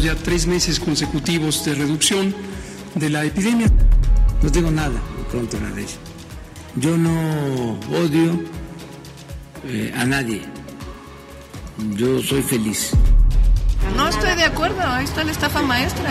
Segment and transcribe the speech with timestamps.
[0.00, 2.34] Ya tres meses consecutivos de reducción
[2.94, 3.68] de la epidemia.
[4.42, 5.00] No tengo nada
[5.32, 5.86] contra la ley.
[6.76, 8.40] Yo no odio
[9.66, 10.42] eh, a nadie.
[11.96, 12.92] Yo soy feliz.
[13.96, 16.10] No estoy de acuerdo, ahí está la estafa maestra.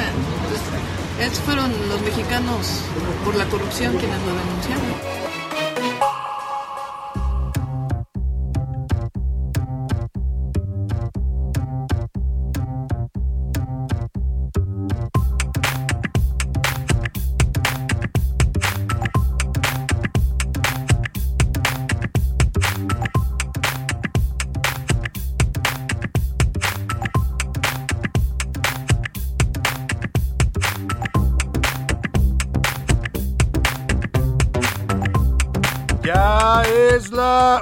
[1.21, 2.81] Estos fueron los mexicanos
[3.23, 5.16] por la corrupción quienes lo denunciaron.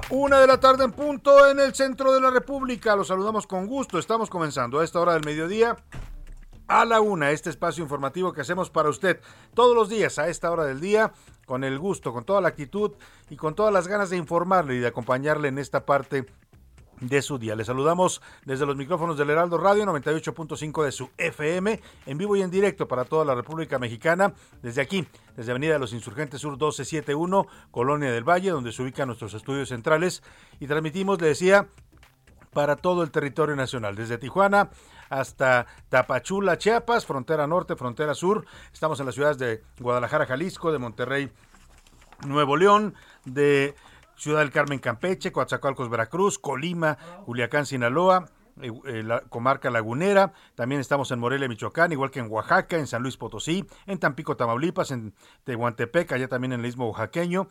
[0.10, 2.96] Una de la tarde en punto en el centro de la República.
[2.96, 4.00] Los saludamos con gusto.
[4.00, 5.76] Estamos comenzando a esta hora del mediodía.
[6.68, 9.20] A la una, este espacio informativo que hacemos para usted
[9.54, 11.14] todos los días a esta hora del día,
[11.46, 12.94] con el gusto, con toda la actitud
[13.30, 16.26] y con todas las ganas de informarle y de acompañarle en esta parte
[17.02, 17.56] de su día.
[17.56, 22.42] Le saludamos desde los micrófonos del Heraldo Radio 98.5 de su FM, en vivo y
[22.42, 26.52] en directo para toda la República Mexicana, desde aquí, desde Avenida de los Insurgentes Sur
[26.52, 30.24] 1271, Colonia del Valle, donde se ubican nuestros estudios centrales,
[30.60, 31.68] y transmitimos, le decía,
[32.54, 34.70] para todo el territorio nacional, desde Tijuana
[35.10, 38.46] hasta Tapachula, Chiapas, frontera norte, frontera sur.
[38.74, 41.32] Estamos en las ciudades de Guadalajara, Jalisco, de Monterrey,
[42.26, 42.96] Nuevo León,
[43.26, 43.76] de
[44.16, 48.30] Ciudad del Carmen, Campeche, Coatzacoalcos, Veracruz, Colima, Culiacán, Sinaloa,
[48.62, 52.88] eh, eh, la comarca lagunera, también estamos en Morelia, Michoacán, igual que en Oaxaca, en
[52.88, 57.50] San Luis Potosí, en Tampico, Tamaulipas, en Tehuantepec, allá también en el istmo oaxaqueño,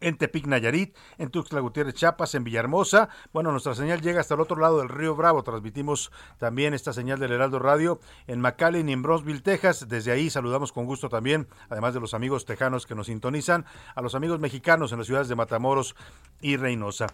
[0.00, 3.08] en Tepic Nayarit, en Tuxtla Gutiérrez Chiapas, en Villahermosa.
[3.32, 5.42] Bueno, nuestra señal llega hasta el otro lado del río Bravo.
[5.42, 9.88] Transmitimos también esta señal del Heraldo Radio en McAllen y en Bronzeville, Texas.
[9.88, 14.02] Desde ahí saludamos con gusto también, además de los amigos tejanos que nos sintonizan, a
[14.02, 15.94] los amigos mexicanos en las ciudades de Matamoros
[16.40, 17.06] y Reynosa.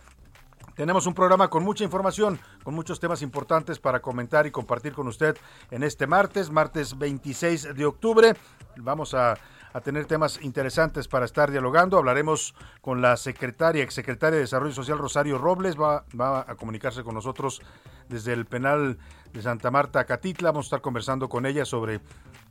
[0.75, 5.09] Tenemos un programa con mucha información, con muchos temas importantes para comentar y compartir con
[5.09, 5.37] usted
[5.71, 8.35] en este martes, martes 26 de octubre.
[8.77, 9.37] Vamos a
[9.73, 11.97] a tener temas interesantes para estar dialogando.
[11.97, 15.79] Hablaremos con la secretaria, exsecretaria de Desarrollo Social, Rosario Robles.
[15.79, 17.63] Va, va a comunicarse con nosotros
[18.09, 18.99] desde el penal
[19.33, 20.51] de Santa Marta, Catitla.
[20.51, 22.01] Vamos a estar conversando con ella sobre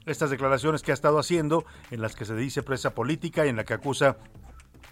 [0.05, 3.57] estas declaraciones que ha estado haciendo, en las que se dice presa política y en
[3.57, 4.17] la que acusa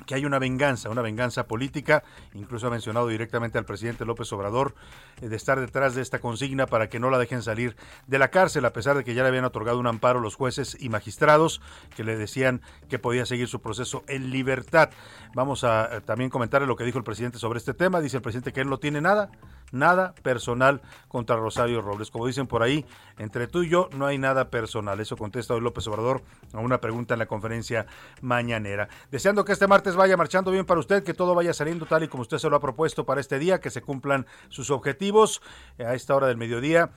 [0.05, 2.03] que hay una venganza, una venganza política,
[2.33, 4.75] incluso ha mencionado directamente al presidente López Obrador
[5.21, 7.75] eh, de estar detrás de esta consigna para que no la dejen salir
[8.07, 10.77] de la cárcel, a pesar de que ya le habían otorgado un amparo los jueces
[10.79, 11.61] y magistrados
[11.95, 14.89] que le decían que podía seguir su proceso en libertad.
[15.33, 18.01] Vamos a eh, también comentar lo que dijo el presidente sobre este tema.
[18.01, 19.29] Dice el presidente que él no tiene nada,
[19.72, 22.11] nada personal contra Rosario Robles.
[22.11, 22.85] Como dicen por ahí,
[23.17, 25.00] entre tú y yo no hay nada personal.
[25.00, 26.23] Eso contesta hoy López Obrador
[26.53, 27.85] a una pregunta en la conferencia
[28.22, 28.89] mañanera.
[29.11, 32.07] Deseando que este martes vaya marchando bien para usted, que todo vaya saliendo tal y
[32.07, 35.41] como usted se lo ha propuesto para este día, que se cumplan sus objetivos
[35.80, 36.91] a esta hora del mediodía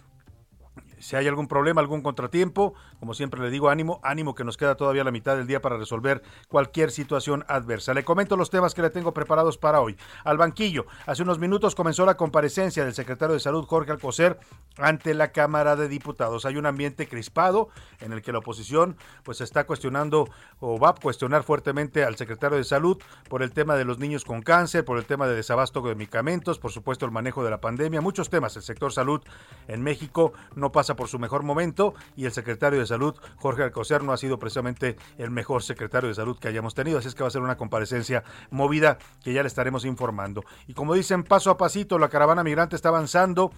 [1.01, 4.77] si hay algún problema, algún contratiempo, como siempre le digo, ánimo, ánimo que nos queda
[4.77, 7.95] todavía la mitad del día para resolver cualquier situación adversa.
[7.95, 9.97] Le comento los temas que le tengo preparados para hoy.
[10.25, 14.39] Al banquillo, hace unos minutos comenzó la comparecencia del secretario de Salud, Jorge Alcocer,
[14.77, 16.45] ante la Cámara de Diputados.
[16.45, 17.69] Hay un ambiente crispado
[18.01, 20.29] en el que la oposición pues está cuestionando
[20.61, 22.99] o va a cuestionar fuertemente al secretario de Salud
[23.29, 26.59] por el tema de los niños con cáncer, por el tema de desabasto de medicamentos,
[26.59, 28.57] por supuesto el manejo de la pandemia, muchos temas.
[28.57, 29.21] El sector salud
[29.69, 34.03] en México no pasa por su mejor momento y el secretario de Salud, Jorge Alcocer,
[34.03, 37.23] no ha sido precisamente el mejor secretario de Salud que hayamos tenido, así es que
[37.23, 40.45] va a ser una comparecencia movida que ya le estaremos informando.
[40.67, 43.53] Y como dicen, paso a pasito, la caravana migrante está avanzando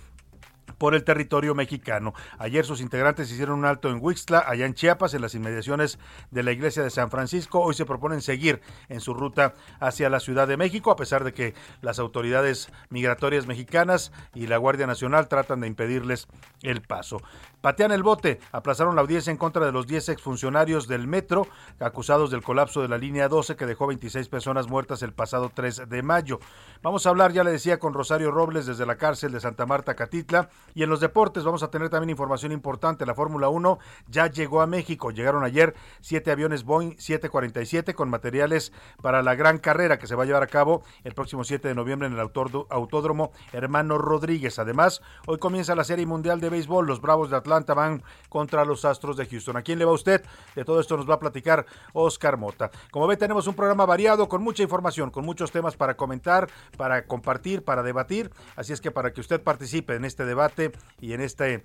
[0.82, 2.12] por el territorio mexicano.
[2.38, 6.00] Ayer sus integrantes hicieron un alto en Huixtla, allá en Chiapas, en las inmediaciones
[6.32, 7.60] de la iglesia de San Francisco.
[7.60, 11.32] Hoy se proponen seguir en su ruta hacia la Ciudad de México, a pesar de
[11.32, 16.26] que las autoridades migratorias mexicanas y la Guardia Nacional tratan de impedirles
[16.62, 17.22] el paso.
[17.60, 21.46] Patean el bote, aplazaron la audiencia en contra de los 10 exfuncionarios del metro
[21.78, 25.88] acusados del colapso de la línea 12 que dejó 26 personas muertas el pasado 3
[25.88, 26.40] de mayo.
[26.82, 29.94] Vamos a hablar, ya le decía, con Rosario Robles desde la cárcel de Santa Marta,
[29.94, 30.50] Catitla.
[30.74, 33.06] Y en los deportes vamos a tener también información importante.
[33.06, 33.78] La Fórmula 1
[34.08, 35.10] ya llegó a México.
[35.10, 40.22] Llegaron ayer siete aviones Boeing 747 con materiales para la gran carrera que se va
[40.22, 44.58] a llevar a cabo el próximo 7 de noviembre en el Autódromo Hermano Rodríguez.
[44.58, 46.86] Además, hoy comienza la Serie Mundial de Béisbol.
[46.86, 49.56] Los Bravos de Atlanta van contra los Astros de Houston.
[49.56, 50.24] ¿A quién le va usted?
[50.54, 52.70] De todo esto nos va a platicar Oscar Mota.
[52.90, 57.06] Como ve, tenemos un programa variado con mucha información, con muchos temas para comentar, para
[57.06, 58.30] compartir, para debatir.
[58.56, 60.61] Así es que para que usted participe en este debate
[61.00, 61.64] y en este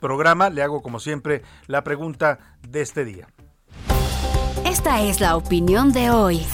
[0.00, 2.38] programa, le hago como siempre la pregunta
[2.68, 3.28] de este día.
[4.64, 6.44] Esta es la opinión de hoy.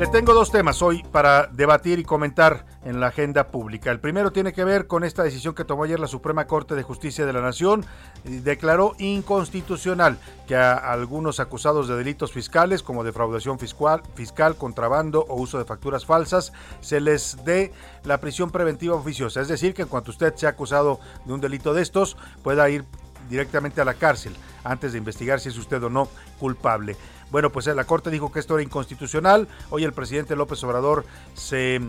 [0.00, 3.90] Le tengo dos temas hoy para debatir y comentar en la agenda pública.
[3.90, 6.82] El primero tiene que ver con esta decisión que tomó ayer la Suprema Corte de
[6.82, 7.84] Justicia de la Nación.
[8.24, 10.16] Declaró inconstitucional
[10.48, 15.66] que a algunos acusados de delitos fiscales como defraudación fiscal, fiscal, contrabando o uso de
[15.66, 17.70] facturas falsas se les dé
[18.04, 19.42] la prisión preventiva oficiosa.
[19.42, 22.86] Es decir, que en cuanto usted sea acusado de un delito de estos, pueda ir
[23.28, 26.08] directamente a la cárcel antes de investigar si es usted o no
[26.38, 26.96] culpable.
[27.30, 29.46] Bueno, pues la Corte dijo que esto era inconstitucional.
[29.70, 31.04] Hoy el presidente López Obrador
[31.34, 31.80] se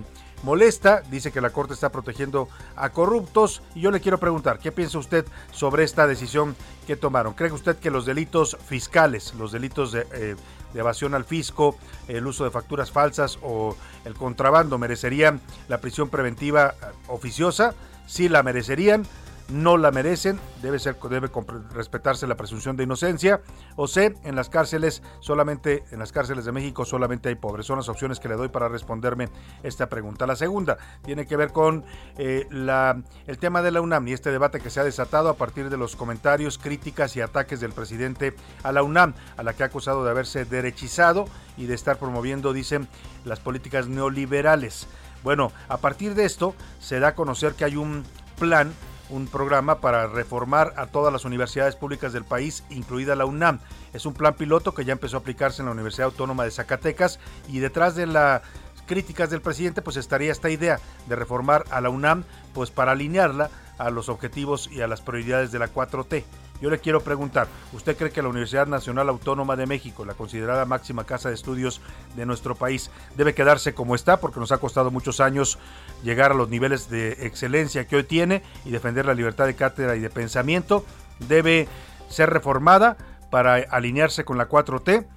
[0.43, 4.71] molesta, dice que la Corte está protegiendo a corruptos y yo le quiero preguntar, ¿qué
[4.71, 6.55] piensa usted sobre esta decisión
[6.87, 7.33] que tomaron?
[7.33, 10.35] ¿Cree usted que los delitos fiscales, los delitos de, eh,
[10.73, 11.75] evasión al fisco,
[12.07, 16.75] el uso de facturas falsas o el contrabando merecerían la prisión preventiva
[17.07, 17.73] oficiosa?
[18.07, 19.05] Sí la merecerían
[19.51, 21.29] no la merecen, debe ser debe
[21.71, 23.41] respetarse la presunción de inocencia
[23.75, 27.65] o C, en las cárceles solamente en las cárceles de México solamente hay pobres.
[27.65, 29.29] Son las opciones que le doy para responderme
[29.63, 30.25] esta pregunta.
[30.27, 31.83] La segunda tiene que ver con
[32.17, 35.35] eh, la, el tema de la UNAM y este debate que se ha desatado a
[35.35, 38.33] partir de los comentarios, críticas y ataques del presidente
[38.63, 41.25] a la UNAM, a la que ha acusado de haberse derechizado
[41.57, 42.87] y de estar promoviendo, dicen,
[43.25, 44.87] las políticas neoliberales.
[45.23, 48.03] Bueno, a partir de esto se da a conocer que hay un
[48.39, 48.73] plan
[49.11, 53.59] un programa para reformar a todas las universidades públicas del país, incluida la UNAM.
[53.93, 57.19] Es un plan piloto que ya empezó a aplicarse en la Universidad Autónoma de Zacatecas
[57.47, 58.41] y detrás de las
[58.87, 62.23] críticas del presidente pues estaría esta idea de reformar a la UNAM
[62.53, 66.23] pues para alinearla a los objetivos y a las prioridades de la 4T.
[66.61, 70.63] Yo le quiero preguntar, ¿usted cree que la Universidad Nacional Autónoma de México, la considerada
[70.65, 71.81] máxima casa de estudios
[72.15, 75.57] de nuestro país, debe quedarse como está porque nos ha costado muchos años
[76.03, 79.95] llegar a los niveles de excelencia que hoy tiene y defender la libertad de cátedra
[79.95, 80.85] y de pensamiento?
[81.27, 81.67] ¿Debe
[82.09, 82.95] ser reformada
[83.31, 85.07] para alinearse con la 4T?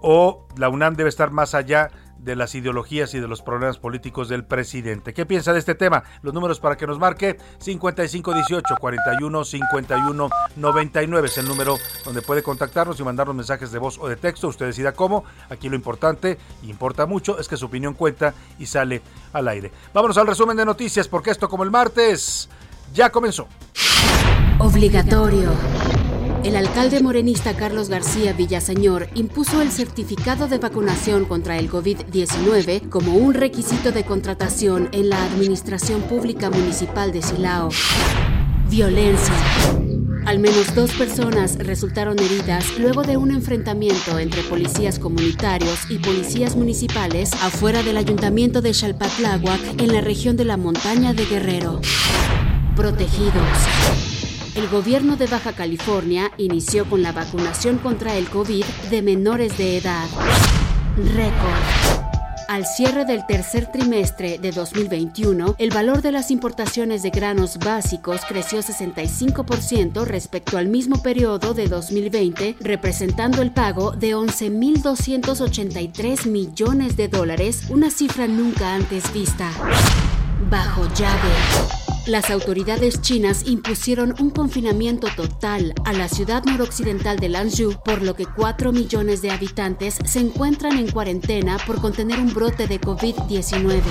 [0.00, 4.28] ¿O la UNAM debe estar más allá de las ideologías y de los problemas políticos
[4.28, 5.14] del presidente.
[5.14, 6.02] ¿Qué piensa de este tema?
[6.22, 12.42] Los números para que nos marque 5518 41 51 99 es el número donde puede
[12.42, 14.48] contactarnos y mandarnos mensajes de voz o de texto.
[14.48, 15.24] Usted decida cómo.
[15.50, 19.02] Aquí lo importante, importa mucho, es que su opinión cuenta y sale
[19.32, 19.70] al aire.
[19.92, 22.48] Vámonos al resumen de noticias porque esto como el martes
[22.92, 23.46] ya comenzó.
[24.58, 25.50] Obligatorio.
[26.44, 33.14] El alcalde morenista Carlos García Villaseñor impuso el certificado de vacunación contra el COVID-19 como
[33.14, 37.68] un requisito de contratación en la Administración Pública Municipal de Silao.
[38.70, 39.34] Violencia.
[40.26, 46.56] Al menos dos personas resultaron heridas luego de un enfrentamiento entre policías comunitarios y policías
[46.56, 51.80] municipales afuera del ayuntamiento de Xalpatláhuac en la región de la montaña de Guerrero.
[52.74, 54.15] Protegidos.
[54.56, 59.76] El gobierno de Baja California inició con la vacunación contra el COVID de menores de
[59.76, 60.08] edad.
[60.96, 61.60] Récord.
[62.48, 68.22] Al cierre del tercer trimestre de 2021, el valor de las importaciones de granos básicos
[68.26, 77.08] creció 65% respecto al mismo periodo de 2020, representando el pago de 11.283 millones de
[77.08, 79.50] dólares, una cifra nunca antes vista.
[80.48, 81.85] Bajo llave.
[82.06, 88.14] Las autoridades chinas impusieron un confinamiento total a la ciudad noroccidental de Lanzhou, por lo
[88.14, 93.82] que 4 millones de habitantes se encuentran en cuarentena por contener un brote de COVID-19.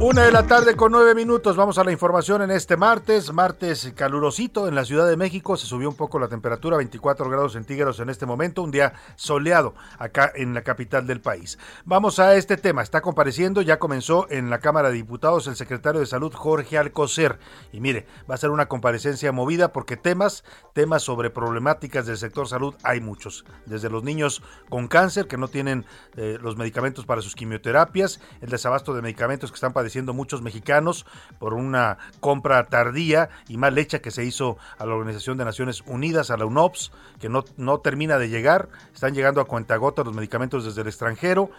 [0.00, 1.56] Una de la tarde con nueve minutos.
[1.56, 3.32] Vamos a la información en este martes.
[3.32, 5.56] Martes calurosito en la Ciudad de México.
[5.56, 8.62] Se subió un poco la temperatura, 24 grados centígrados en este momento.
[8.62, 11.58] Un día soleado acá en la capital del país.
[11.84, 12.80] Vamos a este tema.
[12.80, 17.40] Está compareciendo, ya comenzó en la Cámara de Diputados el secretario de Salud Jorge Alcocer.
[17.72, 22.46] Y mire, va a ser una comparecencia movida porque temas, temas sobre problemáticas del sector
[22.46, 23.44] salud hay muchos.
[23.66, 25.86] Desde los niños con cáncer que no tienen
[26.16, 30.42] eh, los medicamentos para sus quimioterapias, el desabasto de medicamentos que están padeciendo siendo muchos
[30.42, 31.06] mexicanos
[31.38, 35.82] por una compra tardía y mal hecha que se hizo a la Organización de Naciones
[35.86, 38.68] Unidas, a la UNOPS, que no, no termina de llegar.
[38.94, 41.50] Están llegando a cuentagotas los medicamentos desde el extranjero.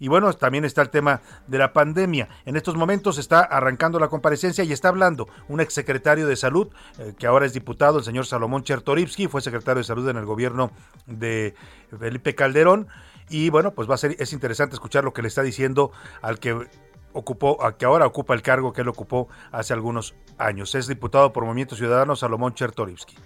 [0.00, 2.28] Y bueno, también está el tema de la pandemia.
[2.46, 6.68] En estos momentos está arrancando la comparecencia y está hablando un exsecretario de Salud,
[6.98, 10.24] eh, que ahora es diputado, el señor Salomón Chertorivsky, fue secretario de Salud en el
[10.24, 10.70] gobierno
[11.06, 11.54] de
[11.98, 12.88] Felipe Calderón.
[13.28, 16.40] Y bueno, pues va a ser, es interesante escuchar lo que le está diciendo al
[16.40, 16.66] que
[17.12, 20.74] ocupó, que ahora ocupa el cargo que él ocupó hace algunos años.
[20.74, 23.16] Es diputado por Movimiento Ciudadano Salomón Chertorivsky.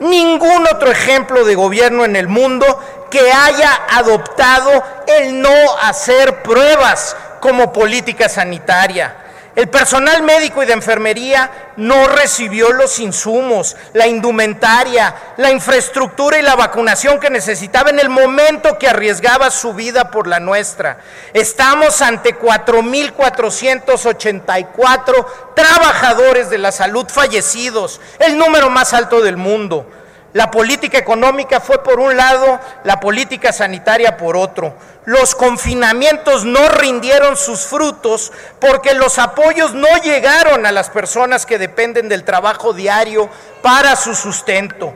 [0.00, 2.64] Ningún otro ejemplo de gobierno en el mundo
[3.10, 9.29] que haya adoptado el no hacer pruebas como política sanitaria.
[9.60, 16.42] El personal médico y de enfermería no recibió los insumos, la indumentaria, la infraestructura y
[16.42, 21.00] la vacunación que necesitaba en el momento que arriesgaba su vida por la nuestra.
[21.34, 29.84] Estamos ante 4.484 trabajadores de la salud fallecidos, el número más alto del mundo.
[30.32, 34.74] La política económica fue por un lado, la política sanitaria por otro.
[35.04, 41.58] Los confinamientos no rindieron sus frutos porque los apoyos no llegaron a las personas que
[41.58, 43.28] dependen del trabajo diario
[43.60, 44.94] para su sustento.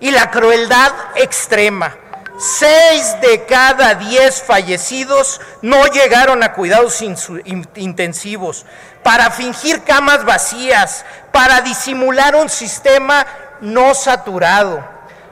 [0.00, 1.96] Y la crueldad extrema.
[2.36, 8.66] Seis de cada diez fallecidos no llegaron a cuidados intensivos
[9.04, 13.24] para fingir camas vacías, para disimular un sistema
[13.64, 14.84] no saturado.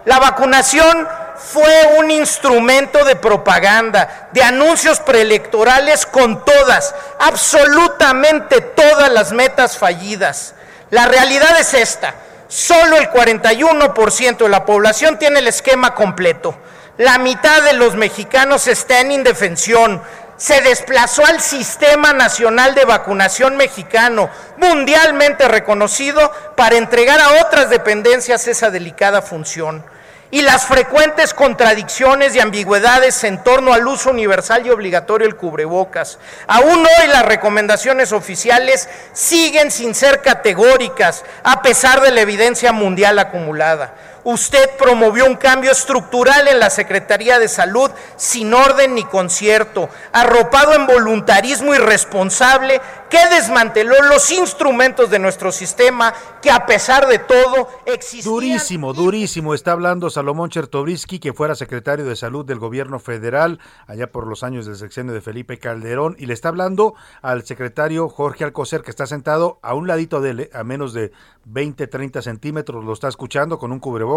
[0.04, 9.32] La vacunación fue un instrumento de propaganda, de anuncios preelectorales con todas, absolutamente todas las
[9.32, 10.54] metas fallidas.
[10.90, 12.14] La realidad es esta,
[12.48, 16.56] solo el 41% de la población tiene el esquema completo.
[16.98, 20.02] La mitad de los mexicanos está en indefensión,
[20.42, 28.49] se desplazó al Sistema Nacional de Vacunación Mexicano, mundialmente reconocido, para entregar a otras dependencias
[28.49, 29.84] esa delicada función.
[30.32, 36.18] Y las frecuentes contradicciones y ambigüedades en torno al uso universal y obligatorio del cubrebocas.
[36.49, 43.20] Aún hoy las recomendaciones oficiales siguen sin ser categóricas, a pesar de la evidencia mundial
[43.20, 43.94] acumulada.
[44.24, 50.74] Usted promovió un cambio estructural en la Secretaría de Salud sin orden ni concierto, arropado
[50.74, 57.68] en voluntarismo irresponsable que desmanteló los instrumentos de nuestro sistema que a pesar de todo
[57.84, 58.24] existían.
[58.24, 59.54] Durísimo, durísimo.
[59.54, 64.42] Está hablando Salomón Chertobrisky, que fuera secretario de Salud del gobierno federal allá por los
[64.42, 68.90] años del sexenio de Felipe Calderón y le está hablando al secretario Jorge Alcocer que
[68.90, 71.12] está sentado a un ladito de él, a menos de
[71.44, 74.12] 20, 30 centímetros, lo está escuchando con un cubrebocas.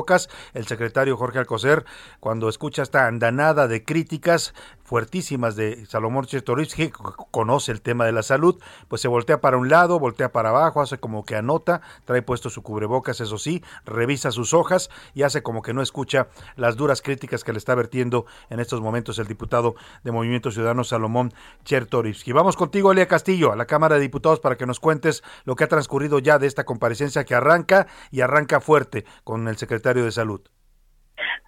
[0.54, 1.86] El secretario Jorge Alcocer,
[2.20, 4.54] cuando escucha esta andanada de críticas
[4.86, 9.58] fuertísimas de Salomón Chertorivsky, que conoce el tema de la salud, pues se voltea para
[9.58, 13.64] un lado, voltea para abajo, hace como que anota, trae puesto su cubrebocas, eso sí,
[13.84, 17.76] revisa sus hojas y hace como que no escucha las duras críticas que le está
[17.76, 21.34] vertiendo en estos momentos el diputado de Movimiento Ciudadano Salomón
[21.66, 22.32] Chertorivsky.
[22.32, 25.64] Vamos contigo, Elia Castillo, a la Cámara de Diputados para que nos cuentes lo que
[25.64, 30.12] ha transcurrido ya de esta comparecencia que arranca y arranca fuerte con el secretario de
[30.12, 30.42] Salud.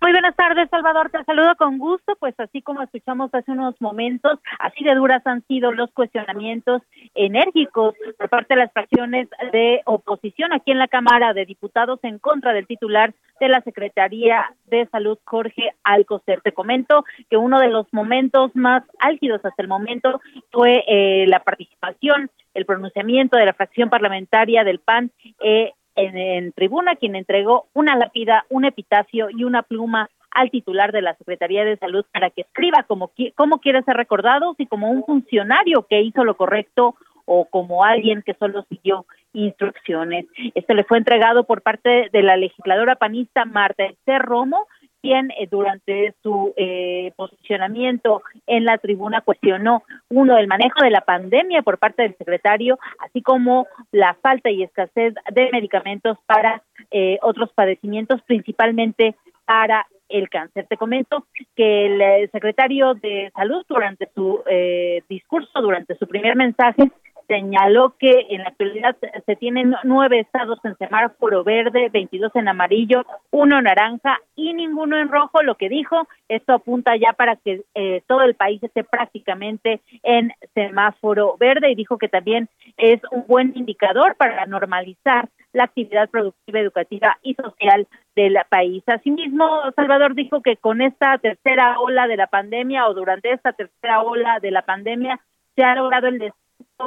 [0.01, 1.09] Muy buenas tardes, Salvador.
[1.09, 2.15] Te saludo con gusto.
[2.19, 6.81] Pues así como escuchamos hace unos momentos, así de duras han sido los cuestionamientos
[7.15, 12.19] enérgicos por parte de las fracciones de oposición aquí en la Cámara de Diputados en
[12.19, 16.41] contra del titular de la Secretaría de Salud, Jorge Alcocer.
[16.41, 20.21] Te comento que uno de los momentos más álgidos hasta el momento
[20.51, 26.95] fue eh, la participación, el pronunciamiento de la fracción parlamentaria del PAN eh, en, tribuna,
[26.95, 31.77] quien entregó una lápida, un epitafio y una pluma al titular de la Secretaría de
[31.77, 36.23] Salud para que escriba como cómo quiere ser recordado, si como un funcionario que hizo
[36.23, 40.25] lo correcto o como alguien que solo siguió instrucciones.
[40.55, 44.67] Esto le fue entregado por parte de la legisladora panista Marta Esther Romo,
[45.01, 51.01] quien eh, durante su eh, posicionamiento en la tribuna cuestionó uno del manejo de la
[51.01, 57.17] pandemia por parte del secretario, así como la falta y escasez de medicamentos para eh,
[57.21, 60.67] otros padecimientos, principalmente para el cáncer.
[60.67, 61.25] Te comento
[61.55, 66.91] que el eh, secretario de Salud durante su eh, discurso, durante su primer mensaje,
[67.27, 73.05] señaló que en la actualidad se tienen nueve estados en semáforo verde, 22 en amarillo,
[73.31, 75.43] uno en naranja y ninguno en rojo.
[75.43, 80.31] Lo que dijo, esto apunta ya para que eh, todo el país esté prácticamente en
[80.53, 86.59] semáforo verde y dijo que también es un buen indicador para normalizar la actividad productiva,
[86.59, 88.83] educativa y social del país.
[88.87, 94.01] Asimismo, Salvador dijo que con esta tercera ola de la pandemia o durante esta tercera
[94.01, 95.19] ola de la pandemia
[95.55, 96.19] se ha logrado el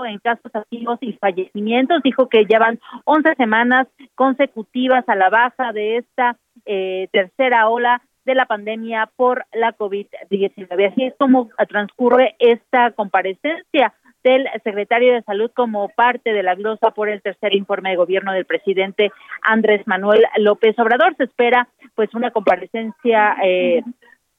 [0.06, 2.02] en casos activos y fallecimientos.
[2.02, 8.34] Dijo que llevan 11 semanas consecutivas a la baja de esta eh, tercera ola de
[8.34, 10.92] la pandemia por la COVID-19.
[10.92, 16.90] Así es como transcurre esta comparecencia del secretario de Salud como parte de la glosa
[16.90, 19.10] por el tercer informe de gobierno del presidente
[19.42, 21.16] Andrés Manuel López Obrador.
[21.16, 23.82] Se espera pues una comparecencia eh,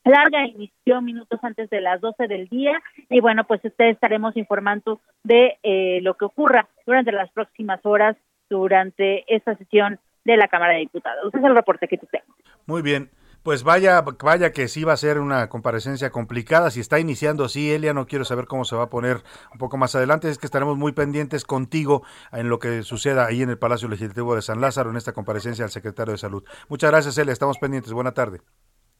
[0.03, 4.99] larga, inició minutos antes de las 12 del día y bueno, pues ustedes estaremos informando
[5.23, 8.17] de eh, lo que ocurra durante las próximas horas
[8.49, 11.27] durante esta sesión de la Cámara de Diputados.
[11.27, 12.25] Ese es el reporte que tú tengo.
[12.65, 13.09] Muy bien.
[13.43, 16.69] Pues vaya, vaya que sí va a ser una comparecencia complicada.
[16.69, 19.77] Si está iniciando así, Elia, no quiero saber cómo se va a poner un poco
[19.77, 20.29] más adelante.
[20.29, 24.35] Es que estaremos muy pendientes contigo en lo que suceda ahí en el Palacio Legislativo
[24.35, 26.43] de San Lázaro en esta comparecencia al secretario de Salud.
[26.69, 27.33] Muchas gracias, Elia.
[27.33, 27.91] Estamos pendientes.
[27.93, 28.41] Buena tarde.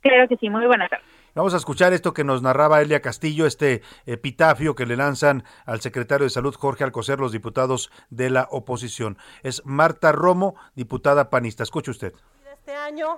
[0.02, 1.04] Claro que sí, muy buena tarde.
[1.34, 5.80] Vamos a escuchar esto que nos narraba Elia Castillo, este epitafio que le lanzan al
[5.80, 9.18] secretario de Salud Jorge Alcocer, los diputados de la oposición.
[9.42, 11.64] Es Marta Romo, diputada panista.
[11.64, 12.14] Escuche usted.
[12.52, 13.18] Este año,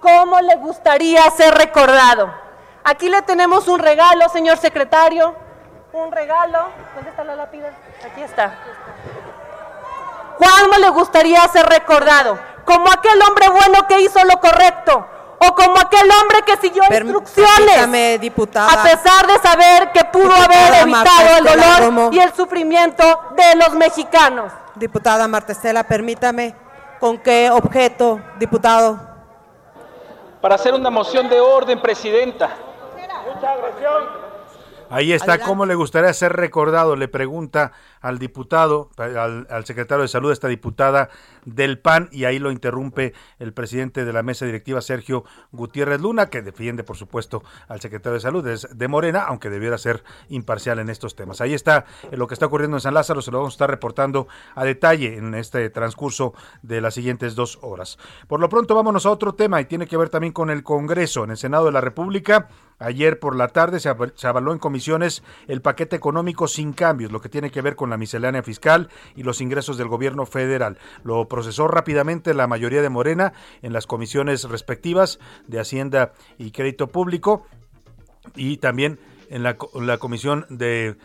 [0.00, 2.32] ¿cómo le gustaría ser recordado?
[2.84, 5.34] Aquí le tenemos un regalo, señor secretario.
[5.92, 6.70] Un regalo.
[6.94, 7.76] ¿Dónde está la lápida?
[8.04, 8.58] Aquí está.
[10.38, 12.38] ¿Cómo le gustaría ser recordado?
[12.64, 15.06] Como aquel hombre bueno que hizo lo correcto,
[15.38, 20.82] o como aquel hombre que siguió instrucciones, diputada, a pesar de saber que pudo haber
[20.82, 23.04] evitado el dolor y el sufrimiento
[23.36, 24.52] de los mexicanos.
[24.74, 26.54] Diputada Martestela, permítame,
[27.00, 28.98] ¿con qué objeto, diputado?
[30.40, 32.50] Para hacer una moción de orden, presidenta.
[33.34, 34.23] Mucha agresión.
[34.94, 36.94] Ahí está, ¿cómo le gustaría ser recordado?
[36.94, 41.10] Le pregunta al diputado, al, secretario de salud, esta diputada
[41.44, 46.26] del PAN, y ahí lo interrumpe el presidente de la mesa directiva, Sergio Gutiérrez Luna,
[46.26, 50.88] que defiende, por supuesto, al secretario de salud, de Morena, aunque debiera ser imparcial en
[50.88, 51.40] estos temas.
[51.40, 54.28] Ahí está lo que está ocurriendo en San Lázaro, se lo vamos a estar reportando
[54.54, 57.98] a detalle en este transcurso de las siguientes dos horas.
[58.28, 61.24] Por lo pronto, vámonos a otro tema y tiene que ver también con el Congreso.
[61.24, 65.62] En el Senado de la República, ayer por la tarde se, avaló en comisiones el
[65.62, 69.40] paquete económico sin cambios, lo que tiene que ver con la miscelánea fiscal y los
[69.40, 70.78] ingresos del gobierno federal.
[71.02, 73.32] Lo procesó rápidamente la mayoría de Morena
[73.62, 77.46] en las comisiones respectivas de Hacienda y Crédito Público
[78.34, 78.98] y también
[79.30, 79.56] en la,
[79.98, 80.96] comisión de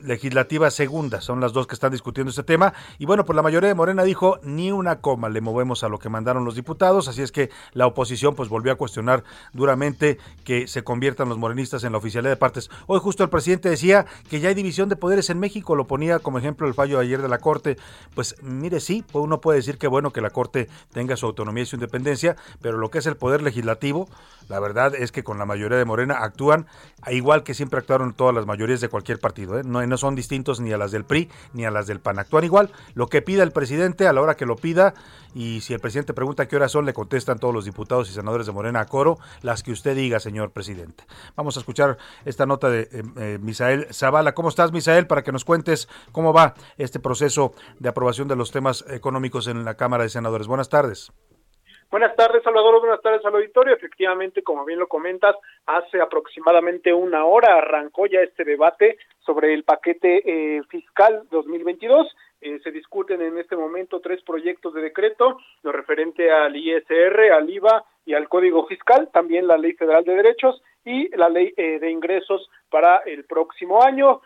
[0.00, 2.74] legislativa segunda, son las dos que están discutiendo este tema.
[2.98, 5.98] Y bueno, pues la mayoría de Morena dijo ni una coma le movemos a lo
[5.98, 10.66] que mandaron los diputados, así es que la oposición pues volvió a cuestionar duramente que
[10.68, 12.70] se conviertan los morenistas en la oficialidad de partes.
[12.86, 16.18] Hoy justo el presidente decía que ya hay división de poderes en México, lo ponía
[16.18, 17.76] como ejemplo el fallo de ayer de la Corte.
[18.14, 21.62] Pues mire, sí, pues uno puede decir que bueno que la Corte tenga su autonomía
[21.62, 24.08] y su independencia, pero lo que es el poder legislativo,
[24.48, 26.66] la verdad es que con la mayoría de Morena actúan
[27.10, 29.58] igual que siempre actuaron todas las mayorías de cualquier partido.
[29.58, 29.62] ¿eh?
[29.64, 32.18] No, no son distintos ni a las del PRI ni a las del PAN.
[32.18, 32.70] Actúan igual.
[32.94, 34.94] Lo que pida el presidente a la hora que lo pida
[35.34, 38.46] y si el presidente pregunta qué horas son, le contestan todos los diputados y senadores
[38.46, 41.04] de Morena a coro, las que usted diga, señor presidente.
[41.36, 44.32] Vamos a escuchar esta nota de eh, eh, Misael Zavala.
[44.32, 45.06] ¿Cómo estás, Misael?
[45.06, 49.64] Para que nos cuentes cómo va este proceso de aprobación de los temas económicos en
[49.64, 50.46] la Cámara de Senadores.
[50.46, 51.12] Buenas tardes.
[51.90, 52.80] Buenas tardes, Salvador.
[52.80, 53.74] Buenas tardes al auditorio.
[53.74, 59.64] Efectivamente, como bien lo comentas, hace aproximadamente una hora arrancó ya este debate sobre el
[59.64, 62.16] paquete eh, fiscal 2022.
[62.40, 67.50] Eh, se discuten en este momento tres proyectos de decreto, lo referente al ISR, al
[67.50, 71.80] IVA y al Código Fiscal, también la Ley Federal de Derechos y la Ley eh,
[71.80, 74.20] de Ingresos para el próximo año.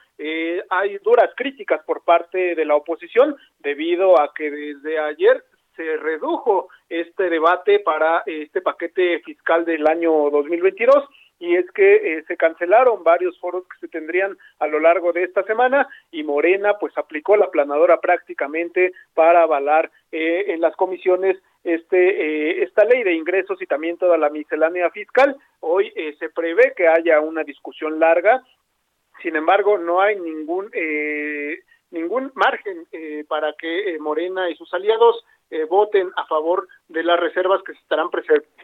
[0.68, 5.42] hay duras críticas por parte de la oposición debido a que desde ayer
[5.76, 11.08] se redujo este debate para este paquete fiscal del año 2022
[11.40, 15.24] y es que eh, se cancelaron varios foros que se tendrían a lo largo de
[15.24, 21.38] esta semana y Morena pues aplicó la planadora prácticamente para avalar eh, en las comisiones
[21.64, 25.36] este eh, esta ley de ingresos y también toda la miscelánea fiscal.
[25.60, 28.44] Hoy se prevé que haya una discusión larga
[29.22, 30.70] sin embargo no hay ningún
[31.90, 32.86] ningún margen
[33.28, 37.80] para que Morena y sus aliados eh, voten a favor de las reservas que se
[37.80, 38.08] estarán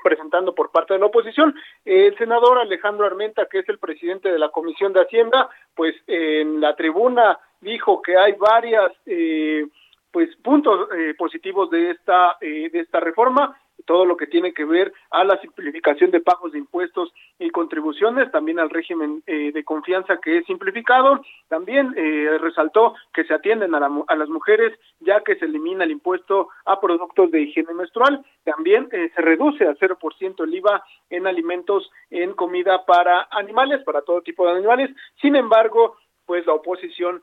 [0.03, 1.55] presentando por parte de la oposición.
[1.85, 6.61] el senador Alejandro Armenta, que es el presidente de la Comisión de Hacienda, pues en
[6.61, 9.66] la tribuna dijo que hay varias eh,
[10.11, 14.92] pues puntos eh, positivos de esta de esta reforma todo lo que tiene que ver
[15.11, 20.18] a la simplificación de pagos de impuestos y contribuciones, también al régimen eh, de confianza
[20.18, 21.22] que es simplificado.
[21.49, 23.81] También eh, resaltó que se atienden a,
[24.16, 28.25] las mujeres ya que se elimina el impuesto a productos de higiene menstrual.
[28.44, 34.03] También eh, se reduce a 0% el IVA en alimentos, en comida para animales, para
[34.03, 34.90] todo tipo de animales.
[35.22, 35.96] Sin embargo,
[36.27, 37.22] pues la oposición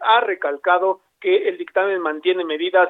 [0.00, 2.88] ha recalcado que el dictamen mantiene medidas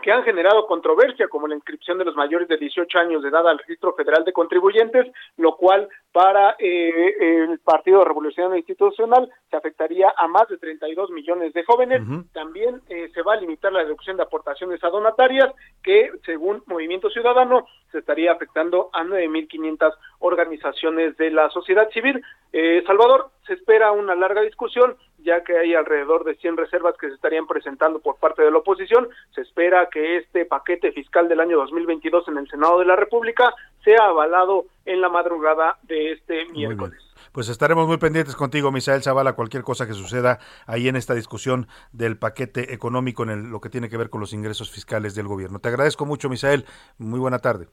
[0.00, 3.46] que han generado controversia, como la inscripción de los mayores de 18 años de edad
[3.46, 10.12] al registro federal de contribuyentes, lo cual para eh, el Partido Revolucionario Institucional se afectaría
[10.16, 12.02] a más de 32 millones de jóvenes.
[12.32, 15.52] También eh, se va a limitar la deducción de aportaciones a donatarias,
[15.82, 22.22] que según Movimiento Ciudadano se estaría afectando a 9.500 organizaciones de la sociedad civil.
[22.52, 27.08] Eh, Salvador, se espera una larga discusión, ya que hay alrededor de 100 reservas que
[27.08, 29.08] se estarían presentando por parte de la oposición.
[29.34, 33.54] Se espera que este paquete fiscal del año 2022 en el Senado de la República
[33.84, 36.98] sea avalado en la madrugada de este miércoles.
[37.32, 41.66] Pues estaremos muy pendientes contigo, Misael Zavala, cualquier cosa que suceda ahí en esta discusión
[41.92, 45.58] del paquete económico en lo que tiene que ver con los ingresos fiscales del gobierno.
[45.58, 46.66] Te agradezco mucho, Misael.
[46.98, 47.68] Muy buena tarde.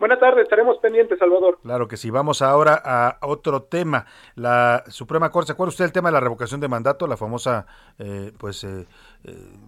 [0.00, 1.58] Buenas tardes, estaremos pendientes, Salvador.
[1.62, 2.08] Claro que sí.
[2.08, 4.06] Vamos ahora a otro tema.
[4.34, 7.06] La Suprema Corte, ¿se acuerda usted del tema de la revocación de mandato?
[7.06, 7.66] La famosa,
[7.98, 8.86] eh, pues, eh,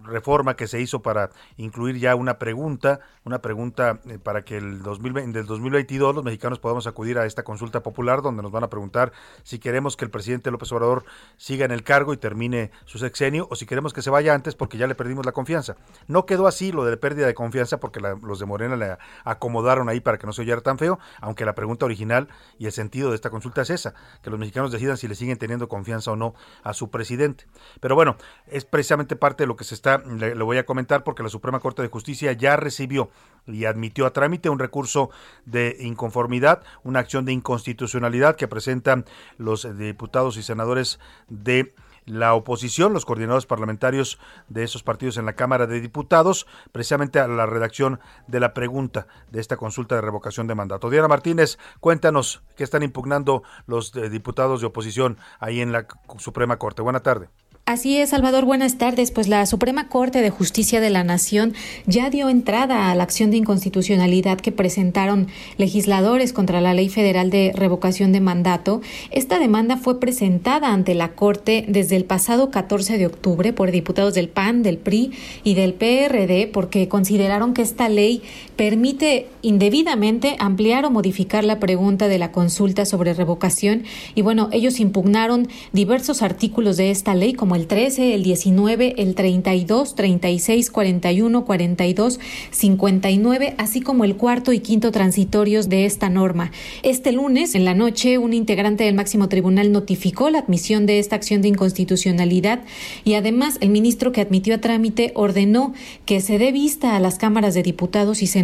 [0.03, 4.81] reforma que se hizo para incluir ya una pregunta, una pregunta eh, para que el
[4.81, 8.69] 2020, del 2022 los mexicanos podamos acudir a esta consulta popular donde nos van a
[8.69, 9.11] preguntar
[9.43, 11.05] si queremos que el presidente López Obrador
[11.37, 14.55] siga en el cargo y termine su sexenio o si queremos que se vaya antes
[14.55, 15.75] porque ya le perdimos la confianza.
[16.07, 19.99] No quedó así lo de pérdida de confianza porque los de Morena le acomodaron ahí
[19.99, 23.15] para que no se oyera tan feo, aunque la pregunta original y el sentido de
[23.15, 26.33] esta consulta es esa, que los mexicanos decidan si le siguen teniendo confianza o no
[26.63, 27.45] a su presidente.
[27.79, 31.29] Pero bueno, es precisamente parte lo que se está, le, voy a comentar porque la
[31.29, 33.09] Suprema Corte de Justicia ya recibió
[33.45, 35.09] y admitió a trámite un recurso
[35.45, 39.05] de inconformidad, una acción de inconstitucionalidad que presentan
[39.37, 41.73] los diputados y senadores de
[42.05, 47.27] la oposición, los coordinadores parlamentarios de esos partidos en la Cámara de Diputados, precisamente a
[47.27, 50.89] la redacción de la pregunta de esta consulta de revocación de mandato.
[50.89, 56.57] Diana Martínez, cuéntanos qué están impugnando los eh, diputados de oposición ahí en la Suprema
[56.57, 56.81] Corte.
[56.81, 57.29] Buena tarde.
[57.65, 59.11] Así es, Salvador, buenas tardes.
[59.11, 61.53] Pues la Suprema Corte de Justicia de la Nación
[61.85, 67.29] ya dio entrada a la acción de inconstitucionalidad que presentaron legisladores contra la Ley Federal
[67.29, 68.81] de Revocación de Mandato.
[69.11, 74.13] Esta demanda fue presentada ante la Corte desde el pasado 14 de octubre por diputados
[74.13, 75.13] del PAN, del PRI
[75.45, 78.23] y del PRD porque consideraron que esta ley
[78.55, 83.83] permite indebidamente ampliar o modificar la pregunta de la consulta sobre revocación
[84.15, 89.15] y bueno, ellos impugnaron diversos artículos de esta ley como el 13, el 19, el
[89.15, 92.19] 32, 36, 41, 42,
[92.51, 96.51] 59, así como el cuarto y quinto transitorios de esta norma.
[96.83, 101.15] Este lunes, en la noche, un integrante del máximo tribunal notificó la admisión de esta
[101.15, 102.61] acción de inconstitucionalidad
[103.03, 105.73] y además el ministro que admitió a trámite ordenó
[106.05, 108.42] que se dé vista a las cámaras de diputados y senadores,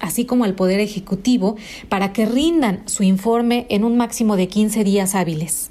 [0.00, 1.56] así como al Poder Ejecutivo,
[1.88, 5.70] para que rindan su informe en un máximo de 15 días hábiles.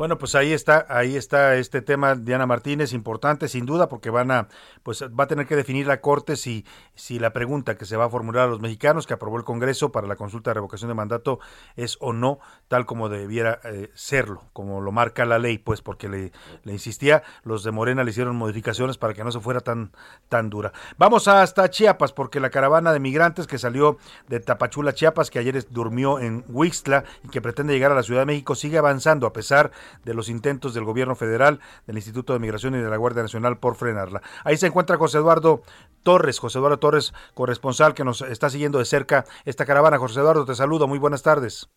[0.00, 4.30] Bueno, pues ahí está, ahí está este tema, Diana Martínez, importante sin duda, porque van
[4.30, 4.48] a,
[4.82, 8.06] pues va a tener que definir la Corte si, si la pregunta que se va
[8.06, 10.94] a formular a los mexicanos que aprobó el Congreso para la consulta de revocación de
[10.94, 11.38] mandato
[11.76, 16.08] es o no tal como debiera eh, serlo, como lo marca la ley, pues porque
[16.08, 16.32] le,
[16.72, 19.92] insistía, los de Morena le hicieron modificaciones para que no se fuera tan,
[20.30, 20.72] tan dura.
[20.96, 25.62] Vamos hasta Chiapas, porque la caravana de migrantes que salió de Tapachula, Chiapas, que ayer
[25.68, 29.34] durmió en Huixtla y que pretende llegar a la Ciudad de México, sigue avanzando a
[29.34, 29.72] pesar
[30.04, 33.74] los intentos del gobierno federal, del Instituto de Migración y de la Guardia Nacional por
[33.74, 34.20] frenarla.
[34.44, 35.62] Ahí se encuentra José Eduardo
[36.02, 39.98] Torres, José Eduardo Torres, corresponsal que nos está siguiendo de cerca esta caravana.
[39.98, 41.68] José Eduardo, te saludo, muy buenas tardes.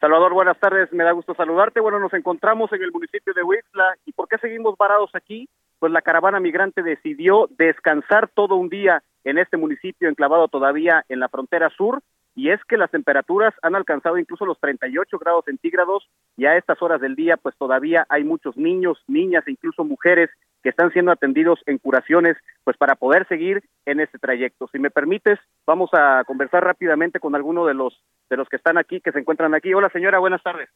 [0.00, 1.80] Salvador, buenas tardes, me da gusto saludarte.
[1.80, 5.48] Bueno, nos encontramos en el municipio de Huixla y ¿por qué seguimos varados aquí?
[5.78, 11.20] Pues la caravana migrante decidió descansar todo un día en este municipio enclavado todavía en
[11.20, 12.02] la frontera sur
[12.34, 16.80] y es que las temperaturas han alcanzado incluso los 38 grados centígrados y a estas
[16.82, 20.30] horas del día pues todavía hay muchos niños, niñas e incluso mujeres
[20.62, 24.68] que están siendo atendidos en curaciones pues para poder seguir en este trayecto.
[24.72, 28.78] Si me permites, vamos a conversar rápidamente con alguno de los de los que están
[28.78, 29.74] aquí, que se encuentran aquí.
[29.74, 30.70] Hola señora, buenas tardes.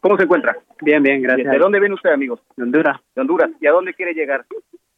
[0.00, 0.56] ¿Cómo se encuentra?
[0.80, 1.52] Bien, bien, gracias.
[1.52, 2.40] ¿De dónde viene usted, amigos?
[2.56, 3.00] De Honduras.
[3.14, 3.50] De Honduras.
[3.60, 4.44] ¿Y a dónde quiere llegar?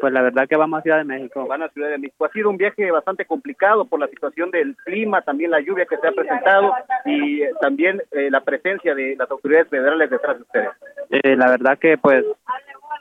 [0.00, 1.46] Pues la verdad que vamos a Ciudad de México.
[1.46, 2.24] Van a Ciudad de México.
[2.24, 5.98] Ha sido un viaje bastante complicado por la situación del clima, también la lluvia que
[5.98, 10.42] se ha presentado y eh, también eh, la presencia de las autoridades federales detrás de
[10.42, 10.70] ustedes.
[11.10, 12.24] Eh, la verdad que pues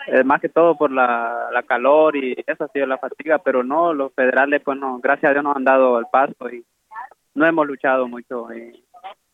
[0.07, 3.63] eh, más que todo por la, la calor y eso ha sido la fatiga, pero
[3.63, 6.65] no, los federales pues no, gracias a Dios nos han dado el paso y
[7.35, 8.51] no hemos luchado mucho.
[8.53, 8.83] Y,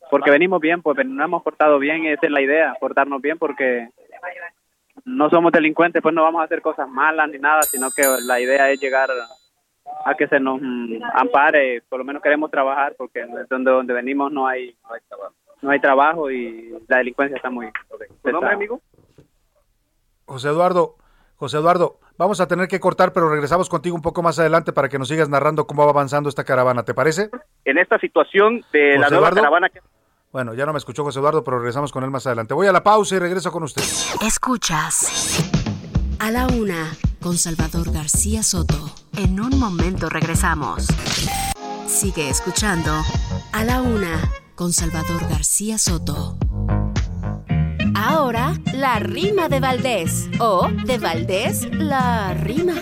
[0.09, 3.89] porque venimos bien, pues nos hemos portado bien, esa es la idea, portarnos bien porque
[5.05, 8.39] no somos delincuentes, pues no vamos a hacer cosas malas ni nada, sino que la
[8.39, 9.09] idea es llegar
[10.03, 14.31] a que se nos mm, ampare, por lo menos queremos trabajar porque donde donde venimos
[14.31, 14.75] no hay
[15.61, 17.67] no hay trabajo y la delincuencia está muy
[18.23, 18.81] ¿Tu nombre, amigo?
[20.25, 20.95] José Eduardo,
[21.35, 24.89] José Eduardo, vamos a tener que cortar, pero regresamos contigo un poco más adelante para
[24.89, 27.29] que nos sigas narrando cómo va avanzando esta caravana, ¿te parece?
[27.63, 29.35] En esta situación de la José nueva Eduardo.
[29.35, 29.79] caravana que
[30.35, 32.53] Bueno, ya no me escuchó José Eduardo, pero regresamos con él más adelante.
[32.53, 33.81] Voy a la pausa y regreso con usted.
[34.21, 35.47] Escuchas
[36.19, 38.91] a la una con Salvador García Soto.
[39.15, 40.87] En un momento regresamos.
[41.87, 42.91] Sigue escuchando
[43.53, 46.37] a la una con Salvador García Soto.
[47.95, 50.27] Ahora, la rima de Valdés.
[50.41, 52.73] O de Valdés, la rima.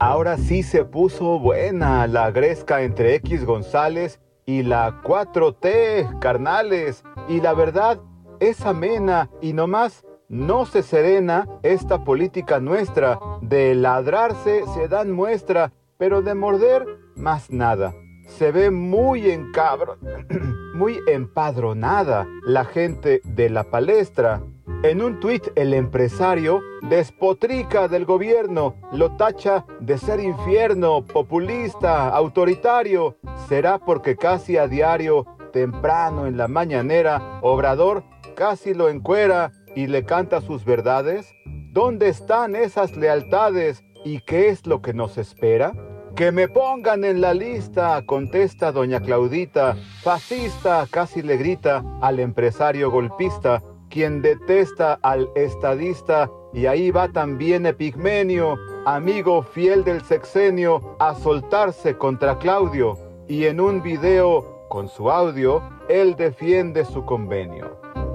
[0.00, 7.04] Ahora sí se puso buena la gresca entre X González y la 4T, carnales.
[7.28, 8.00] Y la verdad
[8.40, 13.18] es amena y nomás no se serena esta política nuestra.
[13.42, 17.94] De ladrarse se dan muestra, pero de morder más nada.
[18.26, 19.98] Se ve muy encabro,
[20.74, 24.42] muy empadronada la gente de la palestra.
[24.82, 33.16] En un tuit el empresario despotrica del gobierno, lo tacha de ser infierno, populista, autoritario.
[33.48, 38.04] ¿Será porque casi a diario, temprano en la mañanera, Obrador
[38.36, 41.34] casi lo encuera y le canta sus verdades?
[41.72, 45.72] ¿Dónde están esas lealtades y qué es lo que nos espera?
[46.16, 52.90] Que me pongan en la lista, contesta doña Claudita, fascista, casi le grita al empresario
[52.90, 53.62] golpista,
[53.94, 61.96] quien detesta al estadista, y ahí va también Epigmenio, amigo fiel del sexenio, a soltarse
[61.96, 67.78] contra Claudio, y en un video con su audio, él defiende su convenio.
[67.86, 68.06] un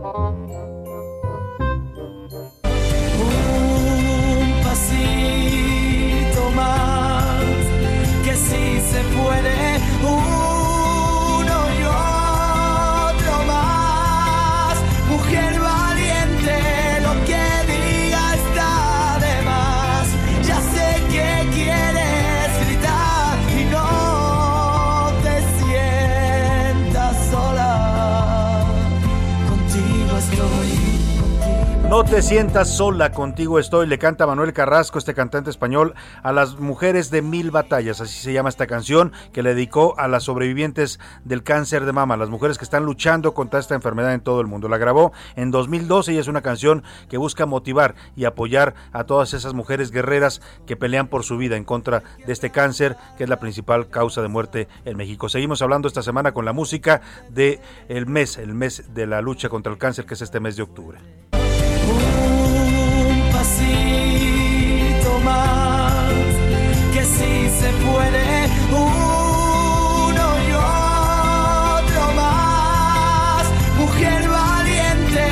[4.62, 7.42] pasito más,
[8.26, 9.59] que si se puede,
[31.90, 36.60] No te sientas sola, contigo estoy, le canta Manuel Carrasco, este cantante español, a las
[36.60, 41.00] mujeres de mil batallas, así se llama esta canción, que le dedicó a las sobrevivientes
[41.24, 44.46] del cáncer de mama, las mujeres que están luchando contra esta enfermedad en todo el
[44.46, 44.70] mundo.
[44.70, 49.34] La grabó en 2012 y es una canción que busca motivar y apoyar a todas
[49.34, 53.30] esas mujeres guerreras que pelean por su vida en contra de este cáncer, que es
[53.32, 55.28] la principal causa de muerte en México.
[55.28, 57.60] Seguimos hablando esta semana con la música de
[58.06, 61.00] mes, el mes de la lucha contra el cáncer, que es este mes de octubre.
[67.20, 73.44] Si se puede, uno y otro más.
[73.78, 75.26] Mujer valiente,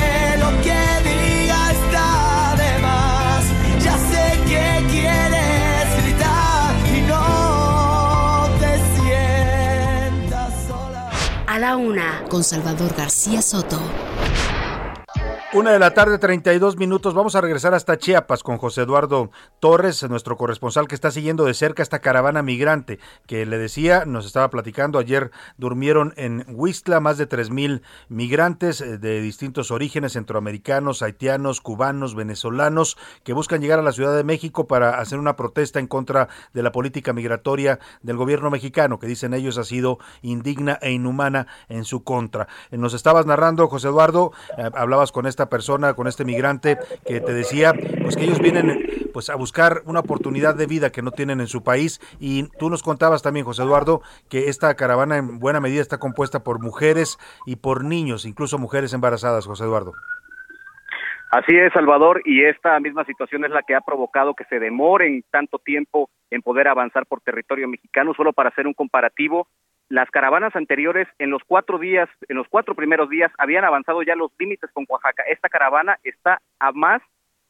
[0.44, 3.44] lo que diga está de más.
[3.82, 11.10] Ya sé que quieres gritar y no te sientas sola.
[11.48, 13.80] A la una con Salvador García Soto.
[15.54, 17.14] Una de la tarde, 32 minutos.
[17.14, 19.32] Vamos a regresar hasta Chiapas con José Eduardo
[19.62, 24.26] Torres, nuestro corresponsal que está siguiendo de cerca esta caravana migrante que le decía, nos
[24.26, 30.14] estaba platicando, ayer durmieron en Huistla más de 3 mil migrantes eh, de distintos orígenes,
[30.14, 35.38] centroamericanos, haitianos, cubanos, venezolanos, que buscan llegar a la Ciudad de México para hacer una
[35.38, 39.98] protesta en contra de la política migratoria del gobierno mexicano, que dicen ellos ha sido
[40.22, 42.50] indigna e inhumana en su contra.
[42.70, 47.20] Eh, Nos estabas narrando, José Eduardo, eh, hablabas con esta persona, con este migrante que
[47.20, 51.12] te decía, pues que ellos vienen pues a buscar una oportunidad de vida que no
[51.12, 55.40] tienen en su país y tú nos contabas también, José Eduardo, que esta caravana en
[55.40, 59.94] buena medida está compuesta por mujeres y por niños, incluso mujeres embarazadas, José Eduardo.
[61.30, 65.26] Así es, Salvador, y esta misma situación es la que ha provocado que se demoren
[65.30, 68.14] tanto tiempo en poder avanzar por territorio mexicano.
[68.14, 69.48] Solo para hacer un comparativo,
[69.90, 74.16] las caravanas anteriores en los cuatro días, en los cuatro primeros días, habían avanzado ya
[74.16, 75.24] los límites con Oaxaca.
[75.30, 77.02] Esta caravana está a más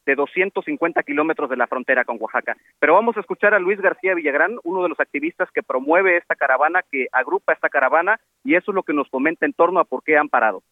[0.06, 2.56] de 250 kilómetros de la frontera con Oaxaca.
[2.80, 6.36] Pero vamos a escuchar a Luis García Villagrán, uno de los activistas que promueve esta
[6.36, 9.84] caravana, que agrupa esta caravana, y eso es lo que nos comenta en torno a
[9.84, 10.64] por qué han parado.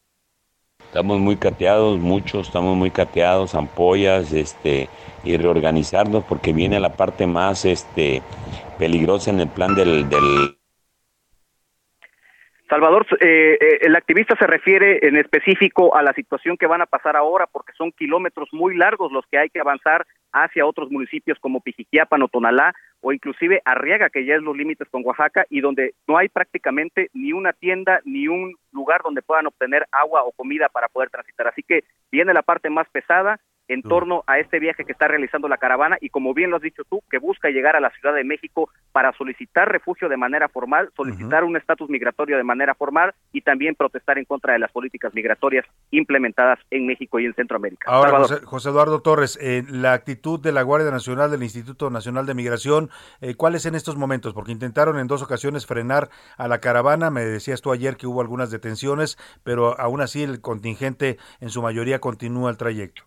[0.79, 4.87] Estamos muy cateados, muchos estamos muy cateados, ampollas, este,
[5.25, 8.21] y reorganizarnos porque viene la parte más, este,
[8.77, 10.57] peligrosa en el plan del, del
[12.67, 16.87] Salvador, eh, eh, el activista se refiere en específico a la situación que van a
[16.87, 21.37] pasar ahora porque son kilómetros muy largos los que hay que avanzar hacia otros municipios
[21.39, 25.61] como Pijiquiapan o Tonalá o inclusive Arriaga, que ya es los límites con Oaxaca y
[25.61, 30.31] donde no hay prácticamente ni una tienda ni un lugar donde puedan obtener agua o
[30.31, 31.47] comida para poder transitar.
[31.47, 35.47] Así que viene la parte más pesada, en torno a este viaje que está realizando
[35.47, 38.13] la caravana y como bien lo has dicho tú, que busca llegar a la Ciudad
[38.13, 43.13] de México para solicitar refugio de manera formal, solicitar un estatus migratorio de manera formal
[43.31, 47.89] y también protestar en contra de las políticas migratorias implementadas en México y en Centroamérica.
[47.89, 52.33] Ahora, José, Eduardo Torres, eh, la actitud de la Guardia Nacional, del Instituto Nacional de
[52.33, 52.89] Migración,
[53.21, 54.33] eh, ¿cuál es en estos momentos?
[54.33, 58.21] Porque intentaron en dos ocasiones frenar a la caravana, me decías tú ayer que hubo
[58.21, 63.03] algunas detenciones, pero aún así el contingente en su mayoría continúa el trayecto.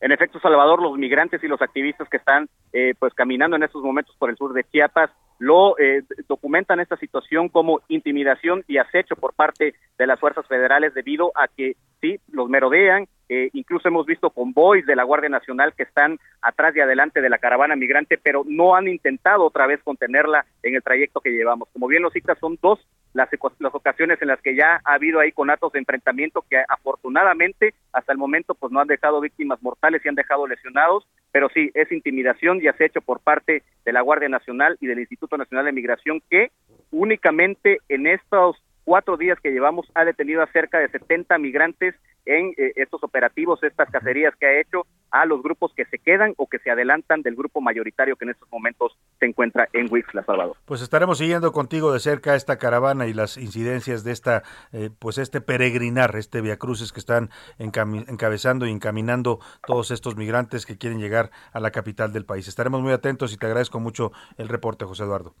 [0.00, 3.82] En efecto, Salvador, los migrantes y los activistas que están eh, pues caminando en estos
[3.82, 9.16] momentos por el sur de Chiapas lo eh, documentan esta situación como intimidación y acecho
[9.16, 14.06] por parte de las fuerzas federales debido a que sí los merodean, eh, incluso hemos
[14.06, 18.18] visto convoys de la Guardia Nacional que están atrás y adelante de la caravana migrante,
[18.18, 21.68] pero no han intentado otra vez contenerla en el trayecto que llevamos.
[21.72, 23.28] Como bien lo citas, son dos las,
[23.60, 28.10] las ocasiones en las que ya ha habido ahí conatos de enfrentamiento que afortunadamente hasta
[28.10, 31.92] el momento pues no han dejado víctimas mortales y han dejado lesionados, pero sí es
[31.92, 36.20] intimidación y acecho por parte de la Guardia Nacional y del Instituto Nacional de Migración
[36.28, 36.50] que
[36.90, 41.94] únicamente en estos cuatro días que llevamos ha detenido a cerca de 70 migrantes
[42.26, 46.34] en eh, estos operativos, estas cacerías que ha hecho a los grupos que se quedan
[46.36, 50.22] o que se adelantan del grupo mayoritario que en estos momentos se encuentra en Huixla,
[50.24, 50.56] Salvador.
[50.64, 55.18] Pues estaremos siguiendo contigo de cerca esta caravana y las incidencias de esta, eh, pues
[55.18, 61.30] este peregrinar, este viacruces que están encabezando y encaminando todos estos migrantes que quieren llegar
[61.52, 62.46] a la capital del país.
[62.48, 65.34] Estaremos muy atentos y te agradezco mucho el reporte, José Eduardo.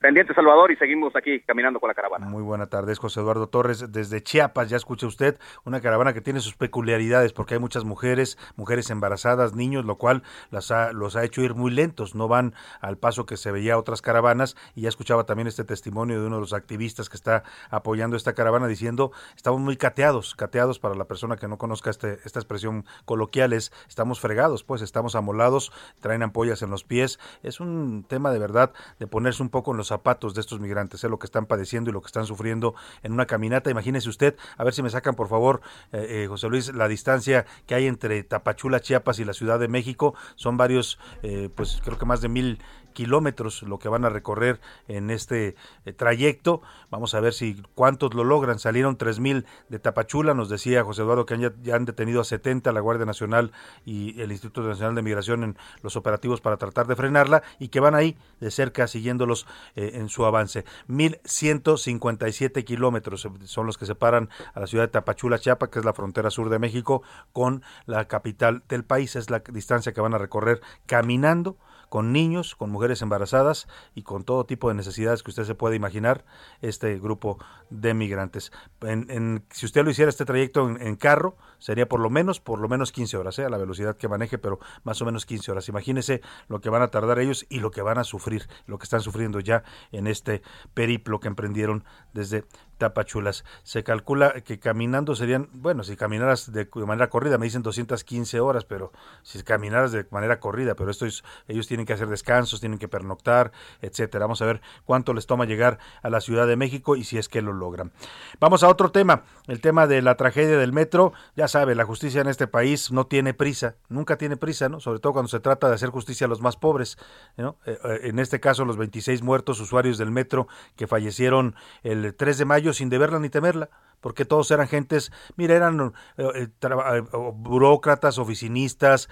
[0.00, 2.26] Pendiente Salvador y seguimos aquí caminando con la caravana.
[2.26, 6.40] Muy buenas tardes, José Eduardo Torres, desde Chiapas, ya escucha usted, una caravana que tiene
[6.40, 11.42] sus peculiaridades porque hay muchas mujeres, mujeres embarazadas, niños, lo cual las los ha hecho
[11.42, 15.24] ir muy lentos, no van al paso que se veía otras caravanas y ya escuchaba
[15.24, 19.60] también este testimonio de uno de los activistas que está apoyando esta caravana diciendo, estamos
[19.60, 24.18] muy cateados, cateados para la persona que no conozca este, esta expresión coloquial es, estamos
[24.18, 29.06] fregados, pues estamos amolados, traen ampollas en los pies, es un tema de verdad de
[29.06, 31.92] ponerse un poco en los zapatos de estos migrantes, es lo que están padeciendo y
[31.92, 33.70] lo que están sufriendo en una caminata.
[33.70, 35.60] Imagínese usted, a ver si me sacan por favor,
[35.92, 39.68] eh, eh, José Luis, la distancia que hay entre Tapachula, Chiapas y la Ciudad de
[39.68, 40.14] México.
[40.36, 42.58] Son varios, eh, pues creo que más de mil
[42.92, 46.62] kilómetros lo que van a recorrer en este eh, trayecto.
[46.90, 48.58] Vamos a ver si cuántos lo logran.
[48.58, 52.80] Salieron 3.000 de Tapachula, nos decía José Eduardo que ya, han detenido a 70 la
[52.80, 53.52] Guardia Nacional
[53.84, 57.80] y el Instituto Nacional de Migración en los operativos para tratar de frenarla y que
[57.80, 60.64] van ahí de cerca siguiéndolos eh, en su avance.
[60.88, 65.92] 1.157 kilómetros son los que separan a la ciudad de Tapachula, Chiapas, que es la
[65.92, 69.16] frontera sur de México, con la capital del país.
[69.16, 71.56] Es la distancia que van a recorrer caminando
[71.90, 75.76] con niños, con mujeres embarazadas y con todo tipo de necesidades que usted se puede
[75.76, 76.24] imaginar,
[76.62, 78.52] este grupo de migrantes.
[78.80, 82.68] En, si usted lo hiciera este trayecto en, carro, sería por lo menos, por lo
[82.68, 83.44] menos 15 horas, ¿eh?
[83.44, 85.68] a la velocidad que maneje, pero más o menos 15 horas.
[85.68, 88.84] Imagínese lo que van a tardar ellos y lo que van a sufrir, lo que
[88.84, 92.44] están sufriendo ya en este periplo que emprendieron desde
[92.80, 93.44] Tapachulas.
[93.62, 98.64] Se calcula que caminando serían, bueno, si caminaras de, manera corrida, me dicen 215 horas,
[98.64, 98.90] pero
[99.22, 102.88] si caminaras de manera corrida, pero esto es, ellos tienen que hacer descansos, tienen que
[102.88, 104.24] pernoctar, etcétera.
[104.24, 107.28] Vamos a ver cuánto les toma llegar a la Ciudad de México y si es
[107.28, 107.92] que lo logran.
[108.40, 111.12] Vamos a otro tema, el tema de la tragedia del metro.
[111.36, 114.80] Ya sabe, la justicia en este país no tiene prisa, nunca tiene prisa, ¿no?
[114.80, 116.96] Sobre todo cuando se trata de hacer justicia a los más pobres,
[117.36, 117.58] ¿no?
[117.66, 122.38] Eh, eh, en este caso, los 26 muertos usuarios del metro que fallecieron el 3
[122.38, 127.02] de mayo sin deberla ni temerla, porque todos eran gentes, mira, eran eh, eh, eh,
[127.34, 129.08] burócratas, oficinistas,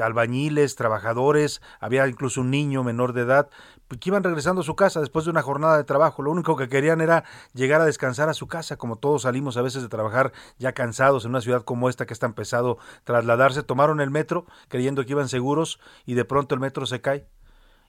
[0.00, 3.50] albañiles, trabajadores, había incluso un niño menor de edad,
[3.88, 6.22] que iban regresando a su casa después de una jornada de trabajo.
[6.22, 9.62] Lo único que querían era llegar a descansar a su casa, como todos salimos a
[9.62, 13.62] veces de trabajar ya cansados en una ciudad como esta que es tan pesado trasladarse.
[13.62, 17.26] Tomaron el metro creyendo que iban seguros y de pronto el metro se cae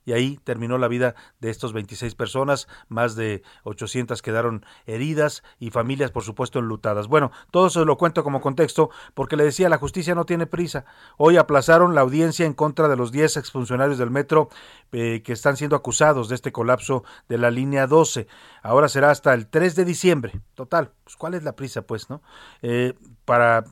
[0.05, 5.69] y ahí terminó la vida de estos 26 personas, más de 800 quedaron heridas y
[5.71, 7.07] familias, por supuesto, enlutadas.
[7.07, 10.85] Bueno, todo eso lo cuento como contexto porque le decía, la justicia no tiene prisa.
[11.17, 14.49] Hoy aplazaron la audiencia en contra de los 10 exfuncionarios del metro
[14.91, 18.27] eh, que están siendo acusados de este colapso de la línea 12.
[18.63, 20.41] Ahora será hasta el 3 de diciembre.
[20.55, 22.21] Total, pues, ¿cuál es la prisa, pues, no?
[22.61, 22.93] Eh,
[23.25, 23.63] para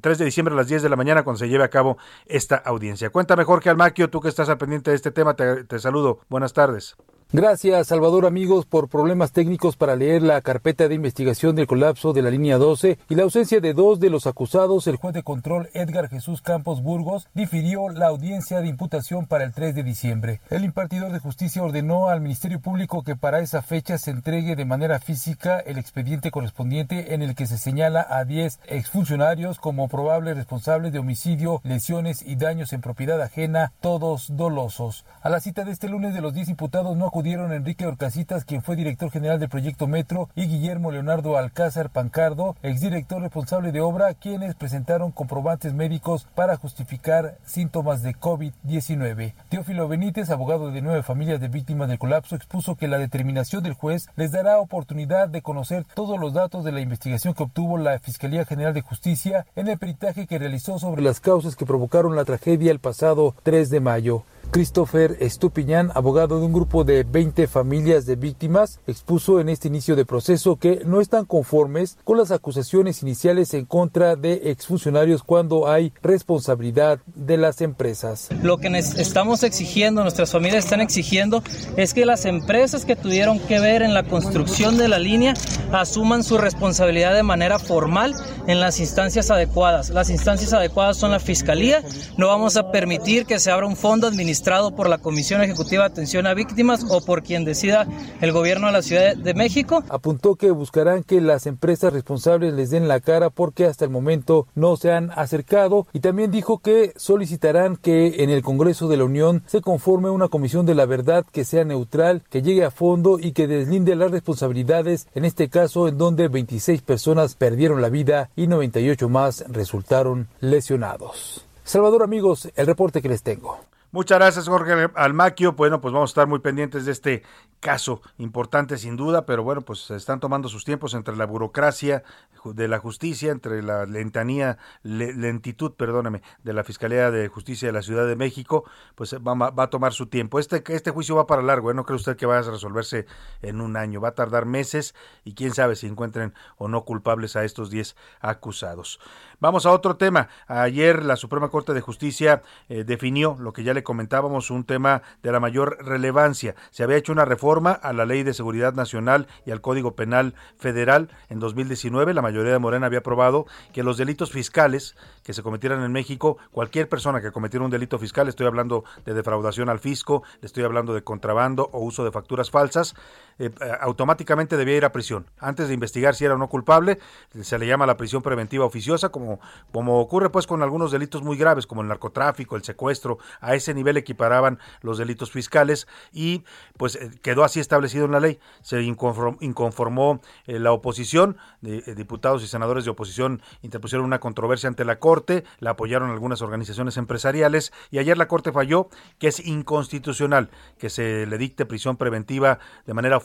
[0.00, 2.56] 3 de diciembre a las 10 de la mañana cuando se lleve a cabo esta
[2.56, 3.10] audiencia.
[3.10, 6.20] Cuéntame, Jorge Almaquio, tú que estás al pendiente de este tema, te, te saludo.
[6.28, 6.96] Buenas tardes.
[7.32, 12.22] Gracias, Salvador, amigos, por problemas técnicos para leer la carpeta de investigación del colapso de
[12.22, 14.88] la línea 12 y la ausencia de dos de los acusados.
[14.88, 19.52] El juez de control Edgar Jesús Campos Burgos difirió la audiencia de imputación para el
[19.52, 20.40] 3 de diciembre.
[20.50, 24.64] El impartidor de justicia ordenó al Ministerio Público que para esa fecha se entregue de
[24.64, 30.36] manera física el expediente correspondiente en el que se señala a 10 exfuncionarios como probables
[30.36, 35.04] responsables de homicidio, lesiones y daños en propiedad ajena, todos dolosos.
[35.22, 38.62] A la cita de este lunes de los 10 imputados no acudieron Enrique Orcasitas, quien
[38.62, 44.14] fue director general del proyecto Metro, y Guillermo Leonardo Alcázar Pancardo, exdirector responsable de obra,
[44.14, 49.34] quienes presentaron comprobantes médicos para justificar síntomas de COVID-19.
[49.50, 53.74] Teófilo Benítez, abogado de nueve familias de víctimas del colapso, expuso que la determinación del
[53.74, 57.98] juez les dará oportunidad de conocer todos los datos de la investigación que obtuvo la
[57.98, 62.24] Fiscalía General de Justicia en el peritaje que realizó sobre las causas que provocaron la
[62.24, 64.24] tragedia el pasado 3 de mayo.
[64.50, 69.94] Christopher Estupiñán, abogado de un grupo de 20 familias de víctimas, expuso en este inicio
[69.94, 75.68] de proceso que no están conformes con las acusaciones iniciales en contra de exfuncionarios cuando
[75.68, 78.28] hay responsabilidad de las empresas.
[78.42, 81.42] Lo que estamos exigiendo, nuestras familias están exigiendo,
[81.76, 85.34] es que las empresas que tuvieron que ver en la construcción de la línea
[85.72, 88.14] asuman su responsabilidad de manera formal
[88.46, 89.90] en las instancias adecuadas.
[89.90, 91.82] Las instancias adecuadas son la Fiscalía.
[92.16, 94.29] No vamos a permitir que se abra un fondo administrativo
[94.76, 97.86] por la Comisión Ejecutiva de Atención a Víctimas o por quien decida
[98.20, 99.82] el gobierno de la Ciudad de México.
[99.88, 104.46] Apuntó que buscarán que las empresas responsables les den la cara porque hasta el momento
[104.54, 109.04] no se han acercado y también dijo que solicitarán que en el Congreso de la
[109.04, 113.18] Unión se conforme una comisión de la verdad que sea neutral, que llegue a fondo
[113.18, 118.30] y que deslinde las responsabilidades, en este caso en donde 26 personas perdieron la vida
[118.36, 121.44] y 98 más resultaron lesionados.
[121.64, 123.69] Salvador amigos, el reporte que les tengo.
[123.92, 125.54] Muchas gracias, Jorge Almaquio.
[125.54, 127.24] Bueno, pues vamos a estar muy pendientes de este
[127.58, 132.04] caso importante sin duda, pero bueno, pues se están tomando sus tiempos entre la burocracia
[132.44, 137.82] de la justicia, entre la lentanía, lentitud, perdóneme, de la Fiscalía de Justicia de la
[137.82, 138.64] Ciudad de México,
[138.94, 140.38] pues va, va, a tomar su tiempo.
[140.38, 141.74] Este, este juicio va para largo, ¿eh?
[141.74, 143.06] no cree usted que vaya a resolverse
[143.42, 147.34] en un año, va a tardar meses y quién sabe si encuentren o no culpables
[147.34, 149.00] a estos 10 acusados.
[149.40, 150.28] Vamos a otro tema.
[150.48, 155.00] Ayer la Suprema Corte de Justicia eh, definió lo que ya le comentábamos, un tema
[155.22, 156.54] de la mayor relevancia.
[156.70, 160.34] Se había hecho una reforma a la Ley de Seguridad Nacional y al Código Penal
[160.58, 162.12] Federal en 2019.
[162.12, 166.36] La mayoría de Morena había aprobado que los delitos fiscales que se cometieran en México,
[166.50, 170.92] cualquier persona que cometiera un delito fiscal, estoy hablando de defraudación al fisco, estoy hablando
[170.92, 172.94] de contrabando o uso de facturas falsas,
[173.40, 175.24] eh, automáticamente debía ir a prisión.
[175.38, 176.98] Antes de investigar si era o no culpable,
[177.40, 179.40] se le llama la prisión preventiva oficiosa, como,
[179.72, 183.72] como ocurre pues con algunos delitos muy graves, como el narcotráfico, el secuestro, a ese
[183.72, 186.44] nivel equiparaban los delitos fiscales y
[186.76, 188.38] pues eh, quedó así establecido en la ley.
[188.60, 194.98] Se inconformó, eh, la oposición, diputados y senadores de oposición interpusieron una controversia ante la
[194.98, 200.90] Corte, la apoyaron algunas organizaciones empresariales y ayer la Corte falló que es inconstitucional que
[200.90, 203.16] se le dicte prisión preventiva de manera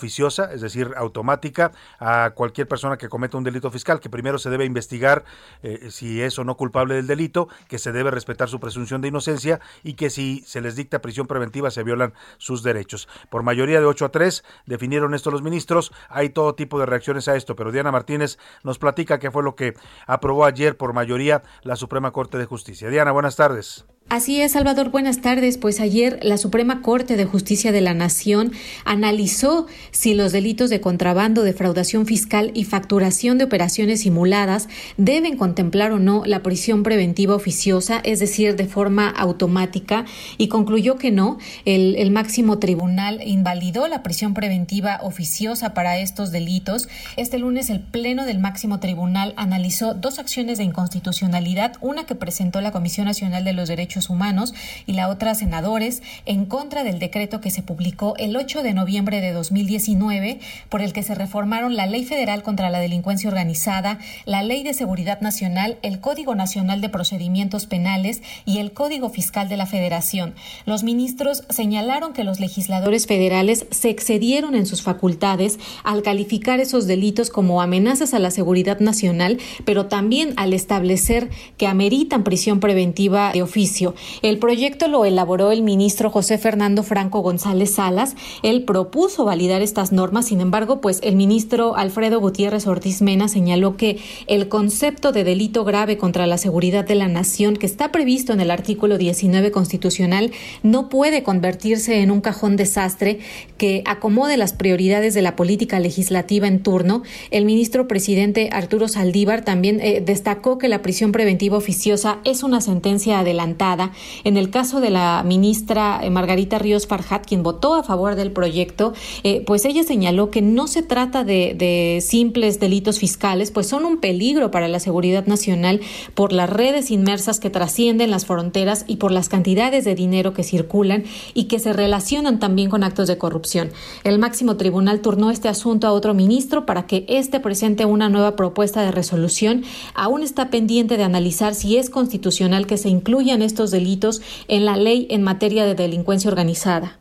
[0.54, 4.66] es decir, automática, a cualquier persona que cometa un delito fiscal, que primero se debe
[4.66, 5.24] investigar
[5.64, 9.08] eh, si es o no culpable del delito, que se debe respetar su presunción de
[9.08, 13.08] inocencia y que si se les dicta prisión preventiva se violan sus derechos.
[13.30, 17.28] Por mayoría de 8 a 3 definieron esto los ministros, hay todo tipo de reacciones
[17.28, 19.74] a esto, pero Diana Martínez nos platica qué fue lo que
[20.08, 22.90] aprobó ayer por mayoría la Suprema Corte de Justicia.
[22.90, 23.86] Diana, buenas tardes.
[24.08, 25.58] Así es, Salvador, buenas tardes.
[25.58, 28.52] Pues ayer la Suprema Corte de Justicia de la Nación
[28.86, 35.92] analizó si los delitos de contrabando, defraudación fiscal y facturación de operaciones simuladas deben contemplar
[35.92, 40.06] o no la prisión preventiva oficiosa, es decir, de forma automática,
[40.38, 41.40] y concluyó que no.
[41.66, 46.88] El, máximo tribunal invalidó la prisión preventiva oficiosa para estos delitos.
[47.18, 52.62] Este lunes el Pleno del máximo tribunal analizó dos acciones de inconstitucionalidad, una que presentó
[52.62, 54.54] la Comisión Nacional de los Derechos Humanos
[54.86, 59.22] y la otra senadores en contra del decreto que se publicó el 8 de noviembre
[59.22, 60.40] de 2019
[60.70, 64.74] por el que se reformaron la Ley Federal contra la Delincuencia Organizada, la Ley de
[64.74, 70.36] Seguridad Nacional, el Código Nacional de Procedimientos Penales y el Código Fiscal de la Federación.
[70.66, 76.88] Los ministros señalaron que los legisladores federales se excedieron en sus facultades al calificar esos
[76.88, 83.32] delitos como amenazas a la seguridad nacional, pero también al establecer que ameritan prisión preventiva
[83.32, 83.85] de oficio.
[84.22, 88.16] El proyecto lo elaboró el ministro José Fernando Franco González Salas.
[88.42, 93.78] Él propuso validar estas normas, sin embargo, pues el ministro Alfredo Gutiérrez Ortiz Mena señaló
[93.78, 98.34] que el concepto de delito grave contra la seguridad de la nación que está previsto
[98.34, 100.32] en el artículo 19 constitucional
[100.64, 103.20] no puede convertirse en un cajón desastre
[103.58, 107.04] que acomode las prioridades de la política legislativa en turno.
[107.32, 112.62] El ministro presidente Arturo Saldívar también eh, destacó que la prisión preventiva oficiosa es una
[112.62, 113.75] sentencia adelantada.
[114.24, 118.32] En el caso de la ministra eh, Margarita Ríos Farjat, quien votó a favor del
[118.32, 123.68] proyecto, eh, pues ella señaló que no se trata de, de simples delitos fiscales, pues
[123.68, 125.82] son un peligro para la seguridad nacional
[126.14, 130.44] por las redes inmersas que trascienden las fronteras y por las cantidades de dinero que
[130.44, 131.04] circulan
[131.34, 133.72] y que se relacionan también con actos de corrupción.
[134.04, 138.36] El máximo tribunal turnó este asunto a otro ministro para que éste presente una nueva
[138.36, 139.64] propuesta de resolución.
[139.94, 144.78] Aún está pendiente de analizar si es constitucional que se incluyan estos delitos en la
[144.78, 147.00] ley en materia de delincuencia organizada.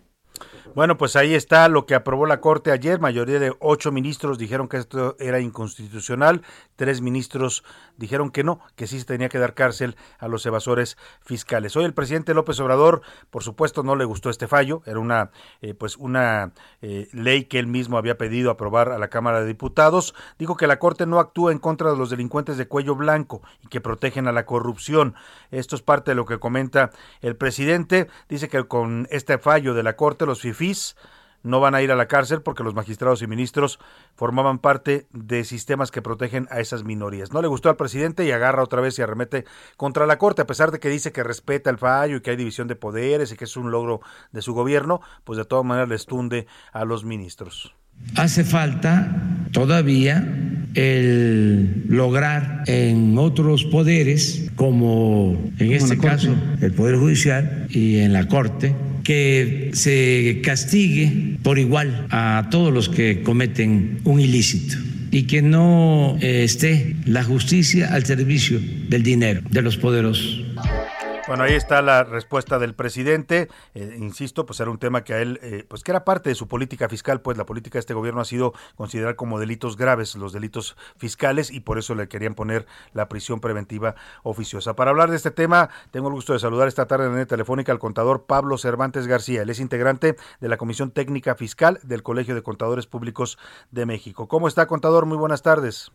[0.74, 2.98] Bueno, pues ahí está lo que aprobó la Corte ayer.
[2.98, 6.42] Mayoría de ocho ministros dijeron que esto era inconstitucional.
[6.74, 7.62] Tres ministros
[7.96, 11.76] dijeron que no, que sí se tenía que dar cárcel a los evasores fiscales.
[11.76, 14.82] Hoy el presidente López Obrador, por supuesto, no le gustó este fallo.
[14.86, 15.30] Era una,
[15.60, 19.46] eh, pues una eh, ley que él mismo había pedido aprobar a la Cámara de
[19.46, 20.14] Diputados.
[20.38, 23.68] Dijo que la Corte no actúa en contra de los delincuentes de cuello blanco y
[23.68, 25.14] que protegen a la corrupción.
[25.50, 26.90] Esto es parte de lo que comenta
[27.20, 28.08] el presidente.
[28.28, 30.74] Dice que con este fallo de la Corte, los FIFI
[31.44, 33.78] no van a ir a la cárcel porque los magistrados y ministros
[34.16, 37.32] formaban parte de sistemas que protegen a esas minorías.
[37.32, 39.44] No le gustó al presidente y agarra otra vez y arremete
[39.76, 42.36] contra la Corte, a pesar de que dice que respeta el fallo y que hay
[42.36, 44.00] división de poderes y que es un logro
[44.32, 47.74] de su gobierno, pues de todas maneras les tunde a los ministros.
[48.16, 49.16] Hace falta
[49.52, 50.26] todavía
[50.74, 58.26] el lograr en otros poderes, como en este caso el Poder Judicial y en la
[58.26, 58.74] Corte,
[59.04, 64.76] que se castigue por igual a todos los que cometen un ilícito
[65.10, 70.42] y que no eh, esté la justicia al servicio del dinero de los poderosos.
[71.26, 73.48] Bueno, ahí está la respuesta del presidente.
[73.72, 76.34] Eh, insisto, pues era un tema que a él, eh, pues que era parte de
[76.34, 80.16] su política fiscal, pues la política de este gobierno ha sido considerar como delitos graves
[80.16, 84.76] los delitos fiscales y por eso le querían poner la prisión preventiva oficiosa.
[84.76, 87.26] Para hablar de este tema, tengo el gusto de saludar esta tarde en la línea
[87.26, 89.42] telefónica al contador Pablo Cervantes García.
[89.42, 93.38] Él es integrante de la Comisión Técnica Fiscal del Colegio de Contadores Públicos
[93.70, 94.28] de México.
[94.28, 95.06] ¿Cómo está, contador?
[95.06, 95.90] Muy buenas tardes.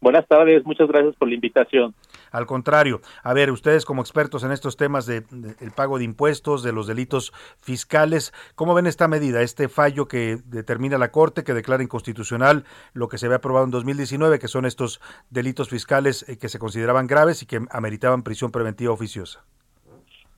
[0.00, 1.94] Buenas tardes, muchas gracias por la invitación.
[2.30, 5.24] Al contrario, a ver, ustedes como expertos en estos temas de,
[5.60, 10.38] el pago de impuestos, de los delitos fiscales, ¿cómo ven esta medida, este fallo que
[10.44, 14.66] determina la Corte, que declara inconstitucional lo que se había aprobado en 2019, que son
[14.66, 19.44] estos delitos fiscales eh, que se consideraban graves y que ameritaban prisión preventiva oficiosa?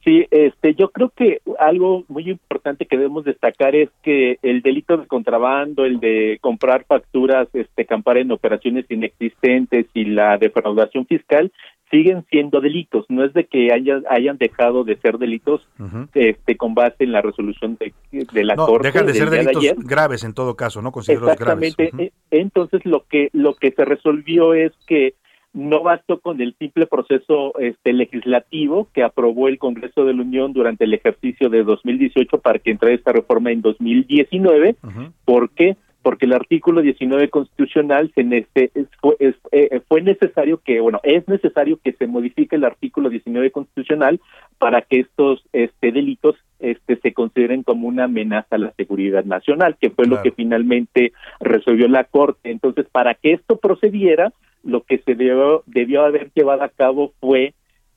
[0.08, 4.96] Sí, este, yo creo que algo muy importante que debemos destacar es que el delito
[4.96, 11.52] de contrabando, el de comprar facturas, este, campar en operaciones inexistentes y la defraudación fiscal
[11.90, 13.04] siguen siendo delitos.
[13.10, 15.68] No es de que hayan, hayan dejado de ser delitos
[16.14, 18.88] este, con base en la resolución de, de la no, Corte.
[18.88, 20.90] Dejan de ser delitos graves en todo caso, ¿no?
[20.90, 21.74] Considerados graves.
[21.78, 22.14] Exactamente.
[22.30, 25.12] E- Entonces lo que lo que se resolvió es que
[25.58, 30.52] no bastó con el simple proceso este legislativo que aprobó el Congreso de la Unión
[30.52, 34.76] durante el ejercicio de 2018 para que entrara esta reforma en 2019.
[35.24, 35.76] ¿Por qué?
[36.00, 41.00] Porque el artículo 19 constitucional se nece- es- fue, es- eh, fue necesario que, bueno,
[41.02, 44.20] es necesario que se modifique el artículo 19 constitucional
[44.58, 49.76] para que estos este, delitos este, se consideren como una amenaza a la seguridad nacional,
[49.80, 52.50] que fue lo que finalmente resolvió la Corte.
[52.52, 54.32] Entonces, para que esto procediera,
[54.62, 57.54] lo que se debió, debió haber llevado a cabo fue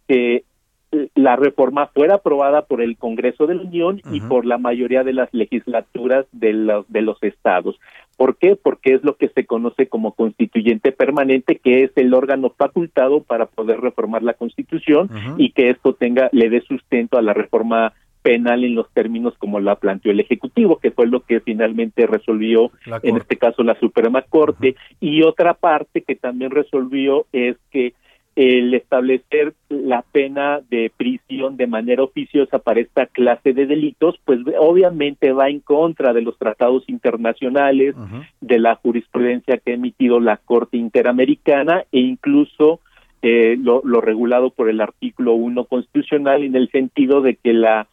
[0.07, 0.43] que
[0.93, 5.03] eh, la reforma fuera aprobada por el Congreso de la Unión y por la mayoría
[5.03, 7.80] de las legislaturas de los, de los estados.
[8.18, 8.55] ¿Por qué?
[8.55, 13.45] Porque es lo que se conoce como constituyente permanente, que es el órgano facultado para
[13.45, 18.63] poder reformar la Constitución y que esto tenga le dé sustento a la reforma penal
[18.63, 22.72] en los términos como la planteó el Ejecutivo, que fue lo que finalmente resolvió
[23.03, 24.76] en este caso la Suprema Corte.
[24.99, 27.93] Y otra parte que también resolvió es que
[28.36, 34.39] el establecer la pena de prisión de manera oficiosa para esta clase de delitos, pues
[34.57, 37.93] obviamente va en contra de los tratados internacionales,
[38.39, 42.80] de la jurisprudencia que ha emitido la Corte Interamericana e incluso
[43.22, 47.88] eh, lo, lo regulado por el artículo 1 constitucional en el sentido de que la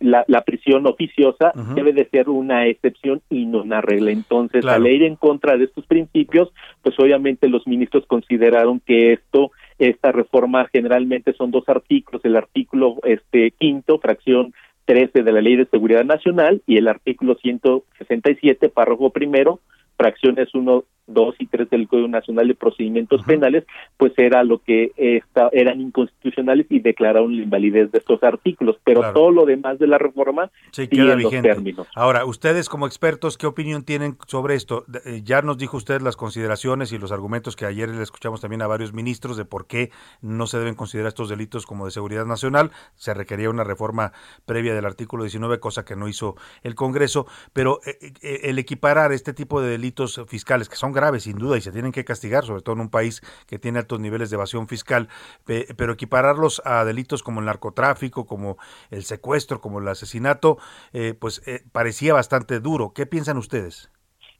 [0.00, 4.10] la, la, prisión oficiosa debe de ser una excepción y no una regla.
[4.10, 9.50] Entonces, al ir en contra de estos principios, pues obviamente los ministros consideraron que esto,
[9.78, 14.54] esta reforma generalmente son dos artículos, el artículo este quinto, fracción
[14.86, 19.60] 13 de la Ley de Seguridad Nacional y el artículo 167, párrafo primero,
[19.96, 23.64] fracciones 1, 2 y 3 del Código Nacional de Procedimientos Penales,
[23.96, 29.12] pues era lo que esta, eran inconstitucionales y declararon la invalidez de estos artículos, pero
[29.12, 31.54] todo lo demás de la reforma sí, queda vigente.
[31.94, 34.84] Ahora, ustedes como expertos, ¿qué opinión tienen sobre esto?
[35.04, 38.62] Eh, ya nos dijo usted las consideraciones y los argumentos que ayer le escuchamos también
[38.62, 39.90] a varios ministros de por qué
[40.22, 44.12] no se deben considerar estos delitos como de seguridad nacional, se requería una reforma
[44.46, 49.12] previa del artículo 19, cosa que no hizo el Congreso, pero eh, eh, el equiparar
[49.12, 52.44] este tipo de delitos fiscales que son graves, sin duda, y se tienen que castigar,
[52.44, 55.08] sobre todo en un país que tiene altos niveles de evasión fiscal,
[55.44, 58.56] pero equipararlos a delitos como el narcotráfico, como
[58.90, 60.58] el secuestro, como el asesinato,
[60.92, 62.92] eh, pues eh, parecía bastante duro.
[62.94, 63.90] ¿Qué piensan ustedes?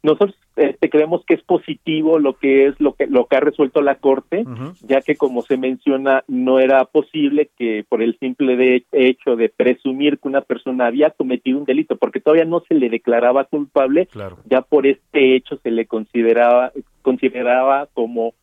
[0.05, 3.81] Nosotros este, creemos que es positivo lo que es lo que lo que ha resuelto
[3.81, 4.45] la corte,
[4.83, 9.49] ya que como se menciona no era posible que por el simple de hecho de
[9.49, 14.07] presumir que una persona había cometido un delito, porque todavía no se le declaraba culpable,
[14.45, 18.35] ya por este hecho se le consideraba consideraba como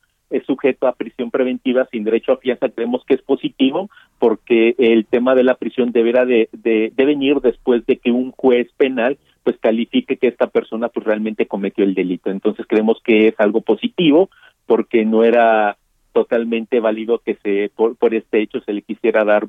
[0.47, 2.69] sujeto a prisión preventiva sin derecho a fianza.
[2.69, 7.39] Creemos que es positivo porque el tema de la prisión deberá de, de, de venir
[7.41, 11.93] después de que un juez penal pues califique que esta persona pues realmente cometió el
[11.93, 12.29] delito.
[12.29, 14.29] Entonces creemos que es algo positivo
[14.65, 15.77] porque no era
[16.13, 19.47] totalmente válido que se por, por este hecho se le quisiera dar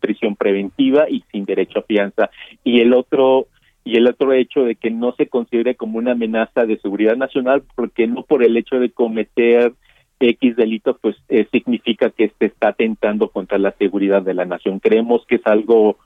[0.00, 2.30] prisión preventiva y sin derecho a fianza.
[2.62, 3.48] Y el otro
[3.84, 7.62] y el otro hecho de que no se considere como una amenaza de seguridad nacional
[7.74, 9.74] porque no por el hecho de cometer
[10.20, 14.78] X delito pues eh, significa que se está atentando contra la seguridad de la nación.
[14.78, 15.98] Creemos que es algo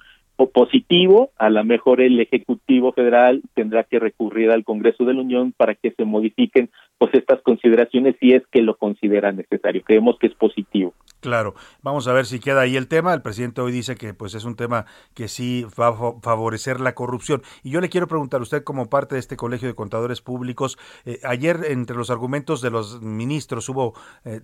[0.47, 5.53] positivo, a lo mejor el Ejecutivo Federal tendrá que recurrir al Congreso de la Unión
[5.57, 9.83] para que se modifiquen pues estas consideraciones si es que lo considera necesario.
[9.83, 10.95] Creemos que es positivo.
[11.21, 13.13] Claro, vamos a ver si queda ahí el tema.
[13.13, 16.95] El presidente hoy dice que pues es un tema que sí va a favorecer la
[16.95, 17.43] corrupción.
[17.65, 20.79] Y yo le quiero preguntar a usted como parte de este Colegio de Contadores Públicos,
[21.05, 23.95] eh, ayer entre los argumentos de los ministros hubo
[24.25, 24.43] eh,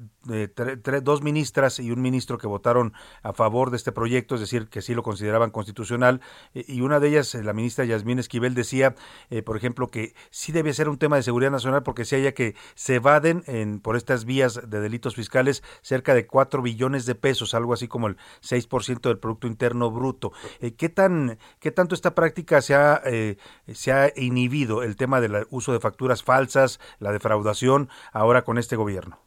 [1.01, 4.83] dos ministras y un ministro que votaron a favor de este proyecto, es decir, que
[4.83, 6.23] sí lo consideraban constitucional.
[6.55, 8.97] Eh, y una de ellas, la ministra Yasmín Esquivel, decía,
[9.45, 12.57] por ejemplo, que sí debe ser un tema de seguridad nacional porque si haya que
[12.75, 17.55] se evaden en, por estas vías de delitos fiscales cerca de cuatro billones de pesos,
[17.55, 20.33] algo así como el 6% del Producto Interno Bruto.
[20.61, 23.37] Eh, ¿qué, tan, ¿Qué tanto esta práctica se ha, eh,
[23.69, 28.75] se ha inhibido el tema del uso de facturas falsas, la defraudación, ahora con este
[28.75, 29.19] gobierno?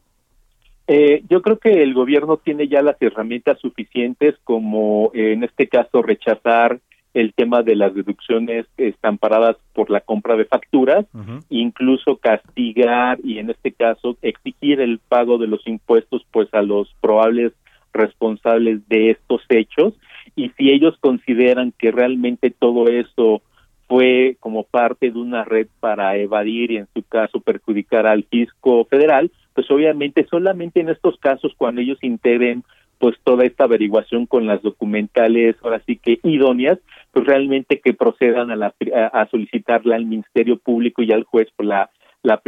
[0.89, 6.01] Eh, yo creo que el gobierno tiene ya las herramientas suficientes como en este caso
[6.01, 6.79] rechazar
[7.17, 11.03] el tema de las deducciones están paradas por la compra de facturas,
[11.49, 16.93] incluso castigar y en este caso exigir el pago de los impuestos pues a los
[17.01, 17.53] probables
[17.91, 19.95] responsables de estos hechos.
[20.35, 23.41] Y si ellos consideran que realmente todo eso
[23.87, 28.85] fue como parte de una red para evadir y en su caso perjudicar al fisco
[28.85, 32.63] federal, pues obviamente solamente en estos casos cuando ellos integren
[32.99, 36.79] pues toda esta averiguación con las documentales ahora sí que idóneas,
[37.11, 38.73] pues realmente que procedan a, la,
[39.13, 41.89] a solicitarla al Ministerio Público y al juez por la,
[42.23, 42.41] la,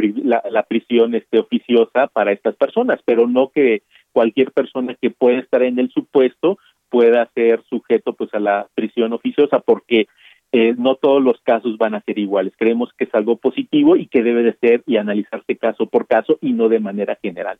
[0.50, 3.82] la, prisión este, oficiosa para estas personas, pero no que
[4.12, 9.12] cualquier persona que pueda estar en el supuesto pueda ser sujeto pues a la prisión
[9.12, 10.06] oficiosa porque
[10.52, 12.52] eh, no todos los casos van a ser iguales.
[12.58, 16.38] Creemos que es algo positivo y que debe de ser y analizarse caso por caso
[16.40, 17.58] y no de manera general.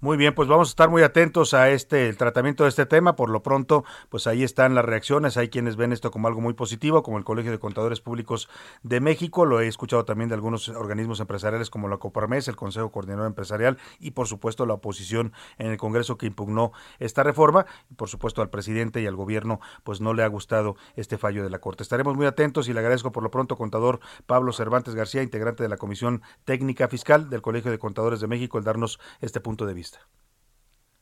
[0.00, 3.16] Muy bien, pues vamos a estar muy atentos a este el tratamiento de este tema.
[3.16, 5.36] Por lo pronto, pues ahí están las reacciones.
[5.36, 8.48] Hay quienes ven esto como algo muy positivo, como el Colegio de Contadores Públicos
[8.84, 9.44] de México.
[9.44, 13.76] Lo he escuchado también de algunos organismos empresariales como la Coparmes, el Consejo Coordinador Empresarial
[13.98, 16.70] y, por supuesto, la oposición en el Congreso que impugnó
[17.00, 17.66] esta reforma.
[17.96, 21.50] Por supuesto, al presidente y al gobierno, pues no le ha gustado este fallo de
[21.50, 21.82] la Corte.
[21.82, 25.68] Estaremos muy atentos y le agradezco por lo pronto, contador Pablo Cervantes García, integrante de
[25.68, 29.74] la Comisión Técnica Fiscal del Colegio de Contadores de México, el darnos este punto de
[29.74, 29.87] vista.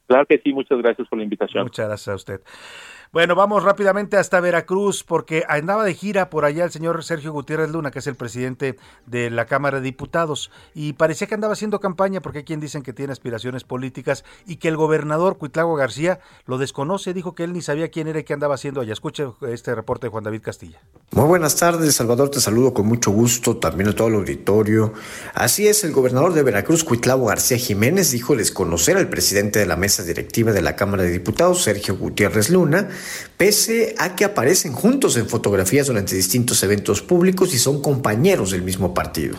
[0.07, 1.65] Claro que sí, muchas gracias por la invitación.
[1.65, 2.41] Muchas gracias a usted.
[3.13, 7.71] Bueno, vamos rápidamente hasta Veracruz porque andaba de gira por allá el señor Sergio Gutiérrez
[7.71, 8.77] Luna, que es el presidente
[9.07, 12.83] de la Cámara de Diputados, y parecía que andaba haciendo campaña porque hay quien dicen
[12.83, 17.53] que tiene aspiraciones políticas y que el gobernador Cuitlago García lo desconoce, dijo que él
[17.53, 18.93] ni sabía quién era y qué andaba haciendo allá.
[18.93, 20.81] Escuche este reporte de Juan David Castilla.
[21.13, 24.93] Muy buenas tardes, Salvador, te saludo con mucho gusto, también a todo el auditorio.
[25.35, 29.77] Así es, el gobernador de Veracruz, Cuitlago García Jiménez, dijo desconocer al presidente de la
[29.77, 32.89] mesa directiva de la Cámara de Diputados, Sergio Gutiérrez Luna,
[33.37, 38.63] pese a que aparecen juntos en fotografías durante distintos eventos públicos y son compañeros del
[38.63, 39.37] mismo partido.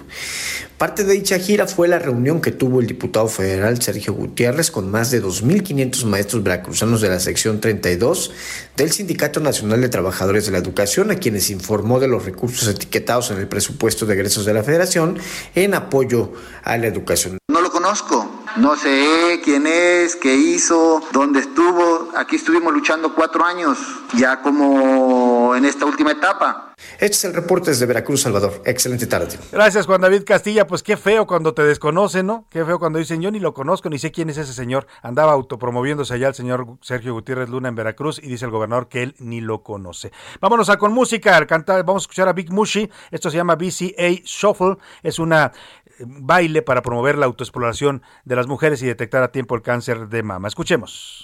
[0.77, 4.91] Parte de dicha gira fue la reunión que tuvo el diputado federal Sergio Gutiérrez con
[4.91, 8.31] más de 2.500 maestros veracruzanos de la sección 32
[8.75, 13.31] del Sindicato Nacional de Trabajadores de la Educación, a quienes informó de los recursos etiquetados
[13.31, 15.17] en el presupuesto de egresos de la federación
[15.55, 16.33] en apoyo
[16.63, 17.39] a la educación.
[17.87, 22.09] Conozco, no sé quién es, qué hizo, dónde estuvo.
[22.17, 23.77] Aquí estuvimos luchando cuatro años,
[24.13, 26.73] ya como en esta última etapa.
[26.99, 28.61] Este es el reporte desde Veracruz, Salvador.
[28.65, 29.39] Excelente tarde.
[29.53, 30.67] Gracias, Juan David Castilla.
[30.67, 32.45] Pues qué feo cuando te desconocen, ¿no?
[32.49, 34.85] Qué feo cuando dicen yo ni lo conozco, ni sé quién es ese señor.
[35.01, 39.01] Andaba autopromoviéndose allá el señor Sergio Gutiérrez Luna en Veracruz y dice el gobernador que
[39.01, 40.11] él ni lo conoce.
[40.41, 41.45] Vámonos a con música.
[41.47, 42.89] Cantar, vamos a escuchar a Big Mushi.
[43.11, 44.75] Esto se llama BCA Shuffle.
[45.03, 45.53] Es una
[45.99, 50.23] baile para promover la autoexploración de las mujeres y detectar a tiempo el cáncer de
[50.23, 50.47] mama.
[50.47, 51.23] Escuchemos.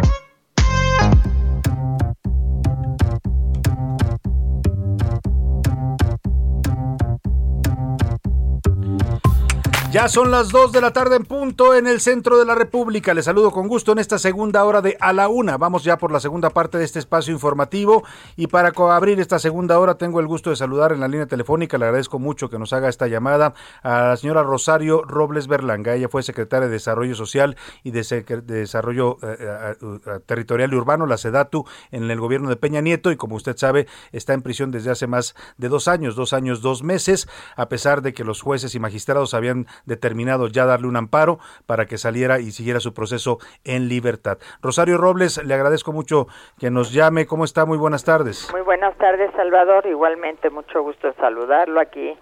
[9.91, 13.13] Ya son las 2 de la tarde en punto en el centro de la República.
[13.13, 15.57] Les saludo con gusto en esta segunda hora de A la Una.
[15.57, 18.05] Vamos ya por la segunda parte de este espacio informativo.
[18.37, 21.77] Y para abrir esta segunda hora, tengo el gusto de saludar en la línea telefónica.
[21.77, 25.93] Le agradezco mucho que nos haga esta llamada a la señora Rosario Robles Berlanga.
[25.93, 31.17] Ella fue secretaria de Desarrollo Social y de, Desarrollo eh, eh, Territorial y Urbano, la
[31.17, 33.11] SEDATU, en el gobierno de Peña Nieto.
[33.11, 36.61] Y como usted sabe, está en prisión desde hace más de dos años, dos años,
[36.61, 37.27] dos meses,
[37.57, 41.85] a pesar de que los jueces y magistrados habían determinado ya darle un amparo para
[41.85, 44.37] que saliera y siguiera su proceso en libertad.
[44.61, 46.27] Rosario Robles, le agradezco mucho
[46.59, 47.25] que nos llame.
[47.25, 47.65] ¿Cómo está?
[47.65, 48.49] Muy buenas tardes.
[48.51, 49.85] Muy buenas tardes, Salvador.
[49.87, 52.17] Igualmente, mucho gusto saludarlo aquí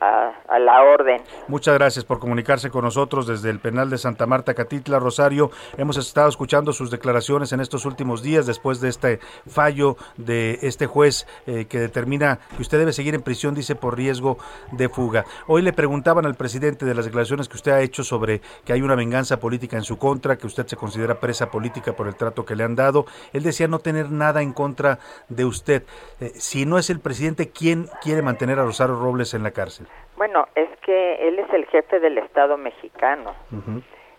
[0.00, 1.22] a, la orden.
[1.46, 5.50] Muchas gracias por comunicarse con nosotros desde el penal de Santa Marta, Catitla, Rosario.
[5.76, 10.86] Hemos estado escuchando sus declaraciones en estos últimos días después de este fallo de este
[10.86, 14.38] juez eh, que determina que usted debe seguir en prisión, dice, por riesgo
[14.72, 15.24] de fuga.
[15.46, 18.82] Hoy le preguntaban al presidente de las declaraciones que usted ha hecho sobre que hay
[18.82, 22.44] una venganza política en su contra, que usted se considera presa política por el trato
[22.44, 23.06] que le han dado.
[23.32, 25.84] Él decía no tener nada en contra de usted.
[26.20, 29.87] Eh, si no es el presidente, ¿quién quiere mantener a Rosario Robles en la cárcel?
[30.16, 33.34] Bueno, es que él es el jefe del Estado mexicano.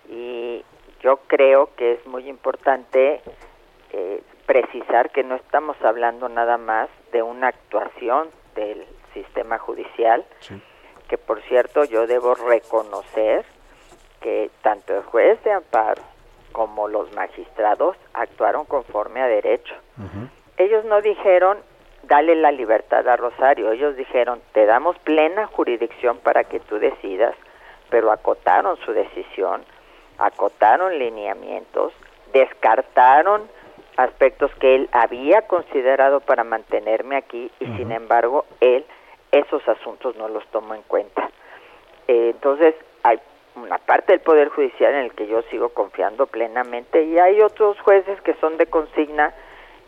[0.08, 0.64] Y
[1.02, 3.22] yo creo que es muy importante
[3.92, 10.26] eh, precisar que no estamos hablando nada más de una actuación del sistema judicial,
[11.08, 13.46] que por cierto yo debo reconocer
[14.22, 16.02] que tanto el juez de amparo
[16.52, 19.76] como los magistrados actuaron conforme a derecho.
[20.58, 21.58] Ellos no dijeron
[22.10, 23.72] dale la libertad a Rosario.
[23.72, 27.36] Ellos dijeron, te damos plena jurisdicción para que tú decidas,
[27.90, 29.64] pero acotaron su decisión,
[30.18, 31.94] acotaron lineamientos,
[32.34, 33.48] descartaron
[33.96, 38.86] aspectos que él había considerado para mantenerme aquí y sin embargo él
[39.32, 41.30] esos asuntos no los tomó en cuenta.
[42.08, 43.20] Eh, entonces hay
[43.56, 47.80] una parte del Poder Judicial en el que yo sigo confiando plenamente y hay otros
[47.82, 49.34] jueces que son de consigna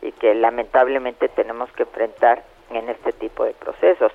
[0.02, 4.12] y que lamentablemente tenemos que enfrentar en este tipo de procesos.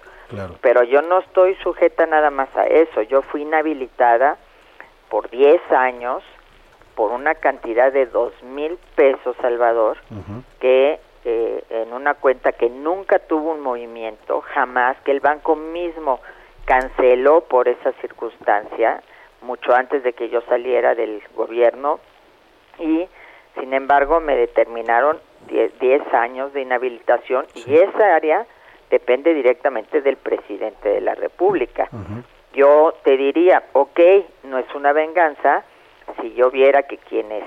[0.61, 3.03] Pero yo no estoy sujeta nada más a eso.
[3.03, 4.39] Yo fui inhabilitada
[5.09, 6.23] por 10 años
[6.97, 9.99] por una cantidad de dos mil pesos, Salvador,
[10.59, 16.21] que eh, en una cuenta que nunca tuvo un movimiento, jamás, que el banco mismo
[16.65, 19.03] canceló por esa circunstancia,
[19.43, 22.01] mucho antes de que yo saliera del gobierno,
[22.79, 23.07] y
[23.61, 28.47] sin embargo me determinaron 10 años de inhabilitación y esa área
[28.91, 31.89] depende directamente del presidente de la República.
[32.53, 34.01] yo te diría, ok,
[34.45, 35.65] no es una venganza,
[36.21, 37.45] si yo viera que quienes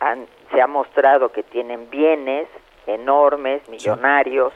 [0.00, 2.48] han, se ha mostrado que tienen bienes
[2.86, 4.52] enormes, millonarios,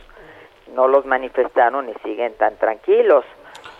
[0.74, 3.24] no los manifestaron y siguen tan tranquilos,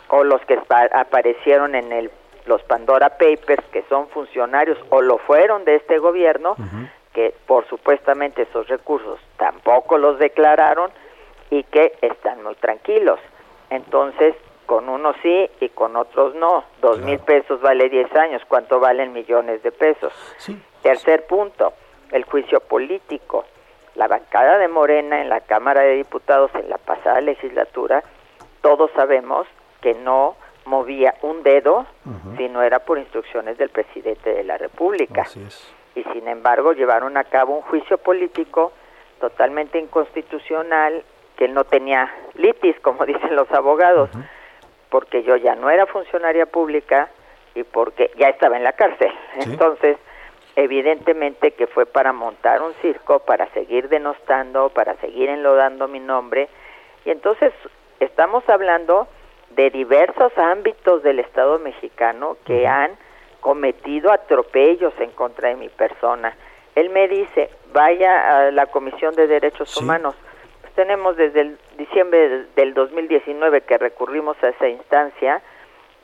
[0.08, 2.10] o los que pa- aparecieron en el
[2.44, 6.56] los Pandora Papers, que son funcionarios o lo fueron de este gobierno,
[7.12, 10.90] que por supuestamente esos recursos tampoco los declararon
[11.50, 13.20] y que están muy tranquilos.
[13.70, 14.34] Entonces,
[14.66, 16.64] con unos sí y con otros no.
[16.80, 18.42] Dos mil pesos vale 10 años.
[18.48, 20.12] ¿Cuánto valen millones de pesos?
[20.82, 21.74] Tercer punto,
[22.10, 23.44] el juicio político.
[23.94, 28.02] La bancada de Morena en la Cámara de Diputados en la pasada legislatura,
[28.62, 29.46] todos sabemos
[29.82, 31.84] que no movía un dedo
[32.38, 35.26] si no era por instrucciones del presidente de la República.
[35.94, 38.72] Y sin embargo llevaron a cabo un juicio político
[39.20, 41.04] totalmente inconstitucional,
[41.36, 44.10] que no tenía litis, como dicen los abogados,
[44.90, 47.08] porque yo ya no era funcionaria pública
[47.54, 49.12] y porque ya estaba en la cárcel.
[49.40, 49.96] Entonces,
[50.56, 56.48] evidentemente que fue para montar un circo, para seguir denostando, para seguir enlodando mi nombre.
[57.04, 57.52] Y entonces
[58.00, 59.08] estamos hablando
[59.50, 62.92] de diversos ámbitos del Estado mexicano que han
[63.42, 66.34] cometido atropellos en contra de mi persona.
[66.74, 70.14] Él me dice, vaya a la Comisión de Derechos Humanos.
[70.62, 75.42] Pues tenemos desde el diciembre del- del 2019 que recurrimos a esa instancia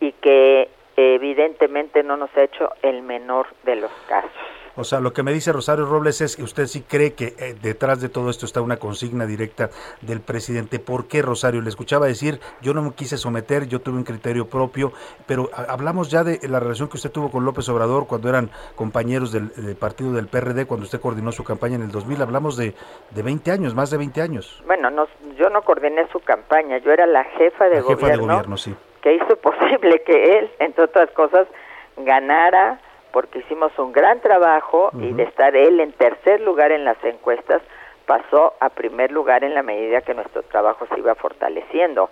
[0.00, 4.30] y que evidentemente no nos ha hecho el menor de los casos.
[4.78, 7.56] O sea, lo que me dice Rosario Robles es que usted sí cree que eh,
[7.60, 9.70] detrás de todo esto está una consigna directa
[10.02, 10.78] del presidente.
[10.78, 11.60] ¿Por qué, Rosario?
[11.60, 14.92] Le escuchaba decir, yo no me quise someter, yo tuve un criterio propio,
[15.26, 18.50] pero ha- hablamos ya de la relación que usted tuvo con López Obrador cuando eran
[18.76, 22.22] compañeros del, del partido del PRD, cuando usted coordinó su campaña en el 2000.
[22.22, 22.74] Hablamos de,
[23.10, 24.62] de 20 años, más de 20 años.
[24.66, 25.06] Bueno, no,
[25.36, 28.26] yo no coordiné su campaña, yo era la jefa de La jefa gobierno.
[28.26, 28.74] de gobierno, sí.
[29.02, 31.48] que hizo posible que él, entre otras cosas,
[31.96, 32.80] ganara,
[33.12, 37.62] porque hicimos un gran trabajo y de estar él en tercer lugar en las encuestas,
[38.06, 42.10] pasó a primer lugar en la medida que nuestro trabajo se iba fortaleciendo.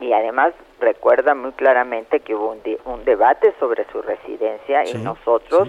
[0.00, 4.94] Y además recuerda muy claramente que hubo un, di- un debate sobre su residencia y
[5.02, 5.68] nosotros,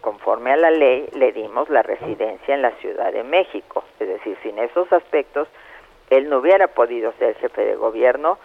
[0.00, 3.84] conforme a la ley, le dimos la residencia en la Ciudad de México.
[4.00, 5.46] Es decir, sin esos aspectos,
[6.10, 8.38] él no hubiera podido ser jefe de gobierno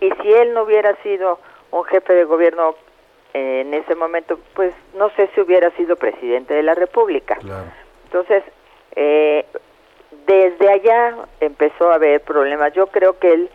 [0.00, 1.38] y si él no hubiera sido
[1.70, 2.74] un jefe de gobierno
[3.34, 7.38] eh, en ese momento, pues no sé si hubiera sido presidente de la República.
[8.04, 8.42] Entonces,
[8.96, 9.46] eh,
[10.26, 12.72] desde allá empezó a haber problemas.
[12.74, 13.50] Yo creo que él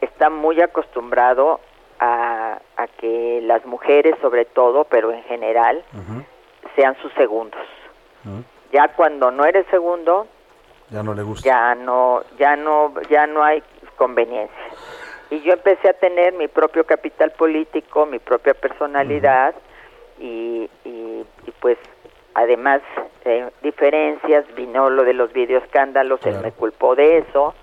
[0.00, 1.60] está muy acostumbrado
[1.98, 5.82] a, a que las mujeres, sobre todo, pero en general,
[6.76, 7.60] sean sus segundos.
[8.72, 10.26] Ya cuando no eres segundo,
[10.90, 11.44] Ya no le gusta.
[11.48, 13.62] ya no, ya no, ya no hay
[13.96, 14.54] conveniencia.
[15.30, 19.54] Y yo empecé a tener mi propio capital político, mi propia personalidad
[20.18, 21.78] y, y, y pues
[22.34, 22.80] además
[23.24, 27.54] eh, diferencias, vino lo de los videoescándalos, él me culpó de eso,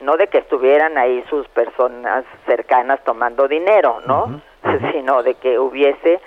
[0.00, 4.40] no de que estuvieran ahí sus personas cercanas tomando dinero, ¿no?
[4.92, 6.20] Sino de que hubiese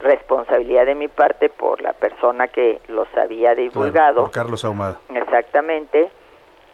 [0.00, 4.22] responsabilidad de mi parte por la persona que los había divulgado.
[4.22, 5.00] Por Carlos Ahumada.
[5.12, 6.10] Exactamente.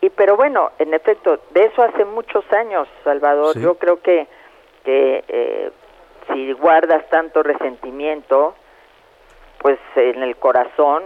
[0.04, 3.54] Y pero bueno, en efecto, de eso hace muchos años, Salvador.
[3.54, 3.60] Sí.
[3.62, 4.26] Yo creo que,
[4.84, 5.70] que eh,
[6.30, 8.54] si guardas tanto resentimiento,
[9.60, 11.04] pues en el corazón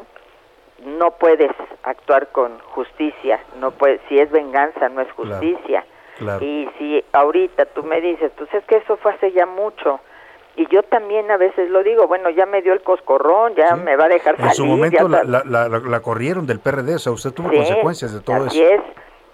[0.85, 1.53] no puedes
[1.85, 3.39] actuar con justicia.
[3.61, 5.85] No puedes, si es venganza, no es Claro, justicia.
[6.17, 6.45] claro.
[6.45, 10.01] Y si ahorita tú me dices, pues es que eso fue hace ya mucho.
[10.59, 13.95] Y yo también a veces lo digo, bueno, ya me dio el coscorrón, ya me
[13.97, 14.51] va a dejar salir.
[14.51, 17.57] En su momento la, la- la- la- corrieron del PRD, o sea, usted tuvo Sí,
[17.57, 18.75] consecuencias de todo así eso.
[18.75, 18.81] es.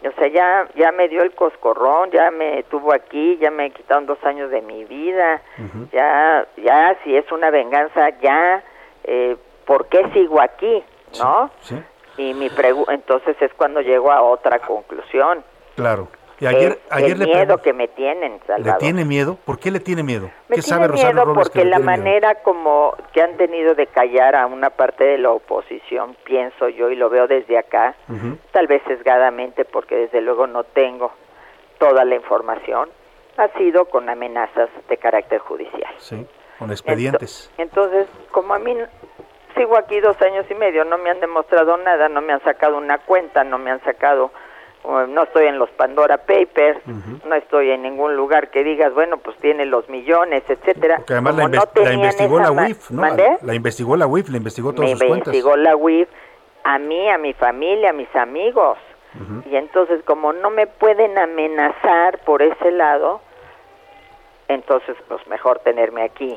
[0.07, 4.05] O sea, ya, ya me dio el coscorrón, ya me tuvo aquí, ya me quitaron
[4.05, 5.89] dos años de mi vida, Ujú.
[5.93, 8.63] ya, ya, si es una venganza, ya,
[9.05, 10.85] eh, ¿por qué sigo aquí?
[11.19, 11.51] ¿No?
[11.61, 11.83] Sí,
[12.19, 15.43] Y mi pregu entonces es cuando llego a otra conclusión.
[15.75, 16.09] claro.
[16.41, 18.79] Y ayer, el, ayer el le, miedo que me tienen, ¿le Salvador.
[18.79, 19.39] tiene miedo?
[19.45, 20.31] ¿Por qué le tiene miedo?
[20.49, 22.03] Me ¿Qué tiene sabe Rosario miedo Robles que porque le la tiene miedo?
[22.05, 26.91] manera como que han tenido de callar a una parte de la oposición, pienso yo
[26.91, 28.37] y lo veo desde acá, Ujú.
[28.53, 31.13] tal vez sesgadamente porque desde luego no tengo
[31.79, 32.89] toda la información,
[33.37, 35.93] ha sido con amenazas de carácter judicial.
[35.99, 36.27] Sí,
[36.59, 37.51] con expedientes.
[37.59, 38.77] Entonces, como a mí
[39.57, 42.77] sigo aquí dos años y medio, no me han demostrado nada, no me han sacado
[42.77, 44.31] una cuenta, no me han sacado, uh,
[44.85, 49.37] no estoy en los Pandora Papers, no estoy en ningún lugar que digas, bueno, pues
[49.39, 51.03] tiene los millones, etcétera.
[51.07, 53.01] Que además la, no la tenían investigó la UIF, ¿no?
[53.01, 53.39] ¿Mandé?
[53.43, 55.29] La investigó la UIF, le investigó todas me sus cuentas.
[55.29, 56.09] investigó la UIF
[56.65, 58.79] a mí, a mi familia, a mis amigos.
[59.49, 63.21] Y entonces, como no me pueden amenazar por ese lado,
[64.49, 66.37] entonces pues mejor tenerme aquí.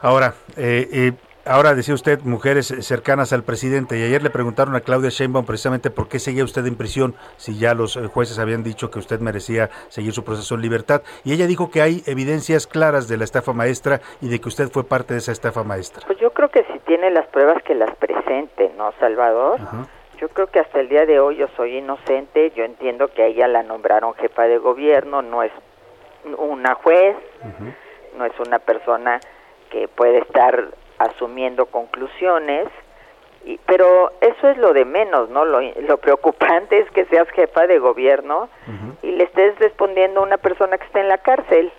[0.00, 1.12] Ahora, eh, eh,
[1.44, 5.90] ahora decía usted mujeres cercanas al presidente y ayer le preguntaron a Claudia Sheinbaum precisamente
[5.90, 9.20] por qué seguía usted en prisión si ya los eh, jueces habían dicho que usted
[9.20, 13.24] merecía seguir su proceso en libertad y ella dijo que hay evidencias claras de la
[13.24, 16.02] estafa maestra y de que usted fue parte de esa estafa maestra.
[16.06, 19.58] Pues yo creo que si tiene las pruebas que las presente, ¿no, Salvador?
[20.20, 23.26] Yo creo que hasta el día de hoy yo soy inocente, yo entiendo que a
[23.26, 25.52] ella la nombraron jefa de gobierno, no es
[26.36, 27.16] una juez,
[28.18, 29.20] no es una persona
[29.70, 30.68] que puede estar
[31.00, 32.68] asumiendo conclusiones,
[33.44, 35.46] y, pero eso es lo de menos, ¿no?
[35.46, 38.48] Lo, lo preocupante es que seas jefa de gobierno
[39.02, 41.72] y le estés respondiendo a una persona que está en la cárcel,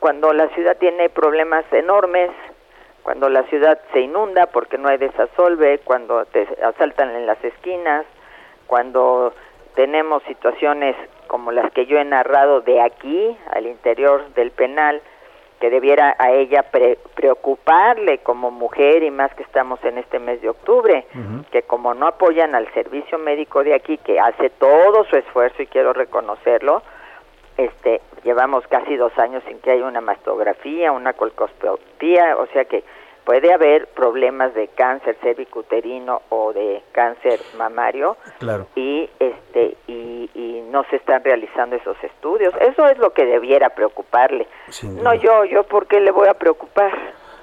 [0.00, 2.30] cuando la ciudad tiene problemas enormes,
[3.02, 8.06] cuando la ciudad se inunda porque no hay desasolve, cuando te asaltan en las esquinas,
[8.66, 9.34] cuando
[9.74, 10.96] tenemos situaciones
[11.26, 15.02] como las que yo he narrado de aquí al interior del penal,
[15.60, 20.40] que debiera a ella pre- preocuparle como mujer y más que estamos en este mes
[20.40, 21.06] de octubre,
[21.50, 25.66] que como no apoyan al servicio médico de aquí, que hace todo su esfuerzo y
[25.66, 26.82] quiero reconocerlo,
[27.56, 32.84] este, llevamos casi dos años sin que haya una mastografía, una colposcopía, o sea que
[33.28, 38.68] puede haber problemas de cáncer cervicuterino o de cáncer mamario Claro.
[38.74, 42.54] y este y, y no se están realizando esos estudios.
[42.58, 44.46] Eso es lo que debiera preocuparle.
[45.02, 46.90] No yo, yo por qué le voy a preocupar.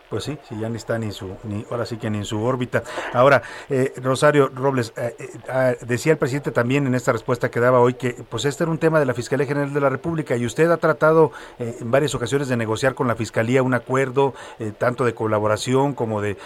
[0.10, 2.42] Pues sí, si ya ni está ni su, ni, ahora sí que ni en su
[2.42, 2.84] órbita.
[3.14, 7.60] Ahora, eh, Rosario Robles, eh, eh, ah, decía el presidente también en esta respuesta que
[7.60, 10.36] daba hoy que pues este era un tema de la Fiscalía General de la República
[10.38, 14.34] y usted ha tratado eh, en varias ocasiones de negociar con la Fiscalía un acuerdo
[14.60, 16.38] eh, tanto de colaboración como de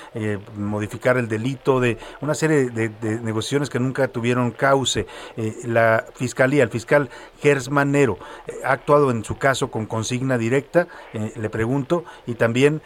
[0.55, 2.89] modificar el delito, de una serie de,
[3.21, 5.07] negociaciones que nunca tuvieron cauce.
[5.63, 7.09] La Fiscalía, el fiscal
[7.41, 8.17] Gers Manero,
[8.63, 12.81] ha actuado en su caso con consigna directa, le pregunto, y también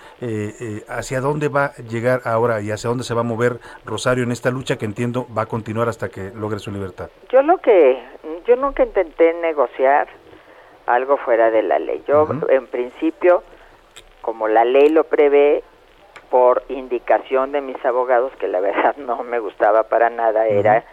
[0.78, 4.24] eh, hacia dónde va a llegar ahora y hacia dónde se va a mover Rosario
[4.24, 7.09] en esta lucha que entiendo va a continuar hasta que logre su libertad.
[7.30, 8.01] Yo lo que
[8.45, 10.07] yo nunca intenté negociar
[10.86, 12.03] algo fuera de la ley.
[12.07, 13.43] Yo en principio,
[14.21, 15.63] como la ley lo prevé,
[16.34, 20.84] por indicación de mis abogados, que la verdad no me gustaba para nada, era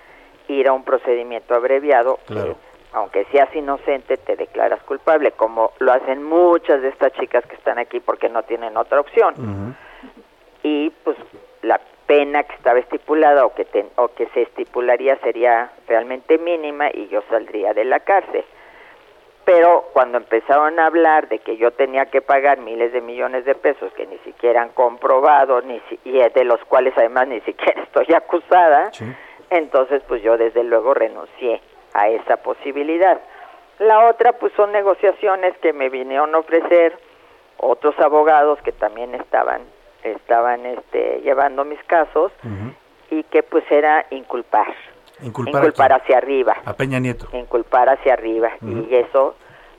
[0.49, 2.19] ir a un procedimiento abreviado.
[2.29, 2.57] que,
[2.93, 7.79] aunque seas inocente, te declaras culpable, como lo hacen muchas de estas chicas que están
[7.79, 9.35] aquí porque no tienen otra opción.
[10.63, 11.17] Y pues
[11.63, 16.89] la pena que estaba estipulada o que, ten- o que se estipularía sería realmente mínima
[16.93, 18.45] y yo saldría de la cárcel.
[19.45, 23.55] Pero cuando empezaron a hablar de que yo tenía que pagar miles de millones de
[23.55, 27.83] pesos que ni siquiera han comprobado ni si- y de los cuales además ni siquiera
[27.85, 28.91] estoy acusada,
[29.51, 31.61] entonces pues yo desde luego renuncié
[31.95, 33.21] a esa posibilidad.
[33.79, 36.99] La otra pues son negociaciones que me vinieron a ofrecer
[37.57, 39.63] otros abogados que también estaban
[40.03, 42.33] estaban este llevando mis casos
[43.11, 44.67] y que pues era inculpar,
[45.23, 47.27] Inculpar, hacia arriba, a Peña Nieto.
[47.33, 48.53] inculpar hacia arriba.
[48.63, 49.35] Y eso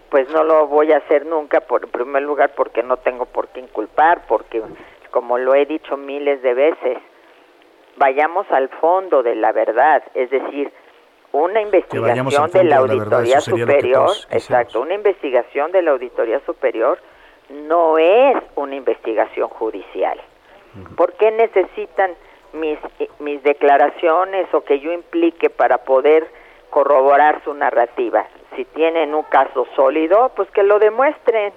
[0.10, 3.48] pues no lo voy a hacer nunca por en primer lugar porque no tengo por
[3.48, 4.62] qué inculpar porque
[5.10, 6.98] como lo he dicho miles de veces
[7.98, 10.04] vayamos al fondo de la verdad.
[10.14, 10.72] Es decir
[11.34, 17.00] una investigación de la auditoría superior exacto una investigación de la auditoría superior
[17.50, 20.20] no es una investigación judicial
[20.96, 22.12] ¿Por qué necesitan
[22.54, 22.80] mis,
[23.20, 26.28] mis declaraciones o que yo implique para poder
[26.70, 28.26] corroborar su narrativa?
[28.56, 31.54] Si tienen un caso sólido, pues que lo demuestren.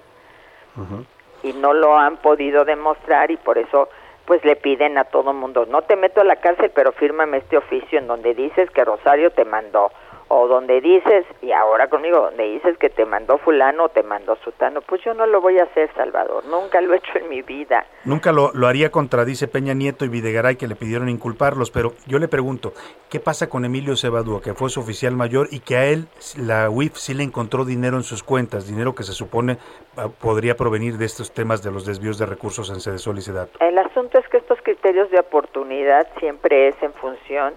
[1.43, 3.87] Y no lo han podido demostrar y por eso
[4.25, 7.57] pues le piden a todo mundo, no te meto a la cárcel, pero fírmame este
[7.57, 9.91] oficio en donde dices que Rosario te mandó,
[10.27, 14.35] o donde dices, y ahora conmigo, donde dices que te mandó fulano o te mandó
[14.37, 17.41] sutano, pues yo no lo voy a hacer, Salvador, nunca lo he hecho en mi
[17.41, 17.85] vida.
[18.05, 21.93] Nunca lo, lo haría contra, dice Peña Nieto y Videgaray, que le pidieron inculparlos, pero
[22.07, 22.73] yo le pregunto,
[23.09, 26.07] ¿qué pasa con Emilio Cebadúa, que fue su oficial mayor y que a él
[26.37, 29.57] la UIF sí le encontró dinero en sus cuentas, dinero que se supone
[29.97, 33.59] ah, podría provenir de estos temas de los desvíos de recursos en Sedesol y Sedato?
[33.59, 37.53] El asunto es que estos criterios de oportunidad siempre es en función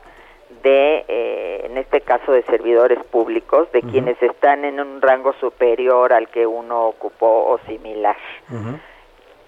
[0.63, 6.13] de, eh, en este caso, de servidores públicos, de quienes están en un rango superior
[6.13, 8.17] al que uno ocupó o similar.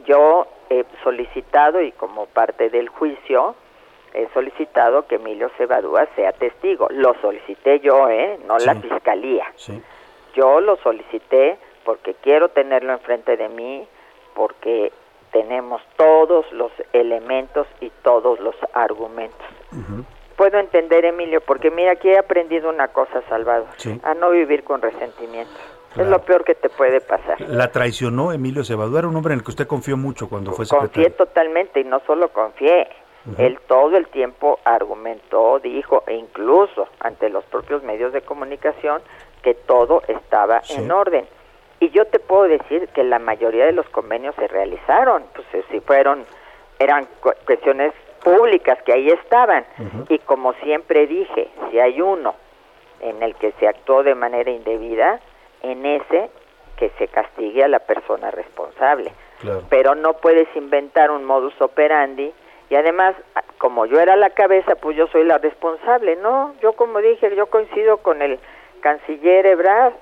[0.06, 3.54] Yo he solicitado, y como parte del juicio,
[4.14, 6.88] he solicitado que Emilio Cebadúa sea testigo.
[6.90, 8.38] Lo solicité yo, ¿eh?
[8.46, 9.46] No la fiscalía.
[9.56, 9.80] Sí.
[10.34, 13.86] Yo lo solicité porque quiero tenerlo enfrente de mí,
[14.34, 14.92] porque
[15.32, 19.46] tenemos todos los elementos y todos los argumentos.
[20.40, 24.00] Puedo entender, Emilio, porque mira, aquí he aprendido una cosa, Salvador, Sí.
[24.02, 25.52] a no vivir con resentimiento.
[25.94, 27.38] Es lo peor que te puede pasar.
[27.42, 30.66] La traicionó Emilio Cebadú, era un hombre en el que usted confió mucho cuando fue
[30.66, 31.14] Confié secretario.
[31.18, 32.88] totalmente y no solo confié.
[33.36, 39.02] Él todo el tiempo argumentó, dijo, e incluso ante los propios medios de comunicación,
[39.42, 40.80] que todo estaba Sí.
[40.80, 41.26] en orden.
[41.80, 45.62] Y yo te puedo decir que la mayoría de los convenios se realizaron, pues eh,
[45.70, 46.24] si fueron,
[46.78, 49.64] eran cu- cuestiones públicas que ahí estaban.
[50.08, 52.34] Y como siempre dije, si hay uno
[53.00, 55.20] en el que se actuó de manera indebida,
[55.62, 56.30] en ese
[56.76, 59.12] que se castigue a la persona responsable.
[59.40, 59.62] Claro.
[59.68, 62.32] Pero no puedes inventar un modus operandi
[62.70, 63.16] y además,
[63.58, 66.14] como yo era la cabeza, pues yo soy la responsable.
[66.16, 68.38] No, yo como dije, yo coincido con el
[68.80, 69.92] canciller Ebrard.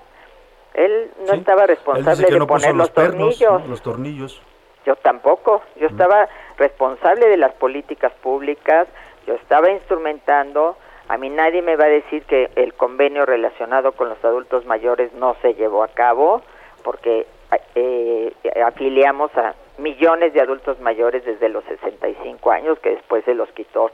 [0.74, 3.62] Él no estaba responsable de no poner los pernos, tornillos.
[3.62, 3.68] ¿no?
[3.68, 4.42] los tornillos.
[4.88, 5.60] Yo tampoco.
[5.76, 8.88] Yo estaba responsable de las políticas públicas,
[9.26, 10.78] yo estaba instrumentando.
[11.08, 15.12] A mí nadie me va a decir que el convenio relacionado con los adultos mayores
[15.12, 16.40] no se llevó a cabo,
[16.82, 17.26] porque
[17.74, 18.32] eh,
[18.64, 23.90] afiliamos a millones de adultos mayores desde los 65 años, que después se los quitó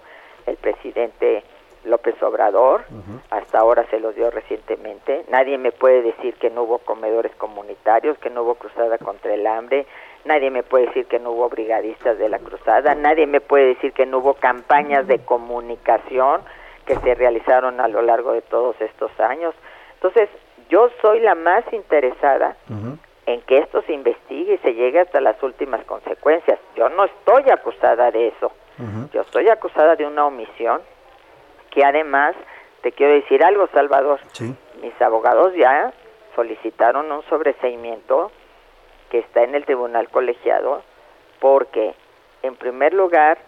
[0.47, 1.43] el presidente
[1.85, 2.85] López Obrador,
[3.31, 5.25] hasta ahora se los dio recientemente.
[5.29, 9.47] Nadie me puede decir que no hubo comedores comunitarios, que no hubo cruzada contra el
[9.47, 9.87] hambre,
[10.25, 13.93] nadie me puede decir que no hubo brigadistas de la cruzada, nadie me puede decir
[13.93, 16.43] que no hubo campañas de comunicación
[16.87, 19.55] que se realizaron a lo largo de todos estos años.
[19.95, 20.29] Entonces,
[20.69, 22.57] yo soy la más interesada
[23.27, 26.59] en que esto se investigue y se llegue hasta las últimas consecuencias.
[26.77, 28.53] Yo no estoy acusada de eso.
[29.13, 30.83] Yo estoy acusada de una omisión
[31.71, 32.35] que además,
[32.83, 34.55] te quiero decir algo, Salvador, Sí.
[34.83, 35.93] mis abogados ya
[36.35, 38.31] solicitaron un sobreseimiento
[39.15, 40.83] que está en el tribunal colegiado
[41.41, 41.95] porque,
[42.43, 43.39] en primer lugar,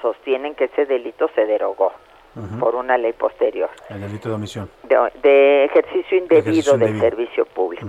[0.00, 1.90] sostienen que ese delito se derogó
[2.60, 4.70] por una ley posterior El delito de omisión.
[4.84, 7.10] de, de ejercicio indebido Ejercicio del indebido.
[7.10, 7.86] servicio público.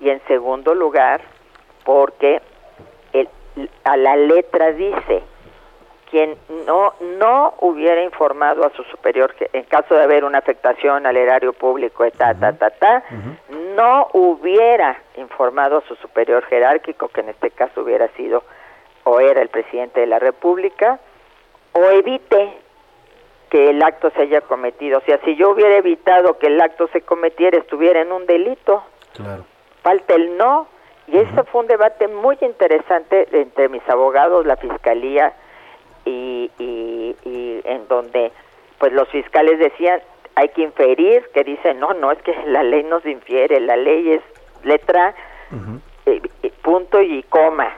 [0.00, 1.20] Y en segundo lugar,
[1.84, 2.40] porque
[3.12, 3.28] el,
[3.82, 5.24] a la letra dice
[6.10, 6.36] quien
[6.66, 11.16] no no hubiera informado a su superior que en caso de haber una afectación al
[11.16, 13.04] erario público de ta ta ta ta
[13.74, 18.42] no hubiera informado a su superior jerárquico que en este caso hubiera sido
[19.04, 20.98] o era el presidente de la República
[21.72, 22.58] o evite
[23.50, 24.98] que el acto se haya cometido.
[24.98, 28.82] O sea, si yo hubiera evitado que el acto se cometiera, estuviera en un delito.
[29.14, 29.44] Claro.
[29.82, 30.66] Falta el no.
[31.06, 35.32] Y ese fue un debate muy interesante entre mis abogados, la fiscalía
[36.06, 38.32] y, y, y en donde
[38.78, 40.00] pues los fiscales decían
[40.36, 43.76] hay que inferir, que dicen no, no, es que la ley no se infiere, la
[43.76, 44.22] ley es
[44.62, 45.14] letra,
[46.06, 47.76] eh, eh, punto y coma,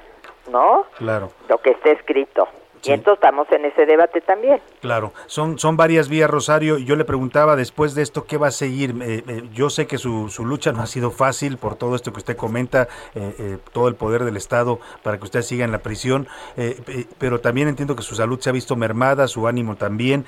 [0.51, 0.87] ¿no?
[0.97, 1.31] Claro.
[1.49, 2.49] Lo que está escrito.
[2.85, 4.61] Y entonces estamos en ese debate también.
[4.81, 8.49] Claro, son, son varias vías, Rosario, y yo le preguntaba después de esto, ¿qué va
[8.49, 8.95] a seguir?
[9.03, 12.13] Eh, eh, yo sé que su, su lucha no ha sido fácil por todo esto
[12.13, 15.73] que usted comenta, eh, eh, todo el poder del Estado para que usted siga en
[15.73, 19.77] la prisión, eh, pero también entiendo que su salud se ha visto mermada, su ánimo
[19.77, 20.25] también.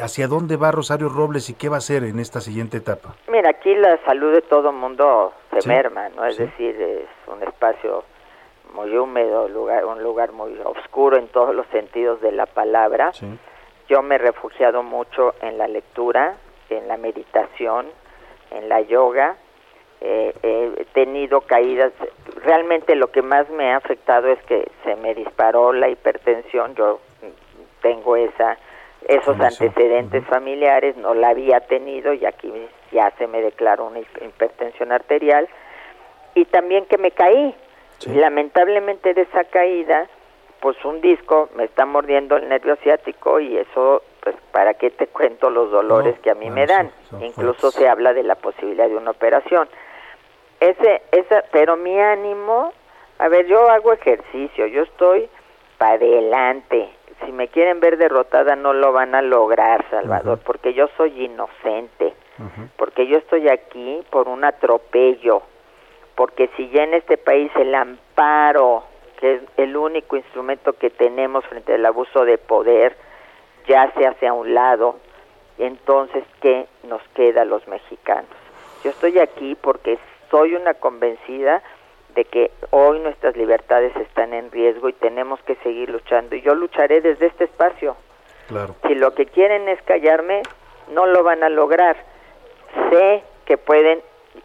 [0.00, 3.14] ¿Hacia dónde va Rosario Robles y qué va a hacer en esta siguiente etapa?
[3.28, 6.24] Mira, aquí la salud de todo mundo se Sí, merma, ¿no?
[6.24, 6.42] Es sí.
[6.44, 8.04] decir, es un espacio
[8.74, 13.12] muy húmedo, lugar, un lugar muy oscuro en todos los sentidos de la palabra.
[13.88, 16.36] Yo me he refugiado mucho en la lectura,
[16.70, 17.86] en la meditación,
[18.50, 19.36] en la yoga.
[20.00, 21.92] Eh, he tenido caídas.
[22.44, 26.74] Realmente lo que más me ha afectado es que se me disparó la hipertensión.
[26.76, 27.00] Yo
[27.82, 28.58] tengo esa
[29.06, 32.52] esos antecedentes familiares, no la había tenido y aquí
[32.92, 35.48] ya se me declaró una hi- hipertensión arterial.
[36.34, 37.54] Y también que me caí.
[38.06, 40.06] Y lamentablemente de esa caída,
[40.60, 45.06] pues un disco me está mordiendo el nervio ciático y eso, pues, ¿para qué te
[45.08, 46.90] cuento los dolores No, que a mí me dan?
[47.10, 47.80] son Incluso fuertes.
[47.80, 49.68] se habla de la posibilidad de una operación.
[50.60, 52.72] Ese, esa, pero mi ánimo,
[53.18, 55.28] a ver, yo hago ejercicio, yo estoy
[55.76, 56.88] para adelante.
[57.24, 62.14] Si me quieren ver derrotada no lo van a lograr, Salvador, porque yo soy inocente,
[62.76, 65.42] porque yo estoy aquí por un atropello,
[66.18, 68.82] porque si ya en este país el amparo,
[69.20, 72.96] que es el único instrumento que tenemos frente al abuso de poder,
[73.68, 74.96] ya se hace a un lado,
[75.58, 78.28] entonces, ¿qué nos queda a los mexicanos?
[78.82, 79.96] Yo estoy aquí porque
[80.28, 81.62] soy una convencida
[82.16, 86.34] de que hoy nuestras libertades están en riesgo y tenemos que seguir luchando.
[86.34, 87.96] Y yo lucharé desde este espacio.
[88.48, 88.74] Claro.
[88.88, 90.42] Si lo que quieren es callarme,
[90.90, 91.96] no lo van a lograr.
[92.90, 94.02] Sé que pueden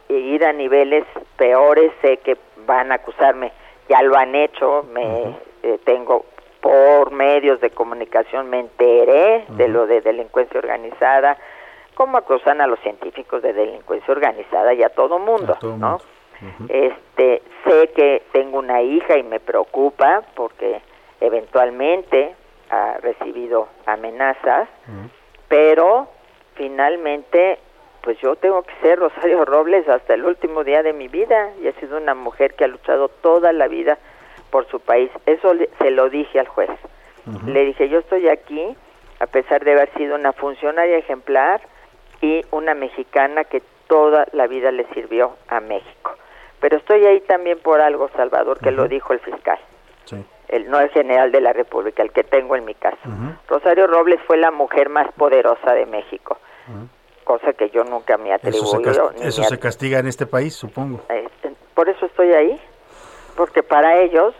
[0.09, 1.05] ir a niveles
[1.37, 3.51] peores, sé que van a acusarme.
[3.89, 6.25] Ya lo han hecho, me eh, tengo
[6.63, 11.37] por medios de comunicación me enteré de lo de delincuencia organizada,
[11.93, 15.99] como acusan a los científicos de delincuencia organizada y a todo mundo, ¿no?
[16.69, 20.81] Este, sé que tengo una hija y me preocupa porque
[21.21, 22.35] eventualmente
[22.69, 24.67] ha recibido amenazas,
[25.49, 26.07] pero
[26.55, 27.59] finalmente
[28.03, 31.67] pues yo tengo que ser Rosario Robles hasta el último día de mi vida y
[31.67, 33.97] he sido una mujer que ha luchado toda la vida
[34.51, 35.09] por su país.
[35.25, 36.69] Eso le- se lo dije al juez.
[37.47, 38.75] Le dije, yo estoy aquí
[39.19, 41.61] a pesar de haber sido una funcionaria ejemplar
[42.21, 46.11] y una mexicana que toda la vida le sirvió a México.
[46.59, 49.59] Pero estoy ahí también por algo, Salvador, que lo dijo el fiscal,
[50.49, 52.97] el no el general de la República, el que tengo en mi caso.
[53.47, 56.37] Rosario Robles fue la mujer más poderosa de México,
[57.23, 59.07] cosa que yo nunca me Eso, se, atribuyo.
[59.09, 61.01] cas- ni eso me se castiga en este país, supongo.
[61.09, 62.61] este, por eso estoy ahí,
[63.35, 64.33] porque para ellos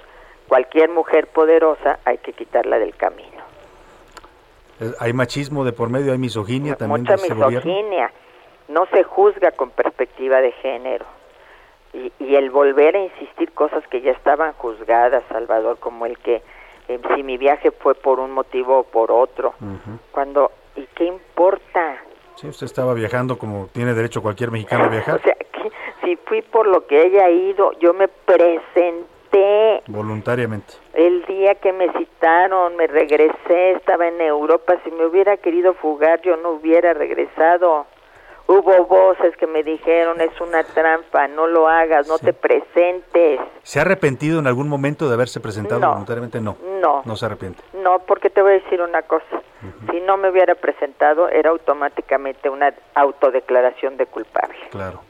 [0.47, 3.41] cualquier mujer poderosa hay que quitarla del camino.
[4.80, 7.72] Eh, Hay machismo de por medio, hay misoginia también Mucha de ese gobierno.
[7.72, 8.11] misoginia,
[8.68, 11.05] no se juzga con perspectiva de género.
[11.93, 16.41] Y, y el volver a insistir cosas que ya estaban juzgadas, Salvador, como el que
[16.88, 19.53] eh, si mi viaje fue por un motivo o por otro,
[20.11, 21.93] cuando, ¿y qué importa?
[22.44, 25.72] Sí, usted estaba viajando como tiene derecho cualquier mexicano a viajar, O sea, que
[26.03, 30.74] si fui por lo que haya ido, yo me presenté voluntariamente.
[30.94, 36.22] el día que me citaron, me regresé, estaba en Europa, si me hubiera querido fugar
[36.22, 37.86] yo no hubiera regresado.
[38.45, 43.40] Hubo voces que me dijeron, es una trampa, no lo hagas, no te presentes.
[43.64, 45.91] ¿Se ha arrepentido en algún momento de haberse presentado No.
[45.91, 46.41] voluntariamente?
[46.41, 46.57] No.
[46.82, 47.03] No.
[47.06, 47.64] No se arrepiente.
[47.82, 49.41] No, porque te voy a decir una cosa.
[49.91, 54.57] Si no me hubiera presentado, era automáticamente una autodeclaración de culpable.
[54.72, 55.01] Claro.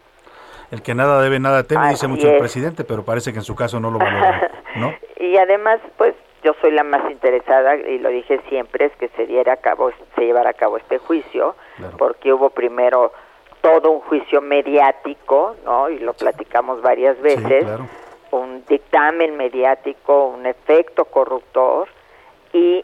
[0.71, 2.39] El que nada debe, nada teme, dice mucho el es.
[2.39, 4.93] presidente, pero parece que en su caso no lo valora, ¿no?
[5.19, 9.25] Y además, pues yo soy la más interesada, y lo dije siempre, es que se
[9.25, 11.55] diera a cabo, se llevara a cabo este juicio,
[11.97, 13.13] porque hubo primero
[13.61, 15.89] todo un juicio mediático, ¿no?
[15.89, 17.87] Y lo platicamos varias veces, claro.
[18.31, 21.87] un dictamen mediático, un efecto corruptor,
[22.51, 22.83] y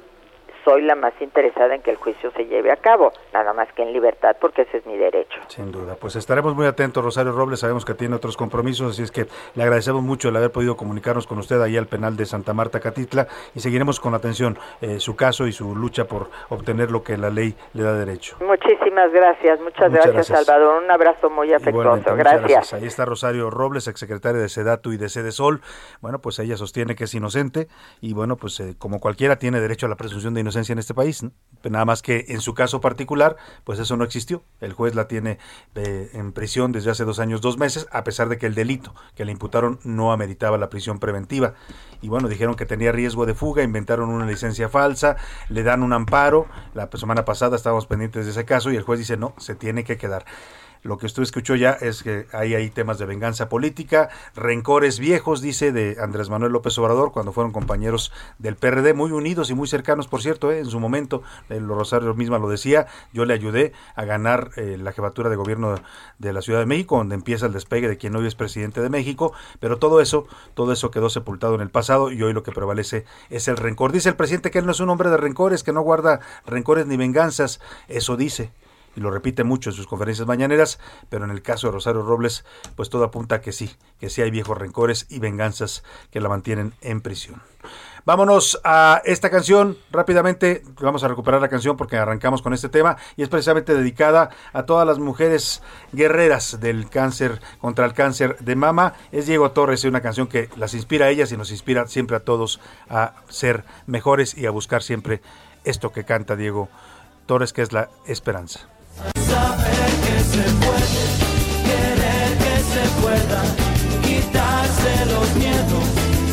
[0.63, 3.83] soy la más interesada en que el juicio se lleve a cabo, nada más que
[3.83, 5.39] en libertad, porque ese es mi derecho.
[5.47, 5.95] Sin duda.
[5.99, 7.59] Pues estaremos muy atentos, Rosario Robles.
[7.59, 9.25] Sabemos que tiene otros compromisos, así es que
[9.55, 12.79] le agradecemos mucho el haber podido comunicarnos con usted ahí al penal de Santa Marta,
[12.79, 17.17] Catitla, y seguiremos con atención eh, su caso y su lucha por obtener lo que
[17.17, 18.37] la ley le da derecho.
[18.41, 20.45] Muchísimas gracias, muchas, Muchas gracias, gracias.
[20.45, 22.73] Salvador, un abrazo muy afectuoso, gracias.
[22.73, 25.61] Ahí está Rosario Robles, exsecretaria de Sedatu y de Sede Sol.
[26.01, 27.67] Bueno, pues ella sostiene que es inocente
[28.01, 30.93] y bueno, pues eh, como cualquiera tiene derecho a la presunción de inocencia en este
[30.93, 31.23] país.
[31.23, 31.31] ¿no?
[31.63, 34.43] Nada más que en su caso particular, pues eso no existió.
[34.61, 35.39] El juez la tiene
[35.75, 38.95] eh, en prisión desde hace dos años, dos meses, a pesar de que el delito
[39.15, 41.53] que le imputaron no ameritaba la prisión preventiva.
[42.01, 45.17] Y bueno, dijeron que tenía riesgo de fuga, inventaron una licencia falsa,
[45.49, 46.47] le dan un amparo.
[46.73, 49.83] La semana pasada estábamos pendientes de ese caso y el juez dice, no, se tiene
[49.83, 50.25] que quedar.
[50.81, 55.41] Lo que usted escuchó ya es que hay ahí temas de venganza política, rencores viejos,
[55.41, 59.67] dice de Andrés Manuel López Obrador, cuando fueron compañeros del PRD, muy unidos y muy
[59.67, 60.59] cercanos, por cierto, ¿eh?
[60.59, 64.93] en su momento, lo Rosario misma lo decía, yo le ayudé a ganar eh, la
[64.93, 65.75] jefatura de gobierno
[66.17, 68.89] de la Ciudad de México, donde empieza el despegue de quien hoy es presidente de
[68.89, 72.53] México, pero todo eso, todo eso quedó sepultado en el pasado y hoy lo que
[72.53, 73.91] prevalece es el rencor.
[73.91, 76.87] Dice el presidente que él no es un hombre de rencores, que no guarda rencores
[76.87, 78.51] ni venganzas, eso dice
[78.99, 80.77] y lo repite mucho en sus conferencias mañaneras,
[81.07, 82.43] pero en el caso de Rosario Robles,
[82.75, 86.27] pues todo apunta a que sí, que sí hay viejos rencores y venganzas que la
[86.27, 87.41] mantienen en prisión.
[88.05, 90.63] Vámonos a esta canción rápidamente.
[90.81, 94.63] Vamos a recuperar la canción porque arrancamos con este tema y es precisamente dedicada a
[94.63, 95.61] todas las mujeres
[95.91, 98.93] guerreras del cáncer contra el cáncer de mama.
[99.11, 102.21] Es Diego Torres, una canción que las inspira a ellas y nos inspira siempre a
[102.21, 102.59] todos
[102.89, 105.21] a ser mejores y a buscar siempre
[105.63, 106.69] esto que canta Diego
[107.27, 108.67] Torres, que es la esperanza.
[109.15, 111.03] Saber que se puede,
[111.67, 113.41] querer que se pueda,
[114.03, 115.85] quitarse los miedos,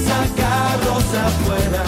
[0.07, 1.85] sacarlos afuera,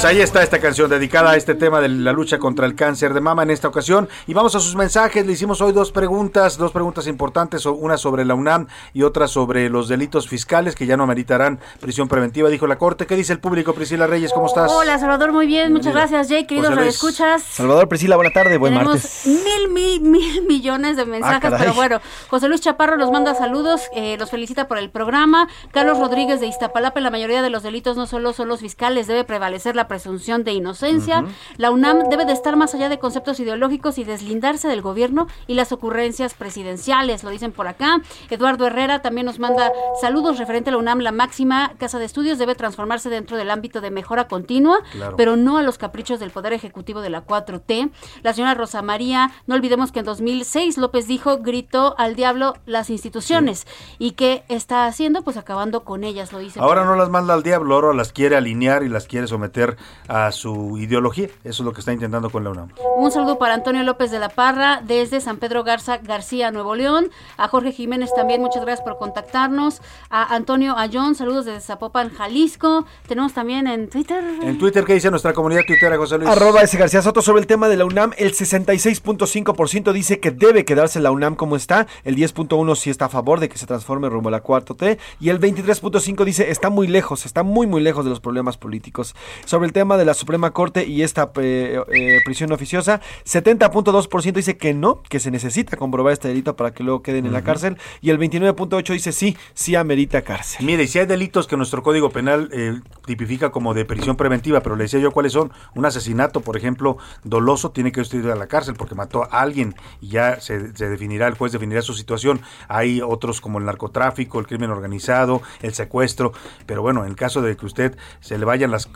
[0.00, 3.12] Pues ahí está esta canción dedicada a este tema de la lucha contra el cáncer
[3.12, 4.08] de mama en esta ocasión.
[4.26, 5.26] Y vamos a sus mensajes.
[5.26, 9.68] Le hicimos hoy dos preguntas, dos preguntas importantes, una sobre la UNAM y otra sobre
[9.68, 13.04] los delitos fiscales que ya no ameritarán prisión preventiva, dijo la Corte.
[13.06, 13.74] ¿Qué dice el público?
[13.74, 14.72] Priscila Reyes, ¿cómo estás?
[14.72, 16.94] Hola Salvador, muy bien, muchas gracias Jay, queridos Luis.
[16.94, 17.42] escuchas.
[17.42, 19.26] Salvador Priscila, buena tarde, buen Tenemos martes.
[19.26, 21.58] mil, mil, mil millones de mensajes, caray.
[21.58, 22.00] pero bueno,
[22.30, 25.46] José Luis Chaparro nos manda saludos, eh, los felicita por el programa.
[25.72, 29.24] Carlos Rodríguez de Iztapalapa, la mayoría de los delitos no solo son los fiscales, debe
[29.24, 31.24] prevalecer la presunción de inocencia.
[31.56, 35.54] La UNAM debe de estar más allá de conceptos ideológicos y deslindarse del gobierno y
[35.54, 38.00] las ocurrencias presidenciales, lo dicen por acá.
[38.30, 42.38] Eduardo Herrera también nos manda saludos referente a la UNAM, la máxima casa de estudios
[42.38, 44.78] debe transformarse dentro del ámbito de mejora continua,
[45.16, 47.90] pero no a los caprichos del Poder Ejecutivo de la 4T.
[48.22, 52.90] La señora Rosa María, no olvidemos que en 2006 López dijo, gritó al diablo las
[52.90, 53.66] instituciones
[53.98, 56.60] y que está haciendo, pues acabando con ellas, lo dice.
[56.60, 60.32] Ahora no las manda al diablo, ahora las quiere alinear y las quiere someter a
[60.32, 61.28] su ideología.
[61.44, 62.70] Eso es lo que está intentando con la UNAM.
[62.96, 67.10] Un saludo para Antonio López de la Parra desde San Pedro Garza García, Nuevo León.
[67.36, 69.82] A Jorge Jiménez también, muchas gracias por contactarnos.
[70.10, 72.86] A Antonio Ayón, saludos desde Zapopan, Jalisco.
[73.06, 74.22] Tenemos también en Twitter.
[74.42, 76.30] En Twitter, ¿qué dice nuestra comunidad tuitera, José Luis?
[76.30, 78.12] Arroba ese García Soto sobre el tema de la UNAM.
[78.18, 81.86] El 66.5% dice que debe quedarse la UNAM como está.
[82.04, 84.98] El 10.1% sí está a favor de que se transforme rumbo a la cuarta T.
[85.20, 89.14] Y el 23.5% dice está muy lejos, está muy, muy lejos de los problemas políticos.
[89.44, 94.56] Sobre el tema de la Suprema Corte y esta eh, eh, prisión oficiosa, 70.2% dice
[94.56, 97.76] que no, que se necesita comprobar este delito para que luego queden en la cárcel.
[98.00, 100.64] Y el 29.8% dice sí, sí amerita cárcel.
[100.64, 104.76] Mire, si hay delitos que nuestro Código Penal eh, tipifica como de prisión preventiva, pero
[104.76, 105.52] le decía yo cuáles son.
[105.74, 109.74] Un asesinato, por ejemplo, doloso, tiene que ir a la cárcel porque mató a alguien
[110.00, 112.40] y ya se, se definirá, el juez definirá su situación.
[112.68, 116.32] Hay otros como el narcotráfico, el crimen organizado, el secuestro,
[116.66, 118.88] pero bueno, en el caso de que usted se le vayan las,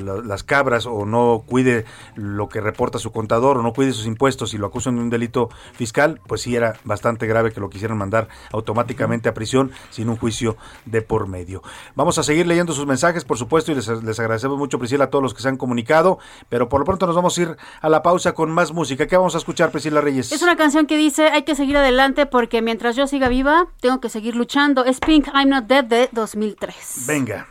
[0.00, 4.54] las cabras o no cuide lo que reporta su contador o no cuide sus impuestos
[4.54, 7.98] y lo acusan de un delito fiscal, pues sí era bastante grave que lo quisieran
[7.98, 11.62] mandar automáticamente a prisión sin un juicio de por medio.
[11.94, 15.10] Vamos a seguir leyendo sus mensajes, por supuesto, y les, les agradecemos mucho, Priscila, a
[15.10, 16.18] todos los que se han comunicado,
[16.48, 19.06] pero por lo pronto nos vamos a ir a la pausa con más música.
[19.06, 20.32] ¿Qué vamos a escuchar, Priscila Reyes?
[20.32, 24.00] Es una canción que dice, hay que seguir adelante porque mientras yo siga viva, tengo
[24.00, 24.84] que seguir luchando.
[24.84, 27.04] Es Pink, I'm Not Dead de 2003.
[27.06, 27.46] Venga.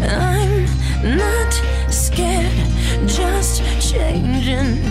[0.00, 0.57] I'm
[1.02, 1.52] not
[1.90, 2.52] scared,
[3.06, 4.82] just changing.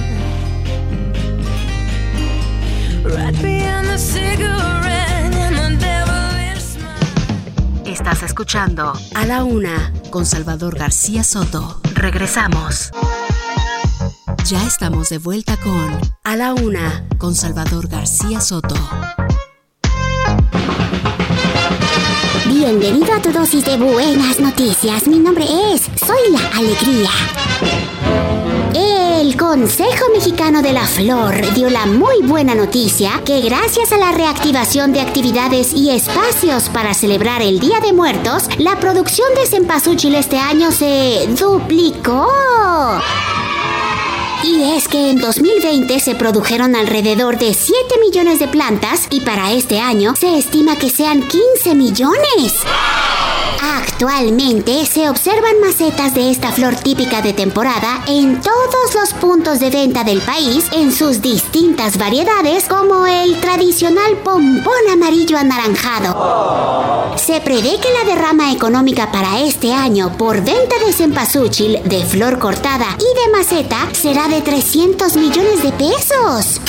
[3.03, 6.77] Right beyond the cigarette and devil is
[7.85, 11.81] Estás escuchando A la Una con Salvador García Soto.
[11.93, 12.91] Regresamos.
[14.45, 18.75] Ya estamos de vuelta con A la Una con Salvador García Soto.
[22.49, 25.05] Bienvenido a tu dosis de buenas noticias.
[25.07, 27.09] Mi nombre es Soy la Alegría.
[28.73, 34.11] El Consejo Mexicano de la Flor dio la muy buena noticia que gracias a la
[34.11, 40.15] reactivación de actividades y espacios para celebrar el Día de Muertos, la producción de cempasúchil
[40.15, 42.27] este año se duplicó.
[44.43, 49.51] Y es que en 2020 se produjeron alrededor de 7 millones de plantas y para
[49.51, 52.53] este año se estima que sean 15 millones.
[53.67, 59.69] Actualmente se observan macetas de esta flor típica de temporada en todos los puntos de
[59.69, 67.17] venta del país en sus distintas variedades como el tradicional pompón amarillo anaranjado.
[67.17, 72.39] Se prevé que la derrama económica para este año por venta de cempasúchil, de flor
[72.39, 76.61] cortada y de maceta será de 300 millones de pesos.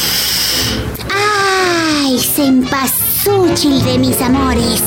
[1.14, 4.82] ¡Ay, cempasúchil de mis amores!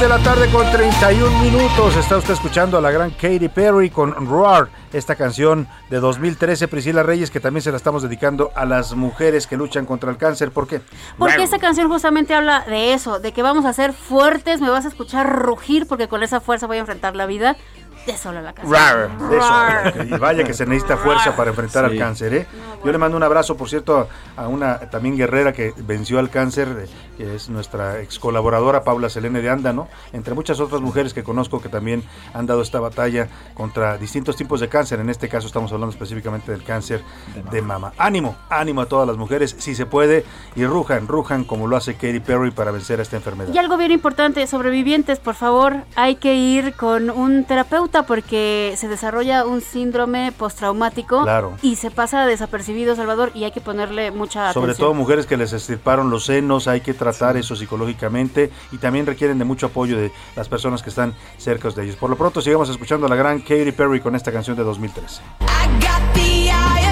[0.00, 1.96] De la tarde con 31 minutos.
[1.96, 7.02] Está usted escuchando a la gran Katy Perry con Roar, esta canción de 2013, Priscila
[7.02, 10.50] Reyes, que también se la estamos dedicando a las mujeres que luchan contra el cáncer.
[10.50, 10.80] ¿Por qué?
[11.18, 14.86] Porque esta canción justamente habla de eso, de que vamos a ser fuertes, me vas
[14.86, 17.56] a escuchar rugir porque con esa fuerza voy a enfrentar la vida.
[18.06, 18.74] De solo la canción.
[18.74, 19.86] Rar, Rar.
[19.88, 20.02] eso.
[20.02, 22.46] Y vaya que se necesita fuerza para enfrentar al cáncer, ¿eh?
[22.84, 26.88] Yo le mando un abrazo, por cierto, a una también guerrera que venció al cáncer,
[27.16, 31.60] que es nuestra ex colaboradora Paula Selene de Ándano, entre muchas otras mujeres que conozco
[31.60, 32.02] que también
[32.34, 34.98] han dado esta batalla contra distintos tipos de cáncer.
[34.98, 37.02] En este caso estamos hablando específicamente del cáncer
[37.52, 37.92] de mama.
[37.98, 40.24] Ánimo, ánimo a todas las mujeres, si se puede,
[40.56, 43.52] y rujan, rujan como lo hace Katy Perry para vencer a esta enfermedad.
[43.54, 48.88] Y algo bien importante, sobrevivientes, por favor, hay que ir con un terapeuta porque se
[48.88, 51.52] desarrolla un síndrome postraumático Claro.
[51.60, 54.86] y se pasa desapercibido, Salvador, y hay que ponerle mucha Sobre atención.
[54.88, 59.38] todo mujeres que les estirparon los senos, hay que tratar eso psicológicamente y también requieren
[59.38, 61.96] de mucho apoyo de las personas que están cerca de ellos.
[61.96, 65.20] Por lo pronto sigamos escuchando a la gran Katy Perry con esta canción de 2013.
[66.14, 66.91] the eye of the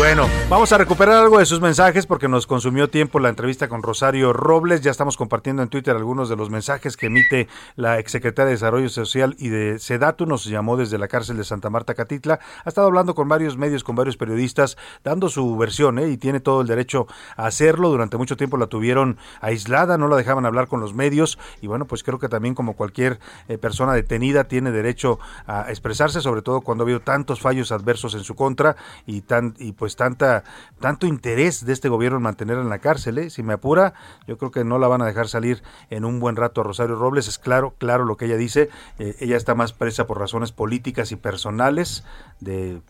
[0.00, 3.82] Bueno, vamos a recuperar algo de sus mensajes porque nos consumió tiempo la entrevista con
[3.82, 4.80] Rosario Robles.
[4.80, 8.88] Ya estamos compartiendo en Twitter algunos de los mensajes que emite la exsecretaria de Desarrollo
[8.88, 10.24] Social y de Sedatu.
[10.24, 12.40] Nos llamó desde la cárcel de Santa Marta Catitla.
[12.64, 16.08] Ha estado hablando con varios medios, con varios periodistas, dando su versión ¿eh?
[16.08, 17.06] y tiene todo el derecho
[17.36, 17.90] a hacerlo.
[17.90, 21.84] Durante mucho tiempo la tuvieron aislada, no la dejaban hablar con los medios y bueno,
[21.84, 26.62] pues creo que también como cualquier eh, persona detenida tiene derecho a expresarse, sobre todo
[26.62, 30.44] cuando ha habido tantos fallos adversos en su contra y tan y pues tanta
[30.80, 33.18] tanto interés de este gobierno en mantenerla en la cárcel.
[33.18, 33.30] ¿eh?
[33.30, 33.94] Si me apura,
[34.26, 36.96] yo creo que no la van a dejar salir en un buen rato a Rosario
[36.96, 37.28] Robles.
[37.28, 38.70] Es claro, claro lo que ella dice.
[38.98, 42.04] Eh, ella está más presa por razones políticas y personales
[42.40, 42.80] de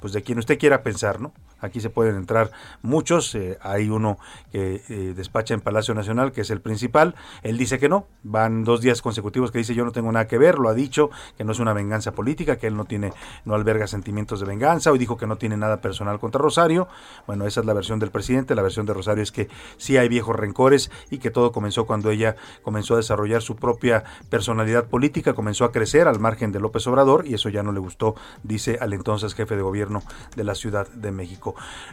[0.00, 1.32] pues de quien usted quiera pensar, ¿no?
[1.60, 2.50] Aquí se pueden entrar
[2.82, 3.34] muchos.
[3.34, 4.18] eh, hay uno
[4.52, 7.14] que eh, despacha en Palacio Nacional, que es el principal.
[7.42, 8.06] Él dice que no.
[8.22, 10.58] Van dos días consecutivos que dice yo no tengo nada que ver.
[10.58, 13.12] Lo ha dicho, que no es una venganza política, que él no tiene,
[13.44, 14.90] no alberga sentimientos de venganza.
[14.90, 16.88] Hoy dijo que no tiene nada personal contra Rosario.
[17.26, 18.54] Bueno, esa es la versión del presidente.
[18.54, 22.10] La versión de Rosario es que sí hay viejos rencores y que todo comenzó cuando
[22.10, 26.86] ella comenzó a desarrollar su propia personalidad política, comenzó a crecer al margen de López
[26.86, 30.02] Obrador y eso ya no le gustó, dice al entonces jefe de gobierno
[30.36, 31.43] de la Ciudad de México.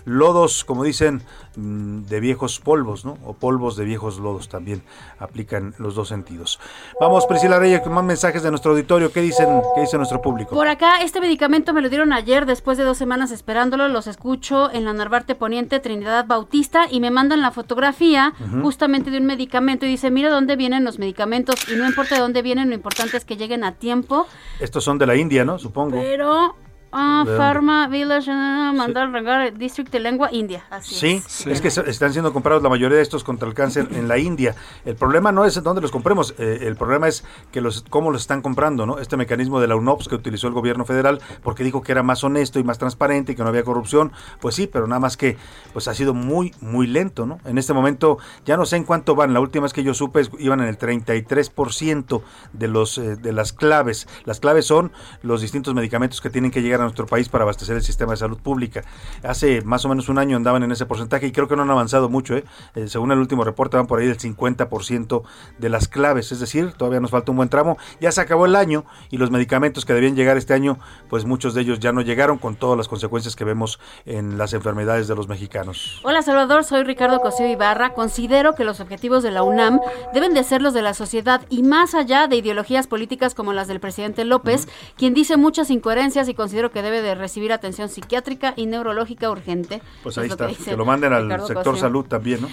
[0.06, 1.22] Lodos, como dicen,
[1.56, 3.18] mm, de viejos polvos, ¿no?
[3.26, 4.82] O polvos de viejos lodos también
[5.20, 6.60] aplican los dos sentidos.
[7.00, 9.12] Vamos, Priscila Reyes, con más mensajes de nuestro auditorio.
[9.12, 10.56] ¿Qué dicen, qué dice nuestro público?
[10.56, 13.88] Por acá, este medicamento me lo dieron ayer, después de dos semanas esperándolo.
[13.88, 19.18] Los escucho en la Narvarte Poniente, Trinidad Bautista, y me mandan la fotografía justamente de
[19.18, 19.86] un medicamento.
[19.86, 21.68] Y dice: Mira dónde vienen los medicamentos.
[21.70, 24.28] Y no importa de dónde vienen, lo importante es que lleguen a tiempo.
[24.60, 25.60] Estos son de la India, ¿no?
[25.60, 25.98] Supongo.
[26.00, 26.56] Pero.
[26.92, 27.24] Ah.
[27.38, 30.66] Pharma Village, ah, Mandal Regar, District de Lengua, India.
[30.70, 31.48] Así Sí, es.
[31.48, 34.56] es que están siendo comprados la mayoría de estos contra el cáncer en la India.
[34.86, 38.12] El problema no es en dónde los compremos, eh, el problema es que los cómo
[38.12, 38.98] los están comprando, ¿no?
[39.00, 42.24] Este mecanismo de la UNOPS que utilizó el gobierno federal porque dijo que era más
[42.24, 44.12] honesto y más transparente y que no había corrupción,
[44.42, 45.38] pues sí, pero nada más que
[45.74, 47.40] pues ha sido muy muy lento, ¿no?
[47.46, 50.22] En este momento ya no sé en cuánto van, la última vez que yo supe
[50.22, 52.22] es- iban en el 33%
[52.54, 54.08] de los eh, de las claves.
[54.26, 54.92] Las claves son
[55.24, 58.18] los distintos medicamentos que tienen que llegar a nuestro país para abastecer el sistema de
[58.18, 58.84] salud pública.
[59.24, 61.72] Hace más o menos un año andaban en ese porcentaje y creo que no han
[61.72, 62.36] avanzado mucho.
[62.36, 62.44] ¿eh?
[62.76, 65.24] Eh, según el último reporte van por ahí del 50%
[65.58, 67.78] de las claves, es decir, todavía nos falta un buen tramo.
[68.00, 70.80] Ya se acabó el año y los medicamentos que debían llegar este año,
[71.10, 74.54] pues muchos de ellos ya no llegaron con todas las consecuencias que vemos en las
[74.54, 76.02] enfermedades de los mexicanos.
[76.04, 77.94] Hola Salvador, soy Ricardo Cosío Ibarra.
[77.94, 79.80] Considero que los objetivos de la UNAM
[80.14, 83.68] deben de ser los de la sociedad y más allá de ideologías políticas como las
[83.68, 84.68] del presidente López,
[84.98, 89.82] quien dice muchas incoherencias y considero que debe de recibir atención psiquiátrica y neurológica urgente.
[90.04, 91.82] Pues Es ahí lo está, dice que lo manden al Ricardo sector Cosío.
[91.82, 92.48] salud también, ¿no?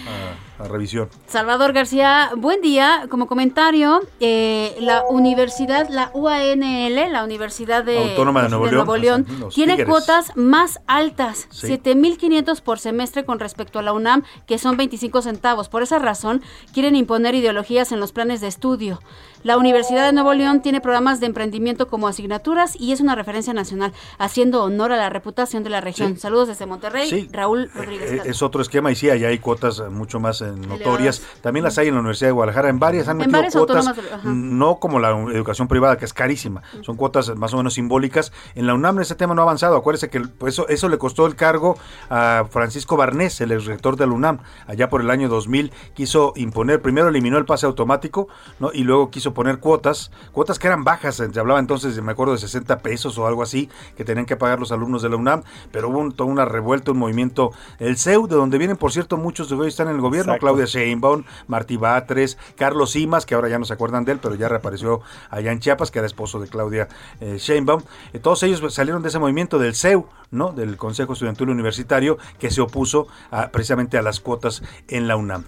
[0.59, 1.09] A, a revisión.
[1.27, 3.07] Salvador García, buen día.
[3.09, 9.25] Como comentario, eh, la universidad, la UANL, la Universidad de, Autónoma de Nuevo León, León,
[9.29, 11.67] los- los tiene cuotas más altas, Sí.
[11.67, 15.69] 7.500 por semestre con respecto a la UNAM, que son 25 centavos.
[15.69, 16.41] Por esa razón,
[16.73, 18.99] quieren imponer ideologías en los planes de estudio.
[19.43, 23.53] La Universidad de Nuevo León tiene programas de emprendimiento como asignaturas y es una referencia
[23.53, 26.15] nacional, haciendo honor a la reputación de la región.
[26.15, 26.19] Sí.
[26.19, 27.29] Saludos desde Monterrey, Sí.
[27.31, 28.11] Raúl Rodríguez.
[28.11, 31.21] Eh, es otro esquema y sí, allá hay cuotas eh, mucho más eh, notorias.
[31.41, 32.69] También las hay en la Universidad de Guadalajara.
[32.69, 36.61] En varias han metido varias cuotas, autónomas, no como la educación privada, que es carísima.
[36.81, 38.33] Son cuotas más o menos simbólicas.
[38.55, 39.77] En la UNAM ese tema no ha avanzado.
[39.77, 41.77] Acuérdese que pues, eso, eso le costó el cargo
[42.09, 44.39] a Francisco Barnés, el rector de la UNAM.
[44.67, 48.27] Allá por el año 2000 quiso imponer, primero eliminó el pase automático
[48.59, 48.71] ¿no?
[48.73, 51.15] y luego quiso poner cuotas, cuotas que eran bajas.
[51.15, 54.59] Se hablaba entonces, me acuerdo, de 60 pesos o algo así, que tenían que pagar
[54.59, 55.43] los alumnos de la UNAM.
[55.71, 59.17] Pero hubo un- toda una revuelta, un movimiento, el CEU, de donde vienen, por cierto,
[59.17, 60.33] muchos de hoy están en el gobierno.
[60.33, 60.45] Exacto.
[60.47, 64.35] Claudia Sheinbaum, Martí Batres, Carlos Simas, que ahora ya no se acuerdan de él, pero
[64.35, 66.87] ya reapareció allá en Chiapas, que era esposo de Claudia
[67.19, 67.81] eh, Sheinbaum.
[68.13, 70.51] Eh, todos ellos salieron de ese movimiento del CEU, ¿no?
[70.51, 75.43] Del Consejo Estudiantil Universitario, que se opuso a- precisamente a las cuotas en la UNAM.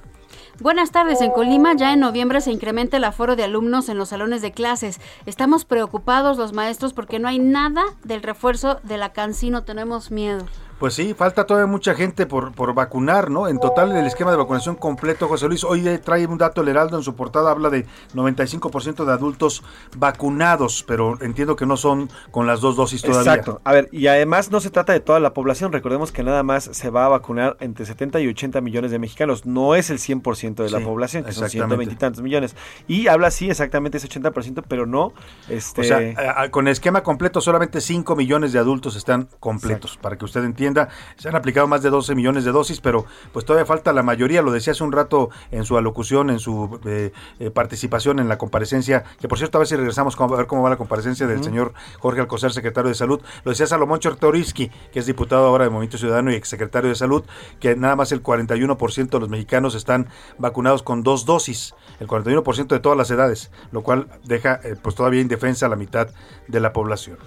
[0.61, 1.21] Buenas tardes.
[1.21, 4.51] En Colima ya en noviembre se incrementa el aforo de alumnos en los salones de
[4.51, 5.01] clases.
[5.25, 9.63] Estamos preocupados los maestros porque no hay nada del refuerzo de la Cancino.
[9.63, 10.45] Tenemos miedo.
[10.81, 13.47] Pues sí, falta todavía mucha gente por, por vacunar, ¿no?
[13.47, 16.69] En total, el esquema de vacunación completo, José Luis, hoy de- trae un dato, el
[16.69, 17.85] Heraldo en su portada habla de
[18.15, 19.63] 95% de adultos
[19.95, 23.33] vacunados, pero entiendo que no son con las dos dosis todavía.
[23.35, 23.61] Exacto.
[23.63, 25.71] A ver, y además no se trata de toda la población.
[25.71, 29.45] Recordemos que nada más se va a vacunar entre 70 y 80 millones de mexicanos.
[29.45, 31.75] No es el 100% de la Sí, población, que son exactamente.
[31.85, 32.55] 120 y tantos millones.
[32.87, 35.13] Y habla sí exactamente ese 80%, pero no
[35.47, 40.17] este O sea, con el esquema completo solamente 5 millones de adultos están completos, para
[40.17, 40.70] que usted entienda.
[40.71, 44.03] Hacienda, se han aplicado más de 12 millones de dosis, pero pues todavía falta la
[44.03, 48.27] mayoría, lo decía hace un rato en su alocución, en su eh, eh, participación en
[48.27, 51.27] la comparecencia, que por cierto a ver si regresamos a ver cómo va la comparecencia
[51.27, 55.65] del señor Jorge Alcocer, secretario de Salud, lo decía Salomón Chertoriski, que es diputado ahora
[55.65, 57.23] de Movimiento Ciudadano y exsecretario de Salud,
[57.59, 60.07] que nada más el 41% de los mexicanos están
[60.37, 64.95] vacunados con dos dosis, el 41% de todas las edades, lo cual deja eh, pues
[64.95, 66.09] todavía indefensa a la mitad
[66.47, 67.17] de la población.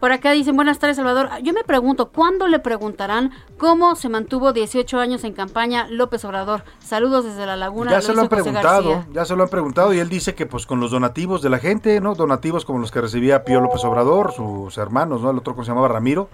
[0.00, 1.28] Por acá dicen, buenas tardes Salvador.
[1.42, 6.62] Yo me pregunto, ¿cuándo le preguntarán cómo se mantuvo 18 años en campaña López Obrador?
[6.78, 7.90] Saludos desde La Laguna.
[7.90, 9.12] Ya se lo han José preguntado, García.
[9.12, 11.58] ya se lo han preguntado y él dice que pues con los donativos de la
[11.58, 12.14] gente, ¿no?
[12.14, 15.30] Donativos como los que recibía Pío López Obrador, sus hermanos, ¿no?
[15.30, 16.28] El otro que se llamaba Ramiro,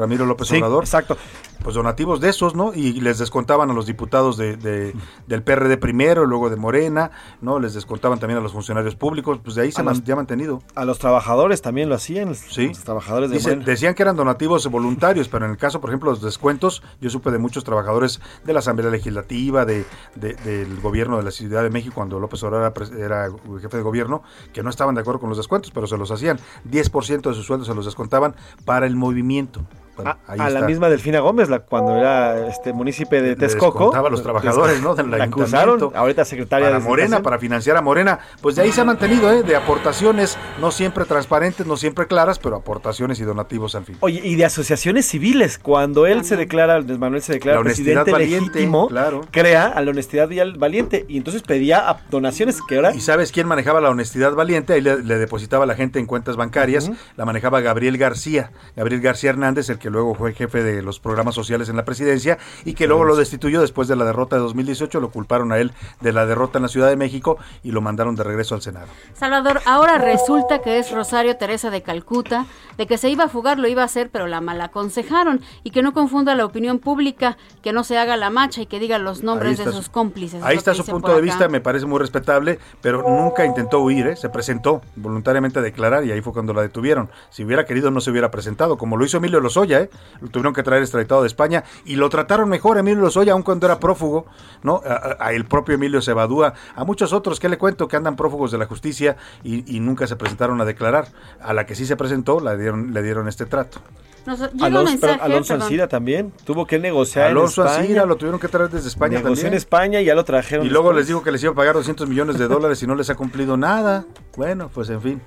[0.00, 0.82] Ramiro López Sí, Obrador.
[0.84, 1.16] exacto.
[1.62, 2.72] Pues donativos de esos, ¿no?
[2.72, 4.94] Y les descontaban a los diputados de, de-
[5.26, 7.10] del PRD primero, luego de Morena,
[7.42, 7.58] ¿no?
[7.60, 10.62] Les descontaban también a los funcionarios públicos, pues de ahí se los- ya mantenido.
[10.74, 12.34] A los trabajadores también lo hacían.
[12.34, 12.68] Sí.
[12.68, 16.10] Los trabajadores de Dicen- decían que eran donativos voluntarios, pero en el caso, por ejemplo,
[16.10, 19.84] los descuentos, yo supe de muchos trabajadores de la Asamblea Legislativa, de,
[20.16, 23.28] de- del gobierno de la Ciudad de México, cuando López Obrador era, era
[23.60, 24.22] jefe de gobierno,
[24.54, 26.38] que no estaban de acuerdo con los descuentos, pero se los hacían.
[26.64, 29.60] 10% de sus sueldos se los descontaban para el movimiento.
[30.02, 33.94] Bueno, ahí a la misma Delfina Gómez, la, cuando era este municipio de Texcoco.
[33.94, 34.94] a los trabajadores, ¿no?
[34.96, 38.18] Del la acusaron, ahorita secretaria para de Morena, para financiar a Morena.
[38.40, 39.42] Pues de ahí se ha mantenido, ¿eh?
[39.42, 43.96] De aportaciones, no siempre transparentes, no siempre claras, pero aportaciones y donativos al fin.
[44.00, 48.88] Oye, y de asociaciones civiles, cuando él se declara, Manuel se declara presidente valiente, legítimo,
[48.88, 49.22] claro.
[49.30, 53.46] crea a la honestidad valiente y entonces pedía a- donaciones que ahora ¿Y sabes quién
[53.46, 54.74] manejaba la honestidad valiente?
[54.74, 56.90] Ahí le, le depositaba a la gente en cuentas bancarias.
[57.16, 58.52] La manejaba Gabriel García.
[58.76, 62.38] Gabriel García Hernández, el que luego fue jefe de los programas sociales en la presidencia
[62.64, 65.00] y que luego lo destituyó después de la derrota de 2018.
[65.00, 68.14] Lo culparon a él de la derrota en la Ciudad de México y lo mandaron
[68.16, 68.86] de regreso al Senado.
[69.14, 72.46] Salvador, ahora resulta que es Rosario Teresa de Calcuta,
[72.78, 75.70] de que se iba a fugar, lo iba a hacer, pero la mal aconsejaron y
[75.70, 78.98] que no confunda la opinión pública, que no se haga la macha y que diga
[78.98, 80.40] los nombres de sus su- cómplices.
[80.40, 84.06] es Ahí está su punto de vista, me parece muy respetable, pero nunca intentó huir,
[84.06, 84.16] ¿eh?
[84.16, 87.10] se presentó voluntariamente a declarar y ahí fue cuando la detuvieron.
[87.30, 89.90] Si hubiera querido no se hubiera presentado, como lo hizo Emilio Lozoya, ¿eh?
[90.20, 93.42] lo tuvieron que traer extraditado de España y lo trataron mejor a Emilio Lozoya, aun
[93.42, 94.26] cuando era prófugo,
[94.62, 94.80] ¿no?
[94.86, 97.96] A, a- a el propio Emilio se evadúa, a muchos otros que le cuento que
[97.96, 101.08] andan prófugos de la justicia y, y nunca se presentaron a declarar.
[101.42, 103.80] A la que sí se presentó la dieron, le dieron este trato.
[104.26, 105.62] Nos Alonso, mensaje, pero Alonso perdón.
[105.62, 107.82] Ancira también tuvo que negociar Alonso en España.
[107.84, 109.46] Ancira lo tuvieron que traer desde España Negoció también.
[109.46, 110.66] en España y ya lo trajeron.
[110.66, 111.00] Y luego después.
[111.02, 113.14] les digo que les iba a pagar 200 millones de dólares y no les ha
[113.14, 114.04] cumplido nada.
[114.36, 115.22] Bueno, pues en fin.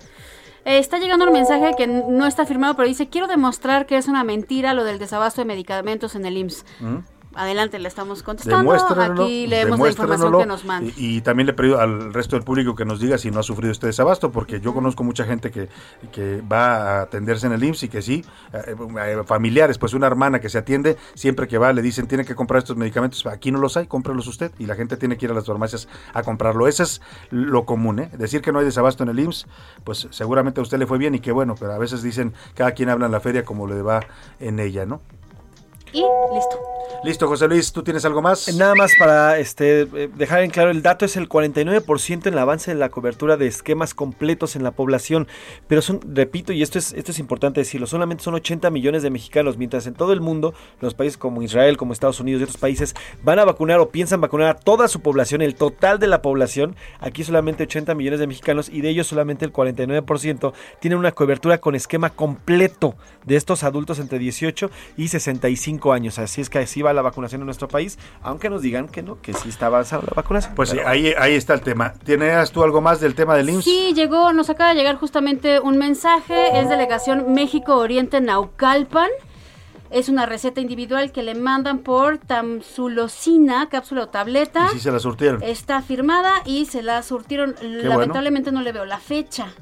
[0.65, 4.07] Eh, está llegando un mensaje que no está firmado, pero dice, quiero demostrar que es
[4.07, 6.65] una mentira lo del desabasto de medicamentos en el IMSS.
[7.35, 8.71] Adelante, le estamos contestando.
[8.73, 10.91] Aquí leemos la información que nos manda.
[10.95, 13.43] Y, y también le pido al resto del público que nos diga si no ha
[13.43, 15.69] sufrido este desabasto, porque yo conozco mucha gente que,
[16.11, 20.07] que va a atenderse en el IMSS y que sí, eh, eh, familiares, pues una
[20.07, 23.51] hermana que se atiende, siempre que va le dicen tiene que comprar estos medicamentos, aquí
[23.51, 26.23] no los hay, cómpralos usted, y la gente tiene que ir a las farmacias a
[26.23, 26.67] comprarlo.
[26.67, 27.01] Eso es
[27.31, 28.09] lo común, ¿eh?
[28.17, 29.47] Decir que no hay desabasto en el IMSS,
[29.83, 32.71] pues seguramente a usted le fue bien y qué bueno, pero a veces dicen cada
[32.71, 34.01] quien habla en la feria como le va
[34.39, 35.01] en ella, ¿no?
[35.93, 36.03] Y
[36.33, 36.59] listo.
[37.03, 38.53] Listo, José Luis, ¿tú tienes algo más?
[38.55, 42.39] Nada más para este eh, dejar en claro el dato es el 49% en el
[42.39, 45.27] avance de la cobertura de esquemas completos en la población,
[45.67, 49.09] pero son repito y esto es esto es importante decirlo, solamente son 80 millones de
[49.09, 52.57] mexicanos, mientras en todo el mundo los países como Israel, como Estados Unidos y otros
[52.57, 56.21] países van a vacunar o piensan vacunar a toda su población, el total de la
[56.21, 61.11] población, aquí solamente 80 millones de mexicanos y de ellos solamente el 49% tienen una
[61.11, 62.95] cobertura con esquema completo
[63.25, 67.41] de estos adultos entre 18 y 65 años, así es que así va la vacunación
[67.41, 70.55] en nuestro país, aunque nos digan que no, que sí está avanzada la vacunación.
[70.55, 71.93] Pues sí, ahí, ahí está el tema.
[72.05, 73.65] ¿Tienes tú algo más del tema del IMSS?
[73.65, 79.09] Sí, llegó, nos acaba de llegar justamente un mensaje, es delegación México Oriente Naucalpan.
[79.89, 84.69] Es una receta individual que le mandan por tamsulosina, cápsula o tableta.
[84.71, 85.43] Y sí se la surtieron.
[85.43, 87.53] Está firmada y se la surtieron.
[87.61, 89.53] Lamentablemente no le veo la fecha,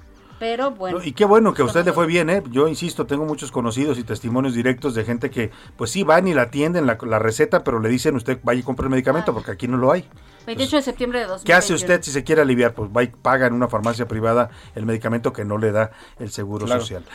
[0.42, 0.98] pero bueno.
[0.98, 2.42] No, y qué bueno que a usted le fue bien, ¿eh?
[2.50, 6.34] Yo insisto, tengo muchos conocidos y testimonios directos de gente que, pues sí, van y
[6.34, 9.52] la atienden la, la receta, pero le dicen usted vaya y compre el medicamento porque
[9.52, 10.10] aquí no lo hay.
[10.48, 11.46] 28 de septiembre de 2021.
[11.46, 12.74] ¿Qué hace usted si se quiere aliviar?
[12.74, 16.32] Pues va y paga en una farmacia privada el medicamento que no le da el
[16.32, 16.82] Seguro Claro.
[16.82, 17.06] Social.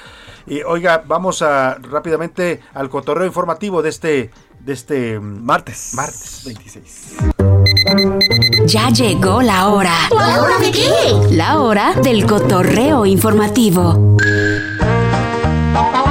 [0.47, 4.31] Y oiga, vamos a rápidamente al cotorreo informativo de este
[4.61, 5.94] de este martes.
[5.94, 7.16] Martes 26.
[8.67, 9.95] Ya llegó la hora.
[10.11, 10.91] ¿La hora de qué?
[11.31, 14.17] La hora del cotorreo informativo.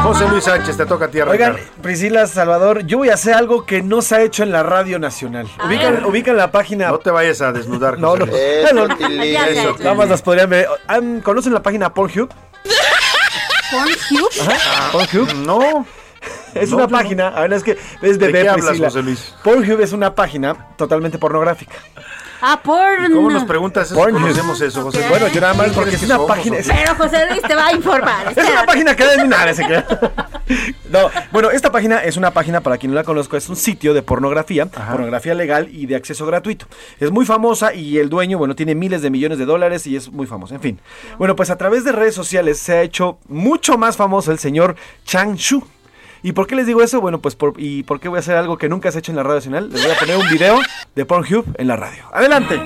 [0.04, 1.58] José Luis Sánchez, te toca a ti Oigan.
[1.82, 5.00] Priscila Salvador, yo voy a hacer algo que no se ha hecho en la Radio
[5.00, 5.48] Nacional.
[5.66, 6.90] Ubican, ubican la página.
[6.90, 7.98] No te vayas a desnudar.
[8.00, 8.26] No, no.
[8.32, 8.64] Sé.
[8.64, 10.68] Eso, nada más las podrían ver.
[10.88, 12.30] ¿Han- ¿Conocen la página Pornhub?
[13.72, 14.30] Pornhub.
[14.50, 15.34] Ajá, Pornhub.
[15.46, 15.86] No.
[16.62, 16.98] Es No, una yo no.
[16.98, 17.72] página, a ver, es que
[18.02, 18.80] es ¿De bebé, qué hablas.
[18.80, 19.34] José Luis?
[19.44, 21.76] Pornhub es una página totalmente pornográfica.
[22.42, 23.12] Ah, porn.
[23.14, 23.96] ¿Cómo nos preguntas eso?
[23.96, 24.22] Pornhub.
[24.22, 25.00] Conocemos eso, José.
[25.00, 25.10] Ok.
[25.10, 26.58] Bueno, yo nada más ¿Quién porque es una somos, página.
[26.68, 28.34] Pero José Luis te va a informar.
[28.38, 29.86] es una página que de nada, se queda.
[30.92, 33.94] No, bueno, esta página es una página, para quien no la conozco, es un sitio
[33.96, 36.68] de pornografía, pornografía legal y de acceso gratuito.
[37.00, 40.12] Es muy famosa y el dueño, bueno, tiene miles de millones de dólares y es
[40.12, 40.54] muy famoso.
[40.54, 40.80] En fin.
[41.18, 44.76] Bueno, pues a través de redes sociales se ha hecho mucho más famoso el señor
[45.06, 45.66] Chang Shu.
[46.26, 47.02] ¿Y por qué les digo eso?
[47.02, 49.12] Bueno, pues por, ¿y por qué voy a hacer algo que nunca se ha hecho
[49.12, 49.70] en la radio nacional?
[49.70, 50.58] Les voy a poner un video
[50.96, 52.02] de Pornhub en la radio.
[52.12, 52.60] Adelante.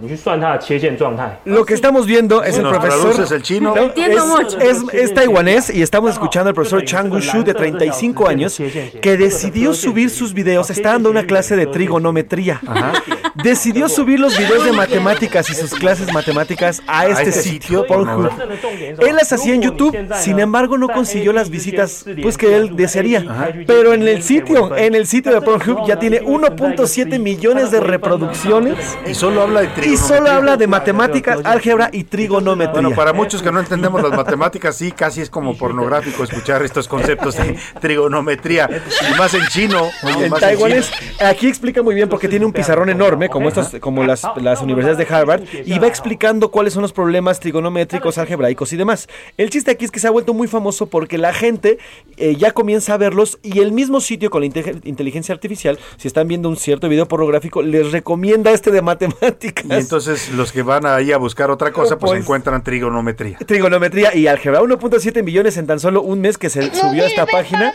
[0.00, 1.56] 这一件事情，你这个时候去算它的这个切线状态，好，你去算它的切线状态。
[1.56, 3.00] Lo que estamos viendo es el ¿Nos profesor.
[3.12, 3.74] traduces el chino?
[3.74, 4.58] No, Entiendo es, mucho.
[4.58, 8.56] es- es taiwanés y estamos escuchando al profesor Chang Shu de 35 años
[9.02, 10.70] que decidió subir sus videos.
[10.70, 12.60] Está dando una clase de trigonometría.
[13.42, 17.86] Decidió subir los videos de matemáticas y sus clases matemáticas a este este sitio sitio?
[17.86, 18.30] Pornhub.
[19.00, 23.52] Él las hacía en YouTube, sin embargo no consiguió las visitas pues que él desearía.
[23.66, 28.96] Pero en el sitio, en el sitio de Pornhub ya tiene 1.7 millones de reproducciones
[29.06, 32.73] Y solo habla de y solo habla de matemáticas, álgebra y trigonometría.
[32.81, 36.87] Bueno, para muchos que no entendemos las matemáticas, sí, casi es como pornográfico escuchar estos
[36.89, 38.69] conceptos de trigonometría.
[39.13, 39.89] Y más en chino.
[40.03, 41.27] en más taiwanés, chino.
[41.27, 44.97] aquí explica muy bien porque tiene un pizarrón enorme, como estos, como las, las universidades
[44.97, 49.07] de Harvard, y va explicando cuáles son los problemas trigonométricos, algebraicos y demás.
[49.37, 51.77] El chiste aquí es que se ha vuelto muy famoso porque la gente
[52.17, 56.07] eh, ya comienza a verlos y el mismo sitio con la inte- inteligencia artificial, si
[56.07, 59.58] están viendo un cierto video pornográfico, les recomienda este de matemáticas.
[59.63, 63.37] Y entonces los que van ahí a buscar otra cosa, pues, Pues- encuentran trigonometría.
[63.39, 67.25] Trigonometría y álgebra, 1.7 millones en tan solo un mes que se subió a esta
[67.25, 67.73] página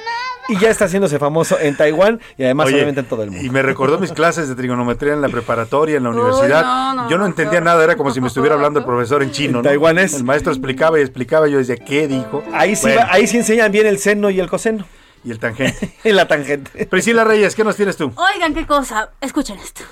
[0.48, 3.44] y ya está haciéndose famoso en Taiwán y además Oye, obviamente en todo el mundo.
[3.46, 6.62] Y me recordó mis clases de trigonometría en la preparatoria, en la universidad.
[6.62, 9.30] no, no, yo no entendía nada, era como si me estuviera hablando el profesor en
[9.30, 9.58] chino.
[9.58, 9.62] ¿no?
[9.62, 10.14] taiwanés.
[10.14, 12.42] El maestro explicaba y explicaba, yo decía, ¿qué dijo?
[12.52, 14.86] Ahí sí, Bueno, va- ahí sí enseñan bien el seno y el coseno.
[15.24, 15.94] Y el tangente.
[16.04, 16.84] En la tangente.
[16.86, 18.12] Priscila Reyes, ¿qué nos tienes tú?
[18.14, 19.10] Oigan, qué cosa.
[19.22, 19.82] Escuchen esto.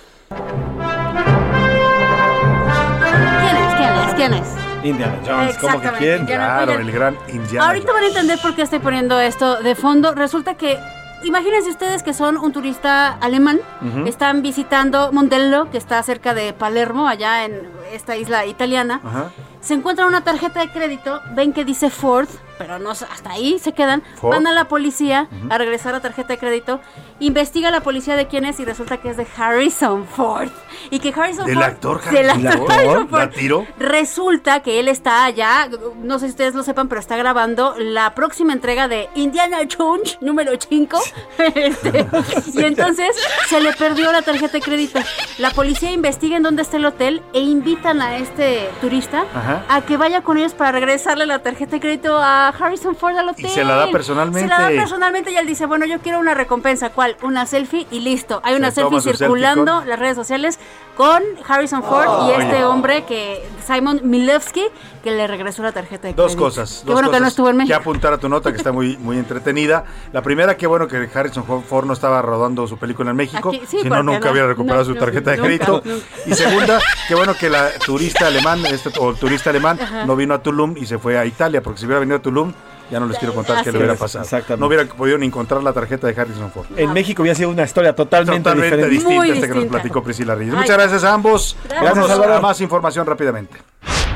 [4.25, 4.31] Es?
[4.31, 4.49] ¿Quién es?
[4.49, 4.85] ¿Quién es?
[4.85, 6.21] Indiana Jones, como que quién.
[6.21, 6.87] Indiana Claro, Jones.
[6.87, 7.67] el gran Indiana.
[7.69, 10.15] Ahorita van a entender por qué estoy poniendo esto de fondo.
[10.15, 10.79] Resulta que,
[11.25, 13.61] imagínense ustedes que son un turista alemán,
[14.07, 19.01] están visitando Mondello, que está cerca de Palermo, allá en esta isla italiana.
[19.05, 19.31] Ajá.
[19.63, 22.29] Se encuentran una tarjeta de crédito, ven que dice Ford,
[22.59, 24.03] pero no hasta ahí se quedan.
[24.17, 24.35] Ford.
[24.35, 26.81] Van a la policía a regresar la tarjeta de crédito,
[27.21, 30.49] investiga la policía de quién es y resulta que es de Harrison Ford.
[30.91, 32.73] Y que Harrison ¿Del Ford actor del actor?
[32.73, 33.67] Harrison Ford ¿La tiró?
[33.79, 35.69] Resulta que él está allá,
[36.03, 40.19] no sé si ustedes lo sepan, pero está grabando la próxima entrega de Indiana Jones
[40.21, 40.99] número 5.
[41.55, 42.07] Este,
[42.55, 43.17] y entonces
[43.49, 45.01] se le perdió la tarjeta de crédito.
[45.39, 49.52] La policía investiga en dónde está el hotel e invitan a este turista Ajá.
[49.69, 53.29] A que vaya con ellos para regresarle la tarjeta de crédito a Harrison Ford al
[53.29, 53.49] hotel.
[53.49, 54.41] se la da personalmente.
[54.41, 56.91] Se la da personalmente y él dice, bueno, yo quiero una recompensa.
[56.91, 57.17] ¿Cuál?
[57.23, 58.41] Una selfie y listo.
[58.45, 60.59] Hay una Se selfie selfie circulando en las redes sociales
[60.97, 62.43] con Harrison Ford y Oye.
[62.45, 64.65] este hombre que Simon Milevsky
[65.03, 66.43] que le regresó la tarjeta de Dos crédito.
[66.45, 66.79] cosas.
[66.83, 67.77] Qué dos bueno que no cosas estuvo en México.
[67.77, 69.85] apuntar a tu nota que está muy, muy entretenida.
[70.13, 73.49] La primera, qué bueno que Harrison Ford no estaba rodando su película en México.
[73.49, 75.83] Aquí- sí, si no, nunca no, hubiera recuperado no, su no, tarjeta de nunca, crédito.
[75.85, 76.07] nunca.
[76.27, 80.07] Y segunda, qué bueno que la turista alemán, este, o el turista alemán, Ajá.
[80.07, 82.53] no vino a Tulum y se fue a Italia, porque si hubiera venido a Tulum,
[82.91, 84.23] ya no les quiero contar qué le hubiera pasado.
[84.25, 84.61] exactamente.
[84.61, 86.67] No hubiera podido ni encontrar la tarjeta de Harrison Ford.
[86.77, 88.95] En México hubiera sido una historia totalmente, Totalmente diferente.
[88.95, 90.53] distinta esta que nos platicó Priscila Reyes.
[90.55, 90.61] Ay.
[90.61, 91.57] Muchas gracias a ambos.
[91.65, 91.81] Gracias.
[91.81, 92.37] Vámonos Gracias, Salvador.
[92.39, 93.57] a más información rápidamente.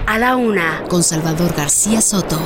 [0.07, 2.39] A la una, con Salvador García Soto.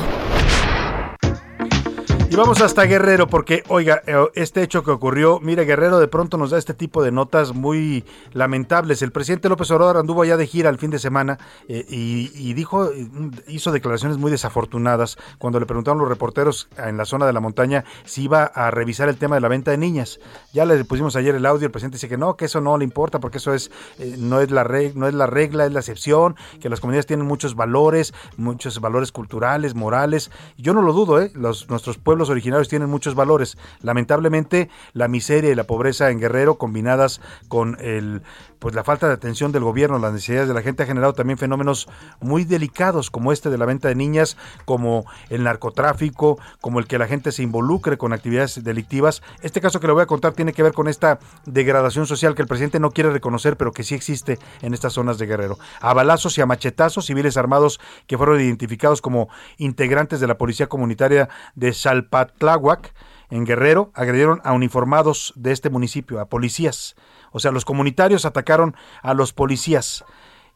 [2.33, 6.37] Y vamos hasta Guerrero porque, oiga, eh, este hecho que ocurrió, mire, Guerrero de pronto
[6.37, 9.03] nos da este tipo de notas muy lamentables.
[9.03, 12.87] El presidente López Obrador anduvo allá de gira el fin de semana eh, y, dijo,
[12.93, 13.09] eh,
[13.49, 17.85] hizo declaraciones muy desafortunadas cuando le preguntaron los reporteros en la zona de la montaña
[18.05, 20.21] si iba a revisar el tema de la venta de niñas.
[20.53, 22.85] Ya le pusimos ayer el audio, el presidente dice que no, que eso no le
[22.85, 25.81] importa porque eso es eh, no es la reg- no es la regla, es la
[25.81, 30.31] excepción, que las comunidades tienen muchos valores, muchos valores culturales, morales.
[30.57, 31.33] Yo no lo dudo, ¿eh?
[31.35, 33.57] Los, nuestros pueblos originarios tienen muchos valores.
[33.81, 38.23] Lamentablemente, la miseria y la pobreza en Guerrero, combinadas con el,
[38.59, 41.39] pues la falta de atención del gobierno, las necesidades de la gente, ha generado también
[41.39, 41.89] fenómenos
[42.21, 46.99] muy delicados, como este de la venta de niñas, como el narcotráfico, como el que
[46.99, 49.23] la gente se involucre con actividades delictivas.
[49.41, 52.43] Este caso que le voy a contar tiene que ver con esta degradación social que
[52.43, 55.59] el presidente no quiere reconocer, pero que sí existe en estas zonas de Guerrero.
[55.81, 60.69] A balazos y a machetazos, civiles armados que fueron identificados como integrantes de la Policía
[60.69, 61.73] Comunitaria de
[62.11, 62.93] Salpatláhuac,
[63.31, 66.97] en Guerrero, agredieron a uniformados de este municipio, a policías.
[67.31, 70.05] O sea, los comunitarios atacaron a los policías.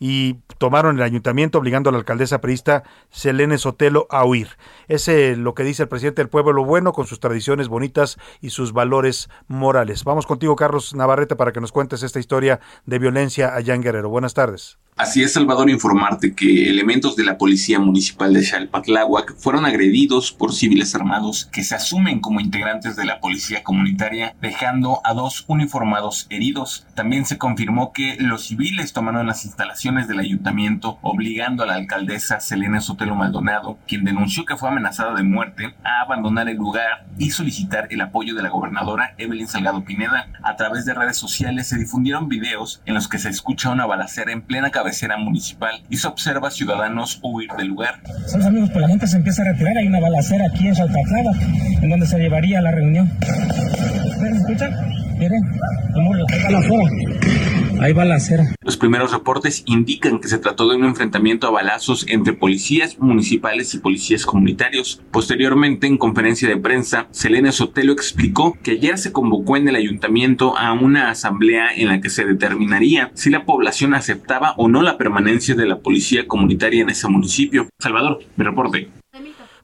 [0.01, 4.49] y tomaron el ayuntamiento obligando a la alcaldesa priista Selene Sotelo a huir.
[4.89, 8.51] Es eh, lo que dice el presidente del pueblo bueno con sus tradiciones bonitas y
[8.51, 10.03] sus valores morales.
[10.03, 14.09] Vamos contigo, Carlos Navarrete, para que nos cuentes esta historia de violencia allá en Guerrero.
[14.09, 14.79] Buenas tardes.
[14.97, 20.53] Así es, Salvador, informarte que elementos de la Policía Municipal de Xalpatláhuac fueron agredidos por
[20.53, 26.29] civiles armados que se asumen como integrantes de la Policía Comunitaria, dejando a dos uniformados
[26.31, 26.87] heridos.
[26.95, 32.39] También se confirmó que los civiles tomaron las instalaciones del ayuntamiento, obligando a la alcaldesa
[32.39, 37.33] Selena Sotelo Maldonado, quien denunció que fue amenazada de muerte, a abandonar el lugar y
[37.33, 40.29] solicitar el apoyo de la gobernadora Evelyn Salgado Pineda.
[40.45, 44.31] A través de redes sociales se difundieron videos en los que se escucha una balacera
[44.31, 48.01] en plena cabecera municipal y se observa ciudadanos huir del lugar.
[48.27, 49.79] Somos amigos, pues la gente se empieza a retirar.
[49.79, 51.33] Hay una balacera aquí en Salpatlava,
[51.81, 53.11] en donde se llevaría la reunión.
[54.21, 54.75] ¿Me escuchan?
[55.19, 55.43] Miren,
[55.95, 56.19] amor,
[58.61, 63.75] Los primeros reportes indican que se trató de un enfrentamiento a balazos entre policías municipales
[63.75, 65.03] y policías comunitarios.
[65.11, 70.57] Posteriormente, en conferencia de prensa, Selena Sotelo explicó que ayer se convocó en el ayuntamiento
[70.57, 74.99] a una asamblea en la que se determinaría si la población aceptaba o no la
[74.99, 77.69] permanencia de la policía comunitaria en ese municipio.
[77.79, 79.04] Salvador, mi reporte.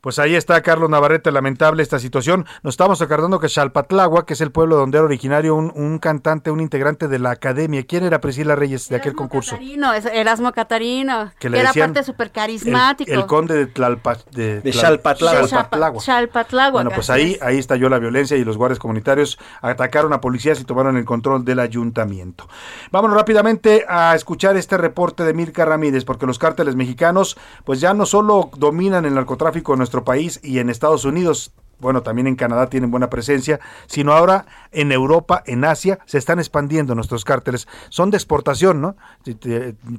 [0.01, 2.47] Pues ahí está Carlos Navarrete, lamentable esta situación.
[2.63, 6.51] Nos estamos acordando que Xalpatlagua, que es el pueblo donde era originario un, un cantante,
[6.51, 7.85] un integrante de la academia.
[7.85, 9.53] ¿Quién era Priscila Reyes de aquel concurso?
[9.57, 13.13] Catarino, es Erasmo Catarino, Que que, le era parte súper El, carismático.
[13.13, 15.49] el conde de Tlalpa, de, De Tlal- Xalpatlagua.
[15.49, 16.01] Xalpatlagua.
[16.03, 20.59] Xalpatláhuac, Bueno, pues ahí, ahí estalló la violencia y los guardias comunitarios atacaron a policías
[20.61, 22.49] y tomaron el control del ayuntamiento.
[22.91, 27.93] Vámonos rápidamente a escuchar este reporte de Mirka Ramírez, porque los cárteles mexicanos, pues ya
[27.93, 32.37] no solo dominan el narcotráfico en nuestro país y en Estados Unidos, bueno, también en
[32.37, 37.67] Canadá tienen buena presencia, sino ahora en Europa, en Asia, se están expandiendo nuestros cárteles.
[37.89, 38.97] Son de exportación, ¿no?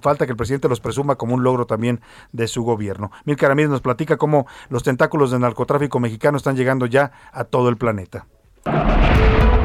[0.01, 2.01] Falta que el presidente los presuma como un logro también
[2.31, 3.11] de su gobierno.
[3.25, 7.69] Milka Ramírez nos platica cómo los tentáculos del narcotráfico mexicano están llegando ya a todo
[7.69, 8.27] el planeta.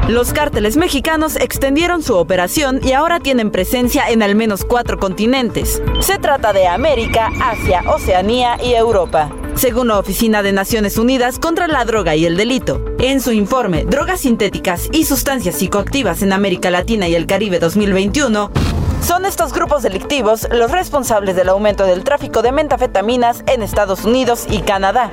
[0.07, 5.81] Los cárteles mexicanos extendieron su operación y ahora tienen presencia en al menos cuatro continentes.
[5.99, 9.29] Se trata de América, Asia, Oceanía y Europa.
[9.57, 13.85] Según la Oficina de Naciones Unidas contra la Droga y el Delito, en su informe
[13.85, 18.51] Drogas sintéticas y sustancias psicoactivas en América Latina y el Caribe 2021,
[19.01, 24.45] son estos grupos delictivos los responsables del aumento del tráfico de metafetaminas en Estados Unidos
[24.47, 25.09] y Canadá.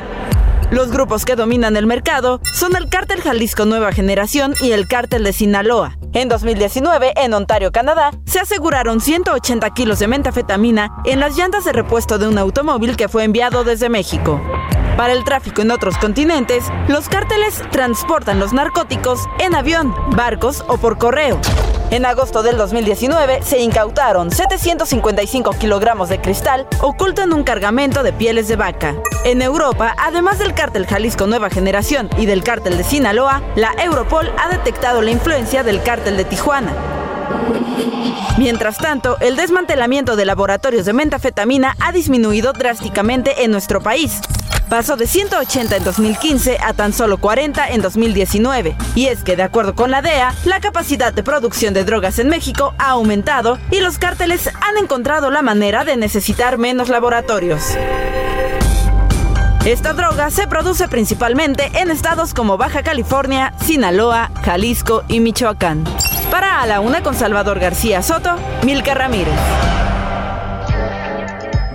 [0.74, 5.22] Los grupos que dominan el mercado son el Cártel Jalisco Nueva Generación y el Cártel
[5.22, 5.96] de Sinaloa.
[6.12, 11.72] En 2019, en Ontario, Canadá, se aseguraron 180 kilos de metafetamina en las llantas de
[11.72, 14.40] repuesto de un automóvil que fue enviado desde México.
[14.96, 20.78] Para el tráfico en otros continentes, los cárteles transportan los narcóticos en avión, barcos o
[20.78, 21.40] por correo.
[21.90, 28.12] En agosto del 2019 se incautaron 755 kilogramos de cristal oculto en un cargamento de
[28.12, 28.94] pieles de vaca.
[29.24, 34.32] En Europa, además del cártel Jalisco Nueva Generación y del cártel de Sinaloa, la Europol
[34.38, 36.72] ha detectado la influencia del cártel de Tijuana.
[38.36, 44.20] Mientras tanto, el desmantelamiento de laboratorios de metafetamina ha disminuido drásticamente en nuestro país.
[44.68, 48.76] Pasó de 180 en 2015 a tan solo 40 en 2019.
[48.94, 52.28] Y es que, de acuerdo con la DEA, la capacidad de producción de drogas en
[52.28, 57.76] México ha aumentado y los cárteles han encontrado la manera de necesitar menos laboratorios.
[59.64, 65.84] Esta droga se produce principalmente en estados como Baja California, Sinaloa, Jalisco y Michoacán.
[66.30, 69.32] Para A la Una con Salvador García Soto, Milka Ramírez.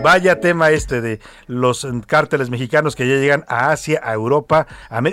[0.02, 4.66] Vaya tema este de los cárteles mexicanos que ya llegan a Asia, a Europa,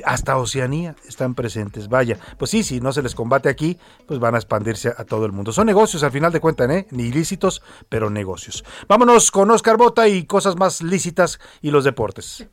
[0.05, 1.89] hasta Oceanía están presentes.
[1.89, 5.27] Vaya, pues sí, si no se les combate aquí, pues van a expandirse a todo
[5.27, 5.53] el mundo.
[5.53, 6.87] Son negocios al final de cuentas, ¿eh?
[6.91, 8.65] Ni ilícitos, pero negocios.
[8.89, 12.47] Vámonos con Oscar Bota y cosas más lícitas y los deportes.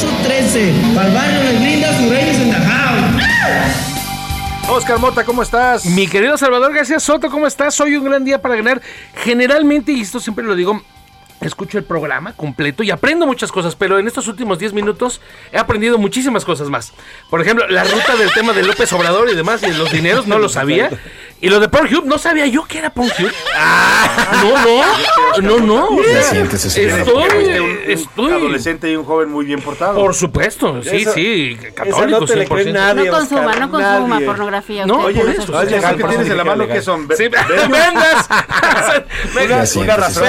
[0.00, 0.74] Sub 13.
[0.94, 3.92] Para el barrio les brinda su Reyes en house.
[4.68, 5.84] Oscar Mota, ¿cómo estás?
[5.84, 7.78] Mi querido Salvador García Soto, ¿cómo estás?
[7.80, 8.80] Hoy un gran día para ganar.
[9.16, 10.80] Generalmente, y esto siempre lo digo,
[11.48, 15.20] escucho el programa completo y aprendo muchas cosas, pero en estos últimos 10 minutos
[15.52, 16.92] he aprendido muchísimas cosas más.
[17.30, 20.38] Por ejemplo, la ruta del tema de López Obrador y demás, y los dineros, no
[20.38, 20.90] lo sabía.
[21.40, 23.32] Y lo de Pornhub, no sabía yo que era Pornhub.
[23.56, 25.86] Ah, no, no, no, no.
[25.96, 28.32] o sea, estoy, estoy.
[28.32, 29.94] adolescente y un joven muy bien portado.
[29.98, 32.72] Por supuesto, sí, sí, esa católico, no te le cree 100%.
[32.72, 34.26] nadie, No consuma, Oscar, no consuma nadie.
[34.26, 34.86] pornografía.
[34.86, 35.56] No, usted, por eso.
[35.58, 37.08] Oye, ¿qué tienes en la mano que son?
[37.16, 38.28] Sí, vendas.
[39.76, 40.24] Una- una razón.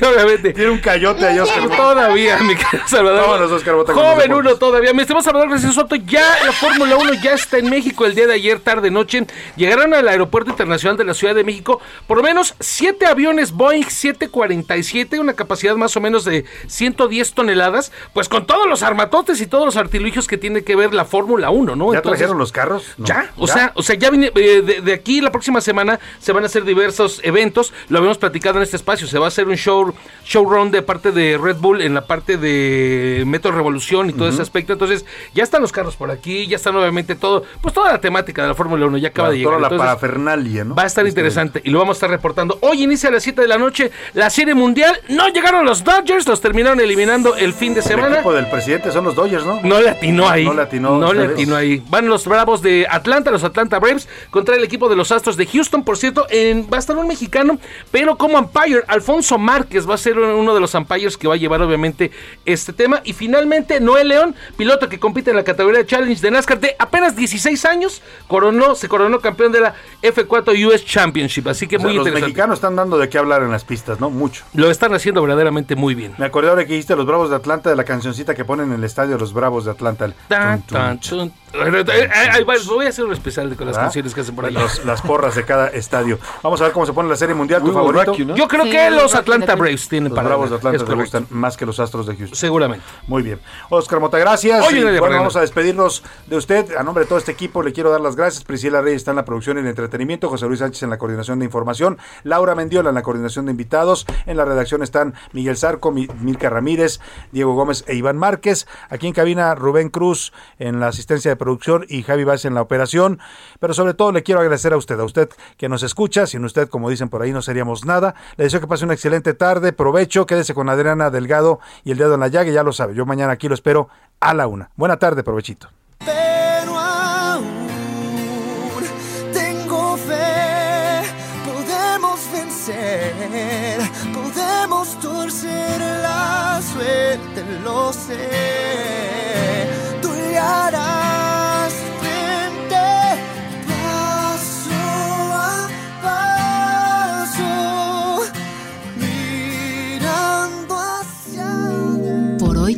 [0.00, 0.52] Obviamente.
[0.52, 1.68] Tiene un cayote ahí, Oscar.
[1.68, 3.20] Todavía, mi querido Salvador.
[3.22, 4.92] Vámonos, Oscar los Joven uno todavía.
[4.92, 8.26] Mi estimado Salvador García Soto, ya la Fórmula 1 ya está en México el día
[8.26, 9.26] de ayer, tarde, noche.
[9.56, 13.84] Llegaron al Aeropuerto Internacional de la Ciudad de México por lo menos siete aviones Boeing
[13.84, 19.46] 747, una capacidad más o menos de 110 toneladas, pues con todos los armatotes y
[19.46, 21.92] todos los artilugios que tiene que ver la Fórmula 1, ¿no?
[21.92, 22.84] ¿Ya Entonces- trajeron los carros?
[22.96, 23.06] No.
[23.06, 26.32] ya, o sea, o sea, ya vine, eh, de, de aquí la próxima semana se
[26.32, 27.72] van a hacer diversos eventos.
[27.88, 29.06] Lo habíamos platicado en este espacio.
[29.06, 29.79] Se va a hacer un show
[30.24, 34.42] showrun de parte de Red Bull en la parte de Metro Revolución y todo ese
[34.42, 34.72] aspecto.
[34.72, 35.04] Entonces,
[35.34, 38.48] ya están los carros por aquí, ya están obviamente todo, pues toda la temática de
[38.48, 39.54] la Fórmula 1 ya acaba de llegar.
[39.54, 40.74] toda la Entonces, parafernalia, ¿no?
[40.74, 42.58] Va a estar interesante y lo vamos a estar reportando.
[42.60, 44.96] Hoy inicia a las 7 de la noche la Serie Mundial.
[45.08, 48.14] No llegaron los Dodgers, los terminaron eliminando el fin de El semana.
[48.16, 49.60] equipo del presidente son los Dodgers, ¿no?
[49.62, 50.44] No le atinó ahí.
[50.44, 51.82] No le atinó No le atinó ahí.
[51.88, 55.46] Van los Bravos de Atlanta, los Atlanta Braves, contra el equipo de los Astros de
[55.46, 55.82] Houston.
[55.82, 57.58] Por cierto, en, va a estar un mexicano,
[57.90, 61.36] pero como umpire, Alfonso Márquez va a ser uno de los umpires que va a
[61.36, 62.10] llevar obviamente
[62.46, 63.02] este tema.
[63.04, 66.76] Y finalmente, Noel León, piloto que compite en la categoría de Challenge de NASCAR de
[66.78, 71.46] apenas 16 años, coronó, se coronó campeón de la F4 US Championship.
[71.48, 72.26] Así que O sea, muy los interesante.
[72.30, 74.08] mexicanos están dando de qué hablar en las pistas, ¿no?
[74.08, 74.44] Mucho.
[74.54, 76.14] Lo están haciendo verdaderamente muy bien.
[76.16, 78.78] Me acordé ahora que dijiste los Bravos de Atlanta de la cancioncita que ponen en
[78.78, 80.06] el estadio los Bravos de Atlanta.
[80.06, 81.30] el Tan, tan, chun.
[81.52, 83.82] Ahí va, voy a hacer un especial con las ¿verdad?
[83.82, 84.52] canciones que hacen por ahí.
[84.54, 86.18] Los- las porras de cada estadio.
[86.42, 87.62] Vamos a ver cómo se pone la serie mundial.
[87.62, 88.04] ¿Tu favorito?
[88.04, 88.36] Rocky, ¿no?
[88.36, 91.26] Yo creo Sí, que los Atlanta Braves tienen Los para Bravos de Atlanta te gustan
[91.30, 92.36] más que los Astros de Houston.
[92.36, 92.84] Seguramente.
[93.06, 93.40] Muy bien.
[93.68, 94.64] Oscar Mota, gracias.
[94.66, 96.76] Oye, Y, Nadia bueno, vamos a despedirnos de usted.
[96.76, 98.44] A nombre de todo este equipo le quiero dar las gracias.
[98.44, 101.38] Priscila Reyes está en la producción y el entretenimiento, José Luis Sánchez en la coordinación
[101.38, 104.06] de información, Laura Mendiola en la coordinación de invitados.
[104.26, 107.00] En la redacción están Miguel Zarco, Mi- Milka Ramírez,
[107.32, 108.66] Diego Gómez e Iván Márquez.
[108.88, 112.62] Aquí en cabina Rubén Cruz en la asistencia de producción y Javi Vázquez en la
[112.62, 113.18] operación.
[113.58, 116.26] Pero sobre todo le quiero agradecer a usted, a usted que nos escucha.
[116.26, 118.14] Sin usted, como dicen por ahí, no seríamos nada.
[118.36, 119.72] Le deseo que pase una excelente tarde.
[119.72, 120.26] Provecho.
[120.26, 122.52] Quédese con Adriana Delgado y el dedo en la llaga.
[122.52, 122.94] Ya lo sabe.
[122.94, 123.88] Yo mañana aquí lo espero
[124.20, 124.70] a la una.
[124.76, 125.79] Buena tarde, provechito.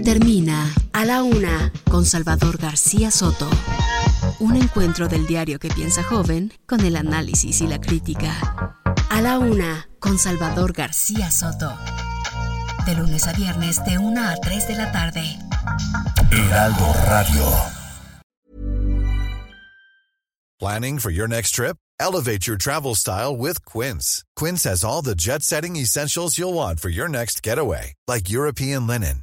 [0.02, 3.48] Termina A la Una con Salvador García Soto.
[4.40, 8.76] Un encuentro del diario que piensa joven con el análisis y la crítica.
[9.10, 11.72] A la Una con Salvador García Soto.
[12.86, 15.38] De lunes a viernes de 1 a 3 de la tarde.
[16.30, 17.72] Heraldo Radio.
[20.58, 21.76] Planning for your next trip?
[21.98, 24.24] Elevate your travel style with Quince.
[24.34, 28.86] Quince has all the jet setting essentials you'll want for your next getaway, like European
[28.86, 29.22] linen,